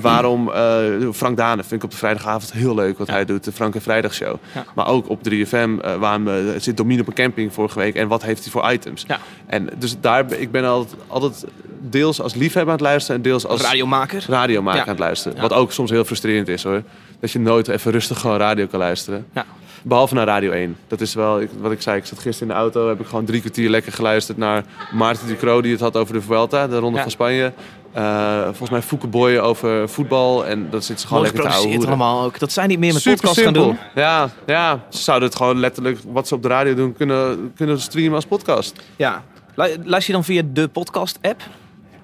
waarom 0.00 0.50
eh, 0.50 0.78
Frank 1.12 1.36
Dane 1.36 1.60
vind 1.62 1.72
ik 1.72 1.82
op 1.84 1.90
de 1.90 1.96
vrijdagavond 1.96 2.52
heel 2.52 2.74
leuk 2.74 2.98
wat 2.98 3.06
hij 3.08 3.24
doet. 3.24 3.44
De 3.44 3.52
Frank 3.52 3.74
en 3.74 3.82
Vrijdagshow. 3.82 4.36
Ja. 4.54 4.64
Maar 4.74 4.86
ook 4.86 5.08
op 5.08 5.22
3FM, 5.22 5.78
eh, 5.80 5.94
waarom 5.96 6.28
zit 6.58 6.76
Domine 6.76 7.00
op 7.00 7.06
een 7.06 7.14
camping 7.14 7.52
vorige 7.52 7.78
week 7.78 7.94
en 7.94 8.08
wat 8.08 8.22
heeft 8.22 8.42
hij 8.42 8.52
voor 8.52 8.70
items? 8.72 9.06
En 9.46 9.68
dus 9.78 9.96
daar, 10.00 10.32
ik 10.32 10.50
ben 10.50 10.64
altijd, 10.64 11.00
altijd 11.06 11.44
deels 11.82 12.20
als 12.20 12.34
liefhebber 12.34 12.72
aan 12.72 12.78
het 12.78 12.86
luisteren 12.88 13.16
en 13.16 13.22
deels 13.22 13.46
als 13.46 13.62
radiomaker. 13.62 14.24
radio 14.28 14.62
maken 14.62 14.78
Ja. 14.78 14.84
aan 14.84 14.90
het 14.90 14.98
luisteren. 14.98 15.40
Wat 15.40 15.52
ook 15.52 15.72
soms 15.72 15.90
heel 15.90 16.04
frustrerend 16.04 16.48
is 16.48 16.62
hoor. 16.62 16.82
Dat 17.20 17.30
je 17.30 17.38
nooit 17.38 17.68
even 17.68 17.92
rustig 17.92 18.20
gewoon 18.20 18.36
radio 18.38 18.66
kan 18.66 18.78
luisteren. 18.78 19.26
Ja. 19.34 19.44
Behalve 19.82 20.14
naar 20.14 20.26
Radio 20.26 20.50
1. 20.50 20.76
Dat 20.88 21.00
is 21.00 21.14
wel, 21.14 21.40
ik- 21.40 21.50
wat 21.60 21.72
ik 21.72 21.82
zei, 21.82 21.96
ik 21.96 22.04
zat 22.06 22.18
gisteren 22.18 22.48
in 22.48 22.54
de 22.54 22.60
auto, 22.60 22.88
heb 22.88 23.00
ik 23.00 23.06
gewoon 23.06 23.24
drie 23.24 23.40
kwartier 23.40 23.70
lekker 23.70 23.92
geluisterd 23.92 24.38
naar 24.38 24.64
Maarten 24.92 25.26
Ducro 25.26 25.60
die 25.60 25.72
het 25.72 25.80
had 25.80 25.96
over 25.96 26.14
de 26.14 26.20
Vuelta, 26.20 26.66
de 26.68 26.78
Ronde 26.78 26.96
Ja. 26.96 27.02
van 27.02 27.10
Spanje. 27.10 27.52
Eh, 27.92 28.42
volgens 28.44 28.70
mij 28.70 28.82
Fouke 28.82 29.06
Boy 29.06 29.36
over 29.36 29.88
voetbal 29.88 30.46
en 30.46 30.70
dat 30.70 30.84
zit 30.84 31.00
ze 31.00 31.06
gewoon 31.06 31.22
Mooi 31.22 31.32
lekker 31.34 31.50
te 31.50 31.56
geproduceerd 31.56 31.88
allemaal 31.88 32.24
ook. 32.24 32.38
Dat 32.38 32.52
zij 32.52 32.66
niet 32.66 32.78
meer 32.78 32.92
met 32.92 33.02
Super 33.02 33.20
podcast 33.20 33.40
gaan 33.40 33.52
doen. 33.52 33.78
Ja, 33.94 34.30
ja, 34.46 34.80
ze 34.88 35.02
zouden 35.02 35.28
het 35.28 35.36
gewoon 35.36 35.58
letterlijk, 35.60 35.98
wat 36.06 36.28
ze 36.28 36.34
op 36.34 36.42
de 36.42 36.48
radio 36.48 36.74
doen, 36.74 36.92
kunnen, 36.92 37.52
kunnen 37.56 37.80
streamen 37.80 38.14
als 38.14 38.24
podcast. 38.26 38.80
Ja. 38.96 39.22
Lu- 39.54 39.76
Luister 39.84 40.06
je 40.06 40.12
dan 40.12 40.24
via 40.24 40.42
de 40.52 40.68
podcast-app? 40.68 41.42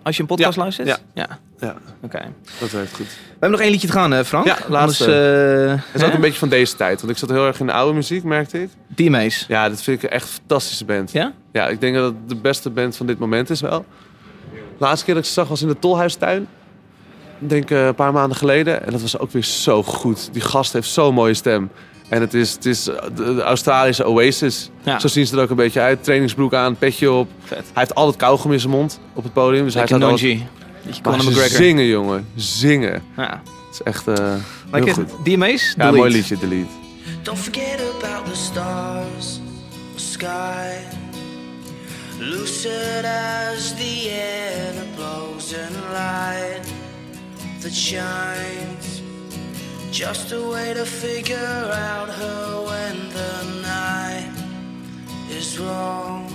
Als 0.06 0.16
je 0.16 0.22
een 0.22 0.28
podcast 0.28 0.56
Ja. 0.56 0.62
luistert? 0.62 0.88
Ja. 0.88 0.96
ja. 1.14 1.38
Ja, 1.58 1.74
Oké. 2.02 2.22
dat 2.58 2.70
werkt 2.70 2.94
goed. 2.94 3.06
We 3.06 3.12
hebben 3.30 3.50
nog 3.50 3.60
één 3.60 3.70
liedje 3.70 3.86
te 3.86 3.92
gaan, 3.92 4.24
Frank. 4.24 4.46
Ja, 4.46 4.58
laatste. 4.68 5.04
Anders, 5.04 5.80
eh, 5.80 5.92
Het 5.92 6.02
is 6.02 6.08
ook 6.08 6.14
een 6.14 6.20
beetje 6.20 6.38
van 6.38 6.48
deze 6.48 6.76
tijd, 6.76 7.00
want 7.00 7.12
ik 7.12 7.18
zat 7.18 7.28
heel 7.30 7.46
erg 7.46 7.60
in 7.60 7.66
de 7.66 7.72
oude 7.72 7.94
muziek, 7.94 8.24
merkte 8.24 8.62
ik. 8.62 8.70
DMA's. 8.86 9.44
Ja, 9.48 9.68
dat 9.68 9.82
vind 9.82 10.02
ik 10.02 10.10
echt 10.10 10.22
een 10.22 10.32
fantastische 10.32 10.84
band. 10.84 11.12
Ja? 11.12 11.32
Ja, 11.52 11.66
ik 11.68 11.80
denk 11.80 11.94
dat 11.94 12.04
het 12.04 12.28
de 12.28 12.34
beste 12.36 12.70
band 12.70 12.96
van 12.96 13.06
dit 13.06 13.18
moment 13.18 13.50
is 13.50 13.60
wel. 13.60 13.84
De 14.52 14.56
laatste 14.84 15.04
keer 15.04 15.14
dat 15.14 15.22
ik 15.22 15.28
ze 15.28 15.34
zag 15.34 15.48
was 15.48 15.62
in 15.62 15.68
de 15.68 15.78
Tolhuistuin. 15.78 16.46
Ik 17.40 17.48
denk 17.48 17.70
eh, 17.70 17.86
een 17.86 17.94
paar 17.94 18.12
maanden 18.12 18.36
geleden. 18.36 18.84
En 18.86 18.92
dat 18.92 19.00
was 19.00 19.18
ook 19.18 19.30
weer 19.30 19.44
zo 19.44 19.82
goed. 19.82 20.28
Die 20.32 20.42
gast 20.42 20.72
heeft 20.72 20.88
zo'n 20.88 21.14
mooie 21.14 21.34
stem. 21.34 21.70
En 22.08 22.20
het 22.20 22.34
is, 22.34 22.52
het 22.52 22.66
is 22.66 22.88
eh, 22.88 22.96
de, 23.14 23.42
Australische 23.42 24.06
Oasis. 24.06 24.70
Ja. 24.82 24.98
Zo 24.98 25.08
zien 25.08 25.26
ze 25.26 25.36
er 25.36 25.42
ook 25.42 25.50
een 25.50 25.56
beetje 25.56 25.80
uit. 25.80 26.04
Trainingsbroek 26.04 26.54
aan, 26.54 26.76
petje 26.76 27.10
op. 27.10 27.28
Vet. 27.44 27.58
Hij 27.58 27.64
heeft 27.74 27.94
altijd 27.94 28.16
kauwgom 28.16 28.52
in 28.52 28.60
zijn 28.60 28.72
mond 28.72 29.00
op 29.12 29.22
het 29.22 29.32
podium. 29.32 29.64
Dus 29.64 29.74
Lekker 29.74 29.98
hij 29.98 30.08
staat 30.08 30.20
altijd... 30.20 31.28
McGregor. 31.28 31.56
zingen, 31.56 31.86
jongen. 31.86 32.26
Zingen. 32.34 33.02
Ja. 33.16 33.42
Het 33.66 33.74
is 33.74 33.82
echt 33.82 34.08
eh 34.08 34.34
heel 34.70 34.92
goed. 34.92 35.10
DMA's? 35.24 35.74
Ja, 35.76 35.90
mooi 35.90 36.12
liedje, 36.12 36.38
Delete. 36.38 36.66
Don't 37.22 37.38
forget 37.38 37.80
about 38.00 38.24
the 38.26 38.36
stars, 38.36 39.40
the 39.94 40.02
sky. 40.02 40.94
Lucid 42.18 43.04
as 43.04 43.74
the 43.74 44.10
air 44.10 44.72
that 44.74 44.96
blows 44.96 45.52
in 45.52 45.72
light 45.92 46.72
that 47.60 47.74
shines. 47.74 48.95
Just 49.96 50.30
a 50.30 50.42
way 50.46 50.74
to 50.74 50.84
figure 50.84 51.70
out 51.72 52.10
her 52.10 52.64
when 52.66 53.08
the 53.08 53.62
night 53.62 54.30
is 55.30 55.58
wrong. 55.58 56.28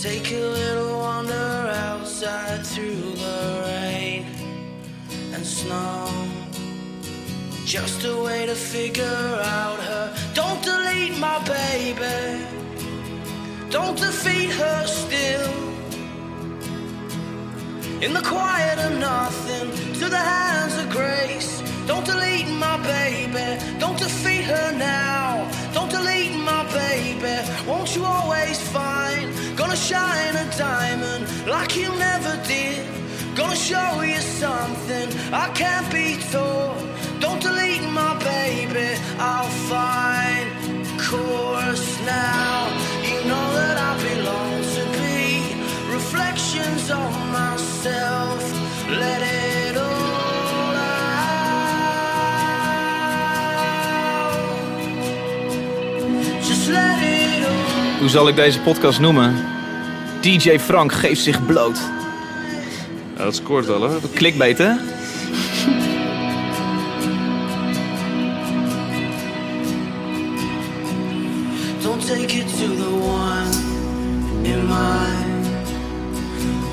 Take 0.00 0.32
a 0.32 0.40
little 0.40 0.98
wander 0.98 1.70
outside 1.90 2.64
through 2.64 3.12
the 3.24 3.64
rain 3.66 4.24
and 5.34 5.44
snow. 5.44 6.08
Just 7.66 8.02
a 8.06 8.16
way 8.16 8.46
to 8.46 8.54
figure 8.54 9.04
out 9.04 9.78
her. 9.80 10.16
Don't 10.32 10.62
delete 10.64 11.18
my 11.18 11.38
baby. 11.44 12.46
Don't 13.68 13.98
defeat 13.98 14.52
her 14.52 14.86
still. 14.86 15.52
In 18.00 18.14
the 18.14 18.22
quiet 18.24 18.78
of 18.78 18.98
nothing, 18.98 19.68
to 20.00 20.08
the 20.08 20.16
hands 20.16 20.78
of 20.78 20.88
grace. 20.88 21.71
Don't 21.92 22.06
delete 22.06 22.48
my 22.48 22.78
baby. 22.78 23.46
Don't 23.78 23.98
defeat 23.98 24.44
her 24.44 24.72
now. 24.72 25.46
Don't 25.74 25.90
delete 25.90 26.34
my 26.38 26.64
baby. 26.72 27.36
Won't 27.68 27.94
you 27.94 28.02
always 28.06 28.58
find? 28.76 29.28
Gonna 29.58 29.76
shine 29.76 30.34
a 30.34 30.46
diamond 30.56 31.22
like 31.46 31.76
you 31.76 31.90
never 32.08 32.34
did. 32.48 32.86
Gonna 33.36 33.54
show 33.70 34.00
you 34.00 34.20
something 34.20 35.06
I 35.34 35.50
can't 35.50 35.88
be 35.92 36.16
taught. 36.32 36.80
Don't 37.20 37.42
delete 37.42 37.86
my 37.90 38.14
baby. 38.24 38.88
I'll 39.18 39.54
find 39.70 40.48
course 41.10 42.00
now. 42.06 42.68
You 43.08 43.18
know 43.28 43.46
that 43.58 43.76
I 43.90 43.92
belong 44.08 44.62
to 44.76 44.82
be 45.02 45.92
reflections 45.92 46.90
of 46.90 47.12
myself. 47.38 48.40
Let 48.88 49.21
Hoe 58.02 58.10
zal 58.10 58.28
ik 58.28 58.36
deze 58.36 58.60
podcast 58.60 59.00
noemen? 59.00 59.34
DJ 60.20 60.58
Frank 60.58 60.92
geeft 60.92 61.22
zich 61.22 61.46
bloot. 61.46 61.78
Ja, 63.16 63.24
dat 63.24 63.34
scoort 63.34 63.66
wel 63.66 63.86
hoor. 63.86 64.00
Clickbait, 64.14 64.58
hè? 64.58 64.72
Don't 71.82 72.06
take 72.06 72.36
it 72.36 72.48
to 72.48 72.74
the 72.76 72.90
one 72.90 73.50
in 74.42 74.66
mind. 74.66 75.46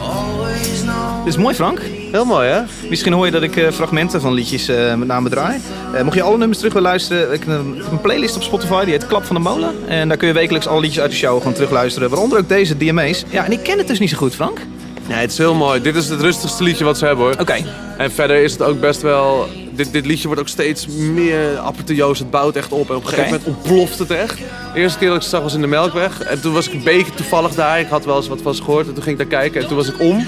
Always 0.01 0.81
know. 0.81 1.23
Dit 1.23 1.33
is 1.33 1.39
mooi, 1.39 1.55
Frank. 1.55 1.98
Heel 2.11 2.25
mooi 2.25 2.47
hè? 2.47 2.61
Misschien 2.89 3.13
hoor 3.13 3.25
je 3.25 3.31
dat 3.31 3.41
ik 3.41 3.55
eh, 3.55 3.71
fragmenten 3.71 4.21
van 4.21 4.33
liedjes 4.33 4.67
eh, 4.67 4.95
met 4.95 5.07
name 5.07 5.29
draai. 5.29 5.59
Eh, 5.93 6.01
mocht 6.01 6.15
je 6.15 6.21
alle 6.21 6.37
nummers 6.37 6.57
terug 6.57 6.73
willen 6.73 6.89
luisteren, 6.89 7.33
ik 7.33 7.39
heb 7.39 7.59
een, 7.59 7.75
ik 7.75 7.83
heb 7.83 7.91
een 7.91 8.01
playlist 8.01 8.35
op 8.35 8.43
Spotify 8.43 8.83
die 8.83 8.93
heet 8.93 9.07
Klap 9.07 9.23
van 9.23 9.35
de 9.35 9.41
Molen. 9.41 9.75
En 9.87 10.07
daar 10.07 10.17
kun 10.17 10.27
je 10.27 10.33
wekelijks 10.33 10.67
alle 10.67 10.79
liedjes 10.79 11.01
uit 11.01 11.11
de 11.11 11.17
show 11.17 11.37
gewoon 11.37 11.53
terugluisteren. 11.53 12.09
Waaronder 12.09 12.37
ook 12.37 12.49
deze 12.49 12.77
DMA's. 12.77 13.23
Ja, 13.29 13.45
en 13.45 13.51
ik 13.51 13.63
ken 13.63 13.77
het 13.77 13.87
dus 13.87 13.99
niet 13.99 14.09
zo 14.09 14.17
goed, 14.17 14.35
Frank. 14.35 14.59
Ja, 15.07 15.15
het 15.15 15.31
is 15.31 15.37
heel 15.37 15.55
mooi. 15.55 15.81
Dit 15.81 15.95
is 15.95 16.09
het 16.09 16.21
rustigste 16.21 16.63
liedje 16.63 16.83
wat 16.83 16.97
ze 16.97 17.05
hebben 17.05 17.25
hoor. 17.25 17.35
Oké. 17.39 17.55
En 17.97 18.11
verder 18.11 18.43
is 18.43 18.51
het 18.51 18.61
ook 18.61 18.79
best 18.79 19.01
wel... 19.01 19.47
Dit, 19.71 19.91
dit 19.91 20.05
liedje 20.05 20.25
wordt 20.25 20.41
ook 20.41 20.47
steeds 20.47 20.87
meer 20.87 21.57
aperteoos. 21.57 22.19
Het 22.19 22.29
bouwt 22.29 22.55
echt 22.55 22.71
op. 22.71 22.89
En 22.89 22.95
op 22.95 23.01
een 23.01 23.09
gegeven 23.09 23.31
moment 23.31 23.47
ontploft 23.47 23.99
het 23.99 24.11
echt. 24.11 24.37
De 24.73 24.79
eerste 24.79 24.99
keer 24.99 25.07
dat 25.07 25.17
ik 25.17 25.23
ze 25.23 25.29
zag 25.29 25.41
was 25.41 25.53
in 25.53 25.61
de 25.61 25.67
Melkweg. 25.67 26.21
En 26.21 26.41
toen 26.41 26.53
was 26.53 26.67
ik 26.67 26.73
een 26.73 26.83
beetje 26.83 27.13
toevallig 27.13 27.55
daar. 27.55 27.79
Ik 27.79 27.87
had 27.87 28.05
wel 28.05 28.15
eens 28.15 28.27
wat 28.27 28.41
van 28.41 28.55
ze 28.55 28.63
gehoord. 28.63 28.87
En 28.87 28.93
toen 28.93 29.03
ging 29.03 29.19
ik 29.19 29.29
daar 29.29 29.39
kijken. 29.39 29.61
En 29.61 29.67
toen 29.67 29.77
was 29.77 29.87
ik 29.87 29.99
om. 29.99 30.27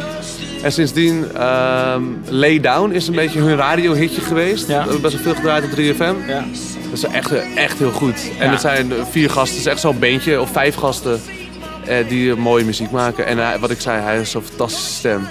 En 0.64 0.72
sindsdien... 0.72 1.32
ehm 1.36 2.03
Lay 2.28 2.59
Down 2.59 2.91
is 2.91 3.07
een 3.07 3.16
beetje 3.16 3.39
hun 3.39 3.55
radiohitje 3.55 4.22
geweest. 4.22 4.68
Ja. 4.68 4.74
Dat 4.74 4.78
hebben 4.78 4.95
we 4.95 5.01
best 5.01 5.14
wel 5.14 5.24
veel 5.24 5.36
gedraaid 5.36 5.64
op 5.64 5.70
3FM. 5.72 6.28
Ja. 6.28 6.45
Dat 6.89 6.93
is 6.93 7.03
echt, 7.03 7.32
echt 7.55 7.78
heel 7.80 7.91
goed. 7.91 8.16
En 8.39 8.45
Ja. 8.45 8.51
het 8.51 8.62
zijn 8.62 8.91
vier 9.12 9.30
gasten. 9.30 9.57
Het 9.57 9.66
is 9.66 9.72
echt 9.72 9.82
zo'n 9.82 9.99
beentje. 9.99 10.41
Of 10.41 10.51
vijf 10.51 10.76
gasten. 10.76 11.22
eh, 11.86 12.07
die 12.07 12.36
mooie 12.36 12.64
muziek 12.66 12.91
maken. 12.91 13.26
En 13.26 13.38
hij- 13.38 13.59
wat 13.59 13.70
ik 13.70 13.82
zei, 13.82 14.01
hij 14.01 14.16
heeft 14.16 14.30
zo'n 14.30 14.43
fantastische 14.43 14.93
stem. 14.93 15.28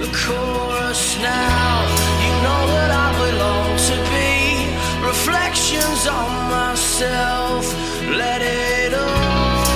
the 0.00 0.08
chorus 0.12 1.16
now. 1.20 1.86
You 2.22 2.32
know 2.42 2.62
that 2.74 2.90
I 2.90 3.08
belong 3.18 3.76
to 3.86 3.94
be 4.10 4.41
reflections 5.12 6.08
on 6.08 6.30
myself. 6.48 7.64
Let 8.08 8.40
it 8.40 8.94
all 8.94 9.00
out. 9.00 9.66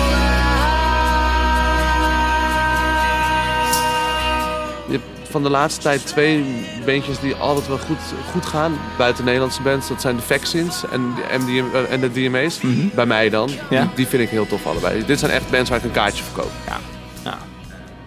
Je 4.86 4.92
hebt 4.92 5.30
van 5.30 5.42
de 5.42 5.50
laatste 5.50 5.80
tijd 5.80 6.06
twee 6.06 6.44
bandjes 6.84 7.20
die 7.20 7.34
altijd 7.34 7.68
wel 7.68 7.78
goed, 7.78 7.98
goed 8.32 8.46
gaan. 8.46 8.78
Buiten 8.98 9.24
Nederlandse 9.24 9.62
bands. 9.62 9.88
Dat 9.88 10.00
zijn 10.00 10.16
de 10.16 10.22
Vaccines 10.22 10.84
en 10.90 11.14
de, 11.14 11.38
MDM, 11.38 11.76
eh, 11.76 11.92
en 11.92 12.00
de 12.00 12.12
DMA's. 12.12 12.60
Bij 12.94 13.06
mij 13.06 13.30
dan. 13.30 13.50
Mhm. 13.50 13.74
Ja. 13.74 13.80
Die, 13.80 13.90
die 13.94 14.06
vind 14.06 14.22
ik 14.22 14.28
heel 14.28 14.46
tof 14.46 14.66
allebei. 14.66 15.04
Dit 15.06 15.18
zijn 15.18 15.30
echt 15.30 15.50
bands 15.50 15.70
waar 15.70 15.78
ik 15.78 15.84
een 15.84 15.90
kaartje 15.90 16.24
voor 16.24 16.42
koop. 16.42 16.52
Ja. 16.66 16.78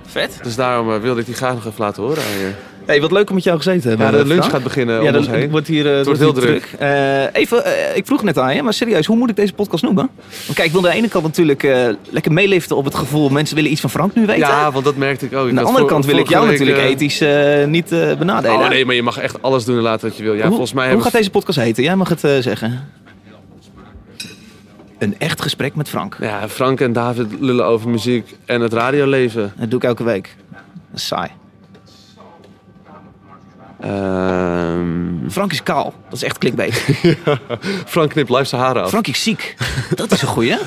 Vet. 0.07 0.39
Dus 0.43 0.55
daarom 0.55 0.93
eh, 0.93 0.99
wilde 0.99 1.19
ik 1.19 1.25
die 1.25 1.35
graag 1.35 1.53
nog 1.53 1.65
even 1.65 1.83
laten 1.83 2.03
horen 2.03 2.23
aan 2.23 2.39
je. 2.39 2.53
Hey, 2.89 3.01
wat 3.01 3.11
leuk 3.11 3.29
om 3.29 3.35
met 3.35 3.43
jou 3.43 3.57
gezeten 3.57 3.81
te 3.81 3.87
hebben. 3.87 4.05
Ja, 4.05 4.11
de 4.11 4.17
lunch 4.17 4.39
Frank. 4.39 4.51
gaat 4.51 4.63
beginnen 4.63 5.03
Ja, 5.03 5.17
ons 5.17 5.27
heen. 5.27 5.41
het 5.41 5.51
wordt 5.51 5.67
hier, 5.67 5.91
eh, 5.91 5.97
het 5.97 6.05
wordt 6.05 6.19
heel 6.19 6.35
hier 6.41 6.61
Eh, 6.77 7.23
even, 7.41 7.65
eh, 7.65 7.95
ik 7.97 8.05
vroeg 8.05 8.23
net 8.23 8.37
aan 8.37 8.55
je, 8.55 8.63
maar 8.63 8.73
serieus, 8.73 9.05
hoe 9.05 9.17
moet 9.17 9.29
ik 9.29 9.35
deze 9.35 9.53
podcast 9.53 9.83
noemen? 9.83 10.09
Want 10.45 10.53
kijk, 10.53 10.67
ik 10.67 10.71
wil 10.73 10.83
aan 10.85 10.89
de 10.91 10.95
ene 10.97 11.07
kant 11.07 11.23
natuurlijk 11.23 11.63
eh, 11.63 11.87
lekker 12.09 12.31
meeliften 12.31 12.75
op 12.75 12.85
het 12.85 12.95
gevoel, 12.95 13.29
mensen 13.29 13.55
willen 13.55 13.71
iets 13.71 13.81
van 13.81 13.89
Frank 13.89 14.15
nu 14.15 14.25
weten. 14.25 14.47
Ja, 14.47 14.71
want 14.71 14.85
dat 14.85 14.95
merkte 14.95 15.25
ik 15.25 15.33
ook. 15.33 15.43
Ik 15.43 15.49
aan 15.49 15.55
de 15.55 15.61
andere 15.61 15.85
kant 15.85 16.05
wil 16.05 16.17
ik 16.17 16.27
jou 16.29 16.47
week, 16.47 16.51
natuurlijk 16.59 16.85
eh, 16.85 16.89
ethisch 16.91 17.21
eh, 17.21 17.65
niet 17.67 17.91
eh, 17.91 18.17
benadelen. 18.17 18.57
Oh 18.59 18.69
nee, 18.69 18.85
maar 18.85 18.95
je 18.95 19.03
mag 19.03 19.17
echt 19.17 19.41
alles 19.41 19.65
doen 19.65 19.75
en 19.77 19.81
laten 19.83 20.07
wat 20.07 20.17
je 20.17 20.23
wil. 20.23 20.33
Ja, 20.33 20.39
hoe, 20.41 20.49
volgens 20.49 20.73
mij 20.73 20.93
hoe 20.93 21.01
gaat 21.01 21.11
deze 21.11 21.29
podcast 21.29 21.59
heten? 21.59 21.83
Jij 21.83 21.95
mag 21.95 22.09
het 22.09 22.23
eh, 22.23 22.37
zeggen. 22.39 22.87
Een 24.99 25.15
echt 25.19 25.41
gesprek 25.41 25.75
met 25.75 25.89
Frank. 25.89 26.17
Ja, 26.21 26.49
Frank 26.49 26.81
en 26.81 26.93
David 26.93 27.27
lullen 27.39 27.65
over 27.65 27.89
muziek 27.89 28.35
en 28.45 28.61
het 28.61 28.73
radioleven. 28.73 29.53
Dat 29.57 29.69
doe 29.69 29.79
ik 29.79 29.85
elke 29.85 30.03
week. 30.03 30.35
Dat 30.51 30.59
is 30.99 31.07
saai. 31.07 31.29
Ehm, 33.81 35.29
Frank 35.29 35.51
is 35.51 35.63
kaal. 35.63 35.93
Dat 36.03 36.13
is 36.13 36.23
echt 36.23 36.37
clickbait. 36.37 36.73
Frank 37.85 38.09
knipt 38.09 38.29
live 38.29 38.43
zijn 38.43 38.61
haren 38.61 38.83
af. 38.83 38.89
Frank 38.89 39.07
is 39.07 39.23
ziek. 39.23 39.55
Dat 39.95 40.11
is 40.11 40.21
een 40.21 40.27
goeie. 40.27 40.55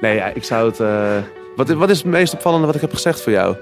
Nee, 0.00 0.14
ja, 0.16 0.26
ik 0.34 0.44
zou 0.44 0.68
het... 0.68 0.80
eh, 0.80 1.16
Wat, 1.56 1.68
wat 1.68 1.90
is 1.90 1.96
het 1.98 2.06
meest 2.06 2.32
opvallende 2.34 2.66
wat 2.66 2.74
ik 2.74 2.80
heb 2.80 2.92
gezegd 2.94 3.20
voor 3.22 3.32
jou? 3.32 3.56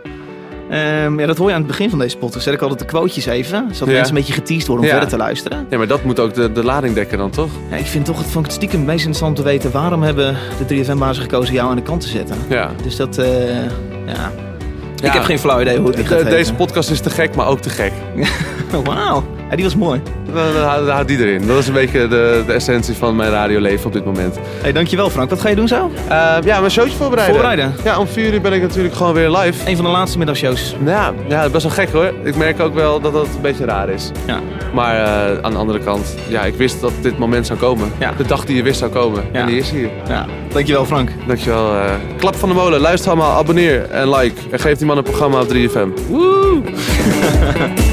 Ehm, 0.71 1.21
ja, 1.21 1.27
dat 1.27 1.37
hoor 1.37 1.49
je 1.49 1.53
aan 1.55 1.61
het 1.61 1.69
begin 1.71 1.91
van 1.91 1.99
deze 1.99 2.17
podcast. 2.17 2.45
Zet 2.45 2.55
ik 2.55 2.61
altijd 2.61 2.79
de 2.81 2.85
quotejes 2.85 3.27
even. 3.27 3.67
Zodat 3.71 3.89
Ja. 3.89 3.93
mensen 3.95 4.07
een 4.09 4.15
beetje 4.21 4.33
geteased 4.33 4.67
worden 4.67 4.85
om 4.85 4.91
Ja. 4.91 4.99
verder 4.99 5.19
te 5.19 5.25
luisteren. 5.25 5.67
Ja, 5.71 5.79
maar 5.79 5.87
dat 5.87 6.05
moet 6.05 6.21
ook 6.21 6.35
de, 6.35 6.53
de 6.53 6.65
lading 6.65 6.95
dekken 6.95 7.19
dan, 7.19 7.31
toch? 7.31 7.51
Ja, 7.71 7.77
ik 7.77 7.87
vind 7.87 8.05
toch 8.05 8.19
het, 8.19 8.27
vond 8.27 8.45
het 8.47 8.55
stiekem 8.55 8.79
het 8.79 8.87
meest 8.89 8.99
interessant 9.07 9.39
om 9.39 9.45
te 9.45 9.51
weten... 9.51 9.71
waarom 9.71 10.03
hebben 10.03 10.37
de 10.67 10.85
3FM-bazen 10.85 11.23
gekozen 11.23 11.55
jou 11.55 11.71
aan 11.71 11.77
de 11.77 11.83
kant 11.83 12.01
te 12.01 12.09
zetten. 12.09 12.37
Ja. 12.49 12.71
Dus 12.83 12.97
dat, 12.97 13.19
eh, 13.19 13.65
ja... 14.07 14.33
Ja. 15.03 15.09
Ik 15.09 15.13
heb 15.15 15.23
geen 15.25 15.39
flauw 15.39 15.61
idee 15.61 15.77
hoe 15.79 15.87
het 15.91 15.97
De- 16.09 16.15
heten. 16.15 16.31
deze 16.31 16.55
podcast 16.55 16.91
is 16.91 17.01
te 17.01 17.11
gek, 17.11 17.35
maar 17.35 17.47
ook 17.47 17.61
te 17.61 17.71
gek. 17.71 17.93
Wauw. 18.85 19.25
Ja, 19.51 19.57
die 19.57 19.65
was 19.65 19.77
mooi. 19.77 20.01
Dan, 20.35 20.89
houdt- 20.91 21.09
die 21.09 21.19
erin. 21.19 21.47
Dat 21.47 21.59
is 21.59 21.67
een 21.67 21.73
beetje 21.75 22.09
de, 22.09 22.43
de 22.47 22.53
essentie 22.53 22.95
van 22.95 23.17
mijn 23.17 23.31
radioleven 23.31 23.87
op 23.87 23.93
dit 23.93 24.05
moment. 24.05 24.39
Hey, 24.63 24.73
dankjewel 24.73 25.11
Frank. 25.11 25.31
Wat 25.31 25.41
ga 25.41 25.49
je 25.49 25.55
doen 25.57 25.69
zo? 25.69 25.91
Eh, 26.09 26.35
ja, 26.45 26.59
mijn 26.59 26.71
showtje 26.71 26.97
voorbereiden. 26.97 27.37
Voorbereiden? 27.41 27.75
Ja, 27.85 27.99
om 27.99 28.07
vier 28.07 28.33
uur 28.33 28.41
ben 28.41 28.53
ik 28.53 28.63
natuurlijk 28.63 28.95
gewoon 28.95 29.15
weer 29.15 29.31
live. 29.31 29.71
Een 29.71 29.77
van 29.77 29.85
de 29.85 29.91
laatste 29.91 30.19
middagshows. 30.19 30.77
Ja, 30.85 31.13
ja, 31.29 31.49
best 31.49 31.63
wel 31.63 31.73
gek 31.73 31.89
hoor. 31.93 32.13
Ik 32.23 32.37
merk 32.37 32.61
ook 32.61 32.75
wel 32.75 33.01
dat 33.01 33.13
dat 33.13 33.25
een 33.27 33.41
beetje 33.43 33.65
raar 33.65 33.89
is. 33.89 34.11
Ja. 34.27 34.39
Maar 34.75 34.97
eh, 34.97 35.39
aan 35.43 35.51
de 35.53 35.59
andere 35.59 35.79
kant, 35.79 36.15
ja, 36.29 36.43
ik 36.43 36.55
wist 36.55 36.81
dat 36.81 36.93
dit 37.01 37.19
moment 37.19 37.47
zou 37.47 37.59
komen. 37.59 37.93
Ja. 37.99 38.13
De 38.17 38.25
dag 38.27 38.45
die 38.45 38.57
je 38.57 38.63
wist 38.63 38.79
zou 38.79 38.91
komen. 38.91 39.23
Ja. 39.33 39.41
En 39.41 39.47
die 39.47 39.59
is 39.59 39.71
hier. 39.71 39.89
ja. 40.09 40.27
Dankjewel 40.53 40.85
Frank. 40.85 41.11
Dankjewel. 41.27 41.75
eh 41.75 41.85
klap 42.19 42.35
van 42.37 42.49
de 42.49 42.55
molen. 42.55 42.81
Luister 42.81 43.11
allemaal, 43.11 43.39
abonneer 43.39 43.91
en 43.91 44.11
like. 44.11 44.41
En 44.51 44.59
geef 44.59 44.79
die 44.79 44.87
man 44.95 45.05
een 45.05 45.11
programma 45.11 45.41
op 45.41 45.49
3FM. 45.49 46.09
Woe! 46.09 46.63